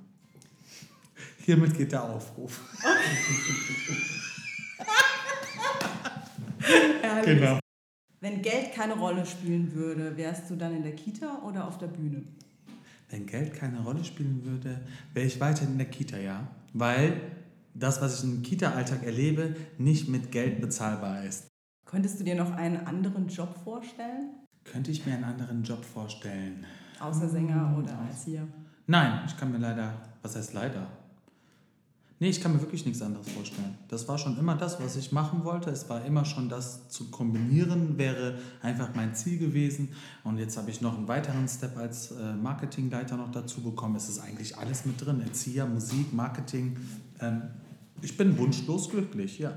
Hiermit 1.45 1.77
geht 1.77 1.93
der 1.93 2.05
Aufruf. 2.05 2.61
genau. 7.25 7.59
Wenn 8.21 8.41
Geld 8.41 8.73
keine 8.73 8.95
Rolle 8.95 9.27
spielen 9.27 9.75
würde, 9.75 10.17
wärst 10.17 10.49
du 10.49 10.57
dann 10.57 10.77
in 10.77 10.83
der 10.83 10.95
Kita 10.95 11.43
oder 11.45 11.67
auf 11.67 11.79
der 11.79 11.89
Bühne? 11.89 12.23
Wenn 13.11 13.27
Geld 13.27 13.53
keine 13.53 13.81
Rolle 13.81 14.05
spielen 14.05 14.45
würde, 14.45 14.81
wäre 15.13 15.27
ich 15.27 15.41
weiterhin 15.41 15.73
in 15.73 15.79
der 15.79 15.91
Kita, 15.91 16.17
ja. 16.17 16.47
Weil 16.73 17.21
das, 17.75 18.01
was 18.01 18.19
ich 18.19 18.31
im 18.31 18.43
Kita-Alltag 18.43 19.05
erlebe, 19.05 19.57
nicht 19.79 20.09
mit 20.09 20.31
Geld 20.31 20.61
bezahlbar 20.61 21.25
ist. 21.25 21.49
Könntest 21.85 22.21
du 22.21 22.25
dir 22.25 22.37
noch 22.37 22.53
einen 22.53 22.87
anderen 22.87 23.29
Job 23.29 23.55
vorstellen? 23.65 24.31
Könnte 24.65 24.91
ich 24.91 25.05
mir 25.05 25.15
einen 25.15 25.25
anderen 25.25 25.63
Job 25.63 25.85
vorstellen? 25.85 26.65
Außer 27.01 27.29
Sänger 27.29 27.77
oder 27.77 27.99
als 27.99 28.25
hier? 28.25 28.47
Nein, 28.87 29.21
ich 29.27 29.37
kann 29.37 29.51
mir 29.51 29.59
leider, 29.59 30.01
was 30.23 30.37
heißt 30.37 30.55
leider? 30.55 30.87
Nee, 32.23 32.29
ich 32.29 32.41
kann 32.41 32.53
mir 32.53 32.61
wirklich 32.61 32.87
nichts 32.87 33.03
anderes 33.03 33.29
vorstellen. 33.31 33.77
Das 33.89 34.07
war 34.07 34.17
schon 34.17 34.39
immer 34.39 34.55
das, 34.55 34.81
was 34.81 34.95
ich 34.95 35.11
machen 35.11 35.43
wollte. 35.43 35.71
Es 35.71 35.91
war 35.91 36.05
immer 36.05 36.25
schon 36.25 36.49
das 36.49 36.89
zu 36.89 37.11
kombinieren, 37.11 37.99
wäre 37.99 38.39
einfach 38.63 38.91
mein 38.95 39.13
Ziel 39.17 39.39
gewesen. 39.39 39.89
Und 40.23 40.39
jetzt 40.39 40.57
habe 40.57 40.71
ich 40.71 40.81
noch 40.81 40.97
einen 40.97 41.09
weiteren 41.09 41.49
Step 41.49 41.77
als 41.77 42.13
äh, 42.13 42.35
Marketingleiter 42.35 43.17
noch 43.17 43.33
dazu 43.33 43.61
bekommen. 43.61 43.97
Es 43.97 44.09
ist 44.09 44.21
eigentlich 44.21 44.57
alles 44.57 44.85
mit 44.85 45.05
drin. 45.05 45.21
Erzieher, 45.21 45.67
Musik, 45.67 46.13
Marketing. 46.13 46.77
Ähm, 47.19 47.43
ich 48.03 48.17
bin 48.17 48.39
wunschlos 48.39 48.89
glücklich, 48.89 49.41
ja. 49.41 49.57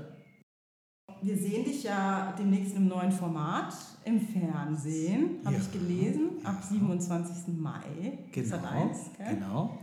Wir 1.22 1.36
sehen 1.36 1.64
dich 1.64 1.84
ja 1.84 2.34
demnächst 2.36 2.74
im 2.74 2.88
neuen 2.88 3.12
Format 3.12 3.74
im 4.04 4.20
Fernsehen, 4.20 5.38
habe 5.44 5.54
ja. 5.54 5.62
ich 5.62 5.70
gelesen, 5.70 6.30
ab 6.42 6.64
27. 6.68 7.56
Mai. 7.58 8.18
Genau. 8.32 8.56
Eins, 8.56 8.98
genau. 9.18 9.78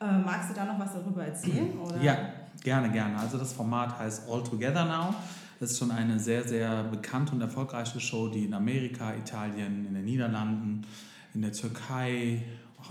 Äh, 0.00 0.18
magst 0.18 0.50
du 0.50 0.54
da 0.54 0.64
noch 0.64 0.78
was 0.78 0.92
darüber 0.92 1.24
erzählen? 1.24 1.78
Oder? 1.84 2.00
Ja, 2.02 2.18
gerne, 2.62 2.90
gerne. 2.90 3.18
Also 3.18 3.38
das 3.38 3.52
Format 3.52 3.98
heißt 3.98 4.28
All 4.28 4.42
Together 4.42 4.84
Now. 4.84 5.14
Das 5.60 5.70
ist 5.70 5.78
schon 5.78 5.92
eine 5.92 6.18
sehr, 6.18 6.46
sehr 6.46 6.84
bekannte 6.84 7.32
und 7.32 7.40
erfolgreiche 7.40 8.00
Show, 8.00 8.28
die 8.28 8.44
in 8.44 8.54
Amerika, 8.54 9.14
Italien, 9.14 9.86
in 9.86 9.94
den 9.94 10.04
Niederlanden, 10.04 10.86
in 11.32 11.42
der 11.42 11.52
Türkei, 11.52 12.42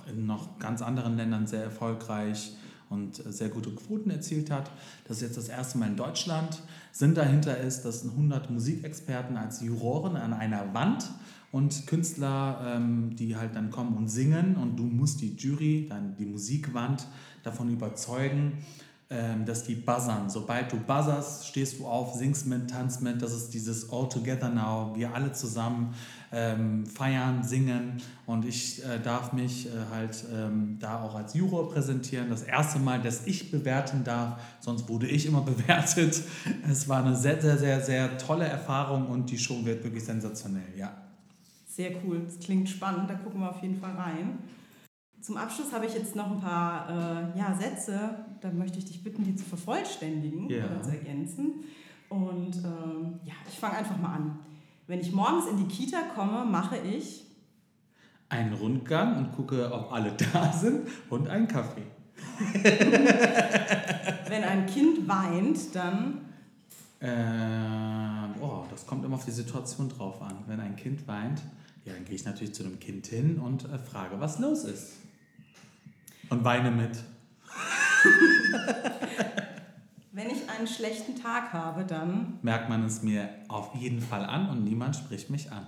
in 0.07 0.25
noch 0.25 0.57
ganz 0.59 0.81
anderen 0.81 1.17
Ländern 1.17 1.45
sehr 1.45 1.63
erfolgreich 1.63 2.55
und 2.89 3.15
sehr 3.15 3.49
gute 3.49 3.71
Quoten 3.71 4.09
erzielt 4.09 4.49
hat. 4.51 4.71
Das 5.07 5.17
ist 5.17 5.23
jetzt 5.23 5.37
das 5.37 5.49
erste 5.49 5.77
Mal 5.77 5.89
in 5.89 5.97
Deutschland. 5.97 6.61
Sinn 6.91 7.15
dahinter 7.15 7.57
ist, 7.57 7.83
dass 7.83 8.05
100 8.05 8.49
Musikexperten 8.49 9.35
als 9.35 9.61
Juroren 9.61 10.15
an 10.15 10.33
einer 10.33 10.73
Wand 10.73 11.09
und 11.53 11.85
Künstler, 11.85 12.59
ähm, 12.65 13.15
die 13.15 13.37
halt 13.37 13.55
dann 13.55 13.69
kommen 13.69 13.95
und 13.95 14.07
singen 14.07 14.55
und 14.55 14.75
du 14.75 14.83
musst 14.83 15.21
die 15.21 15.35
Jury, 15.35 15.85
dann 15.87 16.15
die 16.17 16.25
Musikwand 16.25 17.07
davon 17.43 17.69
überzeugen, 17.69 18.53
ähm, 19.11 19.45
dass 19.45 19.63
die 19.63 19.75
buzzern. 19.75 20.31
Sobald 20.31 20.71
du 20.71 20.77
buzzerst, 20.77 21.45
stehst 21.45 21.77
du 21.77 21.85
auf, 21.85 22.15
singst 22.15 22.47
mit, 22.47 22.71
tanzt 22.71 23.03
mit. 23.03 23.21
Das 23.21 23.33
ist 23.33 23.53
dieses 23.53 23.91
All 23.91 24.09
Together 24.09 24.49
Now. 24.49 24.95
Wir 24.95 25.13
alle 25.13 25.31
zusammen 25.31 25.93
ähm, 26.31 26.87
feiern, 26.87 27.43
singen 27.43 28.01
und 28.25 28.45
ich 28.45 28.83
äh, 28.83 28.99
darf 28.99 29.31
mich 29.31 29.67
äh, 29.67 29.69
halt 29.91 30.25
ähm, 30.33 30.77
da 30.79 31.03
auch 31.03 31.13
als 31.13 31.35
Juror 31.35 31.71
präsentieren. 31.71 32.31
Das 32.31 32.41
erste 32.41 32.79
Mal, 32.79 32.99
dass 32.99 33.27
ich 33.27 33.51
bewerten 33.51 34.03
darf, 34.03 34.41
sonst 34.59 34.89
wurde 34.89 35.05
ich 35.05 35.27
immer 35.27 35.41
bewertet. 35.45 36.19
Es 36.67 36.89
war 36.89 37.05
eine 37.05 37.15
sehr, 37.15 37.39
sehr, 37.39 37.59
sehr, 37.59 37.79
sehr 37.79 38.17
tolle 38.17 38.45
Erfahrung 38.45 39.05
und 39.05 39.29
die 39.29 39.37
Show 39.37 39.63
wird 39.63 39.83
wirklich 39.83 40.03
sensationell, 40.03 40.73
ja. 40.75 41.02
Sehr 41.75 41.91
cool, 42.05 42.21
das 42.23 42.37
klingt 42.37 42.69
spannend, 42.69 43.09
da 43.09 43.15
gucken 43.15 43.41
wir 43.41 43.49
auf 43.49 43.63
jeden 43.63 43.79
Fall 43.79 43.93
rein. 43.95 44.37
Zum 45.19 45.37
Abschluss 45.37 45.73
habe 45.73 45.87
ich 45.87 45.95
jetzt 45.95 46.15
noch 46.15 46.29
ein 46.29 46.39
paar 46.39 46.87
äh, 46.87 47.39
ja, 47.39 47.57
Sätze, 47.59 48.25
da 48.41 48.51
möchte 48.51 48.77
ich 48.77 48.85
dich 48.85 49.03
bitten, 49.03 49.23
die 49.23 49.35
zu 49.35 49.43
vervollständigen 49.43 50.51
yeah. 50.51 50.65
oder 50.67 50.83
zu 50.83 50.91
ergänzen. 50.91 51.63
Und 52.09 52.57
ähm, 52.57 53.19
ja, 53.23 53.33
ich 53.49 53.57
fange 53.57 53.77
einfach 53.77 53.97
mal 53.97 54.13
an. 54.13 54.39
Wenn 54.85 54.99
ich 54.99 55.13
morgens 55.13 55.47
in 55.47 55.57
die 55.57 55.67
Kita 55.67 55.97
komme, 56.13 56.45
mache 56.45 56.77
ich 56.77 57.25
einen 58.29 58.53
Rundgang 58.53 59.17
und 59.17 59.31
gucke, 59.31 59.73
ob 59.73 59.91
alle 59.91 60.11
da 60.33 60.53
sind 60.53 60.87
und 61.09 61.27
einen 61.27 61.47
Kaffee. 61.47 61.87
Wenn 64.27 64.43
ein 64.43 64.67
Kind 64.67 65.07
weint, 65.07 65.73
dann 65.73 66.21
äh, 66.99 67.07
oh, 68.41 68.63
das 68.69 68.85
kommt 68.85 69.03
immer 69.05 69.15
auf 69.15 69.25
die 69.25 69.31
Situation 69.31 69.89
drauf 69.89 70.21
an. 70.21 70.35
Wenn 70.45 70.59
ein 70.59 70.75
Kind 70.75 71.07
weint, 71.07 71.41
ja, 71.85 71.93
dann 71.93 72.05
gehe 72.05 72.15
ich 72.15 72.25
natürlich 72.25 72.53
zu 72.53 72.63
dem 72.63 72.79
Kind 72.79 73.07
hin 73.07 73.39
und 73.39 73.65
äh, 73.65 73.77
frage, 73.77 74.19
was 74.19 74.39
los 74.39 74.63
ist. 74.63 74.93
Und 76.29 76.43
weine 76.43 76.71
mit. 76.71 76.97
Wenn 80.11 80.29
ich 80.29 80.49
einen 80.49 80.67
schlechten 80.67 81.15
Tag 81.15 81.51
habe, 81.53 81.85
dann. 81.85 82.39
Merkt 82.41 82.69
man 82.69 82.85
es 82.85 83.01
mir 83.03 83.29
auf 83.47 83.75
jeden 83.75 83.99
Fall 84.01 84.25
an 84.25 84.49
und 84.49 84.63
niemand 84.63 84.95
spricht 84.95 85.29
mich 85.29 85.51
an. 85.51 85.67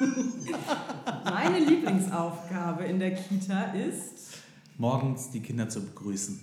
Meine 1.24 1.58
Lieblingsaufgabe 1.58 2.84
in 2.84 2.98
der 2.98 3.14
Kita 3.14 3.72
ist. 3.72 4.38
Morgens 4.78 5.30
die 5.30 5.40
Kinder 5.40 5.68
zu 5.68 5.84
begrüßen. 5.84 6.40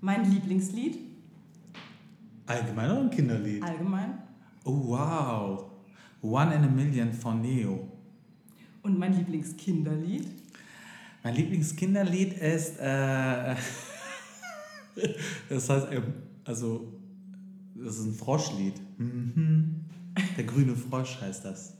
Mein 0.00 0.30
Lieblingslied? 0.30 0.98
Allgemein 2.46 2.90
oder 2.90 3.00
ein 3.00 3.10
Kinderlied? 3.10 3.62
Allgemein. 3.62 4.18
Oh, 4.64 4.88
wow. 4.88 5.70
One 6.24 6.54
in 6.54 6.64
a 6.64 6.68
Million 6.68 7.12
von 7.12 7.42
Neo. 7.42 7.86
Und 8.82 8.98
mein 8.98 9.12
Lieblingskinderlied? 9.14 10.26
Mein 11.22 11.34
Lieblingskinderlied 11.34 12.32
ist, 12.38 12.78
äh, 12.78 13.54
das 15.50 15.68
heißt, 15.68 15.88
ähm, 15.90 16.14
also, 16.46 16.94
das 17.74 17.98
ist 17.98 18.06
ein 18.06 18.14
Froschlied. 18.14 18.80
Mhm. 18.96 19.84
Der 20.36 20.44
grüne 20.44 20.74
Frosch 20.74 21.20
heißt 21.20 21.44
das. 21.44 21.76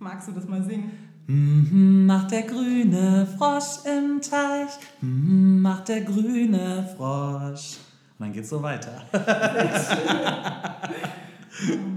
Magst 0.00 0.26
du 0.26 0.32
das 0.32 0.48
mal 0.48 0.64
singen? 0.64 0.90
Mhm, 1.28 2.06
macht 2.06 2.32
der 2.32 2.42
grüne 2.42 3.28
Frosch 3.38 3.84
im 3.86 4.20
Teich, 4.20 4.72
mhm, 5.00 5.62
macht 5.62 5.88
der 5.88 6.00
grüne 6.00 6.92
Frosch. 6.96 7.76
Und 8.18 8.26
dann 8.26 8.32
geht's 8.32 8.48
so 8.48 8.60
weiter. 8.60 9.02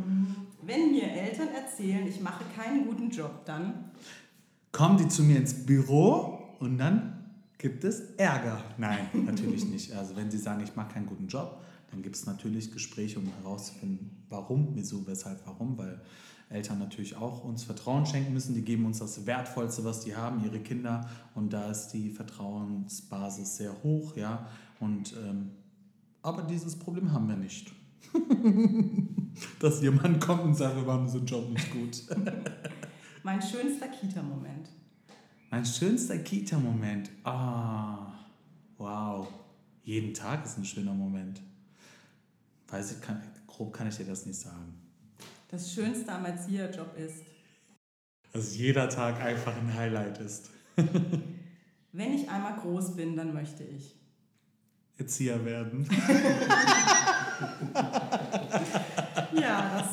Mir 0.95 1.11
Eltern 1.11 1.49
erzählen, 1.49 2.07
ich 2.07 2.21
mache 2.21 2.45
keinen 2.55 2.85
guten 2.85 3.09
Job, 3.09 3.43
dann 3.43 3.91
kommen 4.71 4.97
die 4.97 5.09
zu 5.09 5.23
mir 5.23 5.35
ins 5.35 5.65
Büro 5.65 6.39
und 6.59 6.77
dann 6.77 7.25
gibt 7.57 7.83
es 7.83 7.99
Ärger. 8.15 8.63
Nein, 8.77 9.09
natürlich 9.25 9.65
nicht. 9.65 9.93
Also 9.93 10.15
wenn 10.15 10.31
sie 10.31 10.37
sagen, 10.37 10.63
ich 10.63 10.73
mache 10.77 10.93
keinen 10.93 11.07
guten 11.07 11.27
Job, 11.27 11.61
dann 11.91 12.01
gibt 12.01 12.15
es 12.15 12.25
natürlich 12.25 12.71
Gespräche, 12.71 13.19
um 13.19 13.27
herauszufinden, 13.41 14.09
warum, 14.29 14.69
wieso, 14.73 15.05
weshalb, 15.05 15.45
warum, 15.45 15.77
weil 15.77 15.99
Eltern 16.49 16.79
natürlich 16.79 17.17
auch 17.17 17.43
uns 17.43 17.65
Vertrauen 17.65 18.05
schenken 18.05 18.31
müssen. 18.31 18.55
Die 18.55 18.61
geben 18.61 18.85
uns 18.85 18.99
das 18.99 19.25
Wertvollste, 19.25 19.83
was 19.83 19.99
die 19.99 20.15
haben, 20.15 20.45
ihre 20.45 20.61
Kinder. 20.61 21.09
Und 21.33 21.51
da 21.51 21.71
ist 21.71 21.89
die 21.89 22.09
Vertrauensbasis 22.09 23.57
sehr 23.57 23.83
hoch, 23.83 24.15
ja. 24.15 24.47
Und 24.79 25.13
ähm, 25.25 25.51
aber 26.21 26.43
dieses 26.43 26.79
Problem 26.79 27.11
haben 27.11 27.27
wir 27.27 27.35
nicht. 27.35 27.73
Dass 29.59 29.81
jemand 29.81 30.21
kommt 30.21 30.43
und 30.43 30.55
sagt, 30.55 30.75
wir 30.75 30.83
machen 30.83 31.03
unseren 31.03 31.25
Job 31.25 31.49
nicht 31.49 31.71
gut. 31.71 32.03
mein 33.23 33.41
schönster 33.41 33.87
Kita-Moment. 33.87 34.69
Mein 35.49 35.65
schönster 35.65 36.17
Kita-Moment. 36.17 37.09
Ah, 37.23 38.13
wow. 38.77 39.27
Jeden 39.83 40.13
Tag 40.13 40.45
ist 40.45 40.57
ein 40.57 40.65
schöner 40.65 40.93
Moment. 40.93 41.41
Weiß 42.67 42.93
ich, 42.93 43.01
kann, 43.01 43.21
grob 43.47 43.73
kann 43.73 43.87
ich 43.87 43.97
dir 43.97 44.05
das 44.05 44.25
nicht 44.25 44.39
sagen. 44.39 44.73
das 45.49 45.71
Schönste 45.71 46.11
am 46.11 46.25
Erzieherjob 46.25 46.97
ist? 46.97 47.23
Dass 48.33 48.57
jeder 48.57 48.89
Tag 48.89 49.21
einfach 49.21 49.55
ein 49.55 49.73
Highlight 49.73 50.17
ist. 50.19 50.49
Wenn 51.91 52.13
ich 52.13 52.29
einmal 52.29 52.57
groß 52.57 52.95
bin, 52.95 53.15
dann 53.15 53.33
möchte 53.33 53.63
ich 53.63 53.95
Erzieher 54.97 55.43
werden. 55.43 55.85
ja, 59.33 59.77
das 59.77 59.89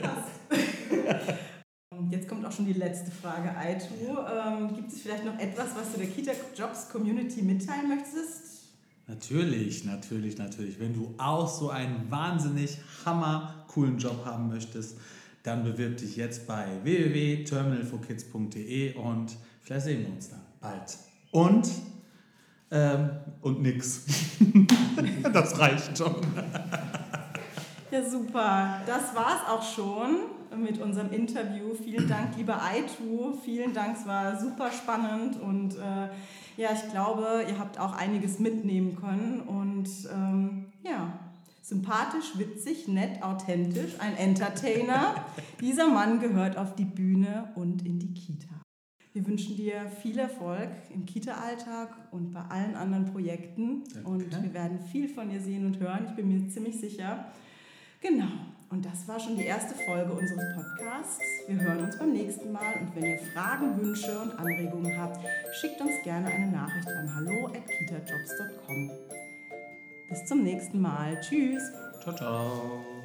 passt. 0.00 0.30
Jetzt 2.10 2.28
kommt 2.28 2.46
auch 2.46 2.52
schon 2.52 2.66
die 2.66 2.74
letzte 2.74 3.10
Frage, 3.10 3.56
Aitu. 3.56 3.94
Ähm, 3.94 4.74
gibt 4.74 4.92
es 4.92 5.00
vielleicht 5.00 5.24
noch 5.24 5.38
etwas, 5.38 5.74
was 5.76 5.92
du 5.92 5.98
der 5.98 6.08
Kita 6.08 6.32
Jobs 6.56 6.88
Community 6.88 7.42
mitteilen 7.42 7.88
möchtest? 7.88 8.70
Natürlich, 9.06 9.84
natürlich, 9.84 10.36
natürlich. 10.38 10.78
Wenn 10.78 10.94
du 10.94 11.14
auch 11.18 11.48
so 11.48 11.70
einen 11.70 12.10
wahnsinnig 12.10 12.78
hammer 13.04 13.66
coolen 13.68 13.98
Job 13.98 14.24
haben 14.24 14.48
möchtest, 14.48 14.96
dann 15.42 15.64
bewirb 15.64 15.96
dich 15.96 16.14
jetzt 16.16 16.46
bei 16.46 16.66
www.terminalforkids.de 16.84 18.94
und 18.94 19.36
vielleicht 19.62 19.86
sehen 19.86 20.02
wir 20.02 20.10
uns 20.12 20.28
dann 20.28 20.42
bald. 20.60 20.96
Und 21.32 21.66
ähm, 22.70 23.10
und 23.40 23.62
nix. 23.62 24.04
das 25.32 25.58
reicht 25.58 25.98
schon. 25.98 26.16
Ja, 27.90 28.08
super. 28.08 28.80
Das 28.86 29.14
war's 29.14 29.48
auch 29.48 29.62
schon 29.62 30.20
mit 30.56 30.80
unserem 30.80 31.10
Interview. 31.12 31.74
Vielen 31.74 32.08
Dank, 32.08 32.36
lieber 32.36 32.62
Aitu. 32.62 33.34
Vielen 33.44 33.72
Dank, 33.72 33.96
es 33.98 34.06
war 34.06 34.38
super 34.38 34.70
spannend 34.70 35.40
und 35.40 35.76
äh, 35.76 36.08
ja, 36.56 36.70
ich 36.74 36.90
glaube, 36.90 37.44
ihr 37.48 37.58
habt 37.58 37.78
auch 37.78 37.96
einiges 37.96 38.38
mitnehmen 38.38 38.96
können 38.96 39.40
und 39.40 39.88
ähm, 40.12 40.66
ja, 40.82 41.18
sympathisch, 41.62 42.36
witzig, 42.36 42.88
nett, 42.88 43.22
authentisch, 43.22 43.94
ein 43.98 44.16
Entertainer. 44.16 45.14
Dieser 45.60 45.88
Mann 45.88 46.20
gehört 46.20 46.56
auf 46.56 46.74
die 46.74 46.84
Bühne 46.84 47.50
und 47.54 47.86
in 47.86 47.98
die 47.98 48.12
Kita. 48.12 48.48
Wir 49.12 49.26
wünschen 49.26 49.56
dir 49.56 49.90
viel 50.02 50.18
Erfolg 50.18 50.68
im 50.94 51.04
Kita-Alltag 51.04 51.88
und 52.12 52.32
bei 52.32 52.42
allen 52.42 52.76
anderen 52.76 53.06
Projekten. 53.06 53.82
Danke. 53.92 54.08
Und 54.08 54.42
wir 54.42 54.54
werden 54.54 54.78
viel 54.92 55.08
von 55.08 55.28
dir 55.28 55.40
sehen 55.40 55.66
und 55.66 55.80
hören. 55.80 56.06
Ich 56.08 56.14
bin 56.14 56.28
mir 56.28 56.48
ziemlich 56.48 56.78
sicher. 56.78 57.26
Genau. 58.00 58.28
Und 58.70 58.86
das 58.86 59.08
war 59.08 59.18
schon 59.18 59.36
die 59.36 59.46
erste 59.46 59.74
Folge 59.74 60.12
unseres 60.12 60.44
Podcasts. 60.54 61.18
Wir 61.48 61.60
hören 61.60 61.84
uns 61.84 61.98
beim 61.98 62.12
nächsten 62.12 62.52
Mal. 62.52 62.74
Und 62.80 62.94
wenn 62.94 63.04
ihr 63.04 63.18
Fragen, 63.18 63.76
Wünsche 63.80 64.16
und 64.16 64.30
Anregungen 64.38 64.96
habt, 64.96 65.18
schickt 65.60 65.80
uns 65.80 65.94
gerne 66.04 66.28
eine 66.28 66.52
Nachricht 66.52 66.86
an 66.86 67.12
hallo@kitajobs.com. 67.12 68.90
Bis 70.08 70.24
zum 70.24 70.44
nächsten 70.44 70.80
Mal. 70.80 71.20
Tschüss. 71.20 71.62
Ciao, 72.00 72.14
ciao. 72.14 72.99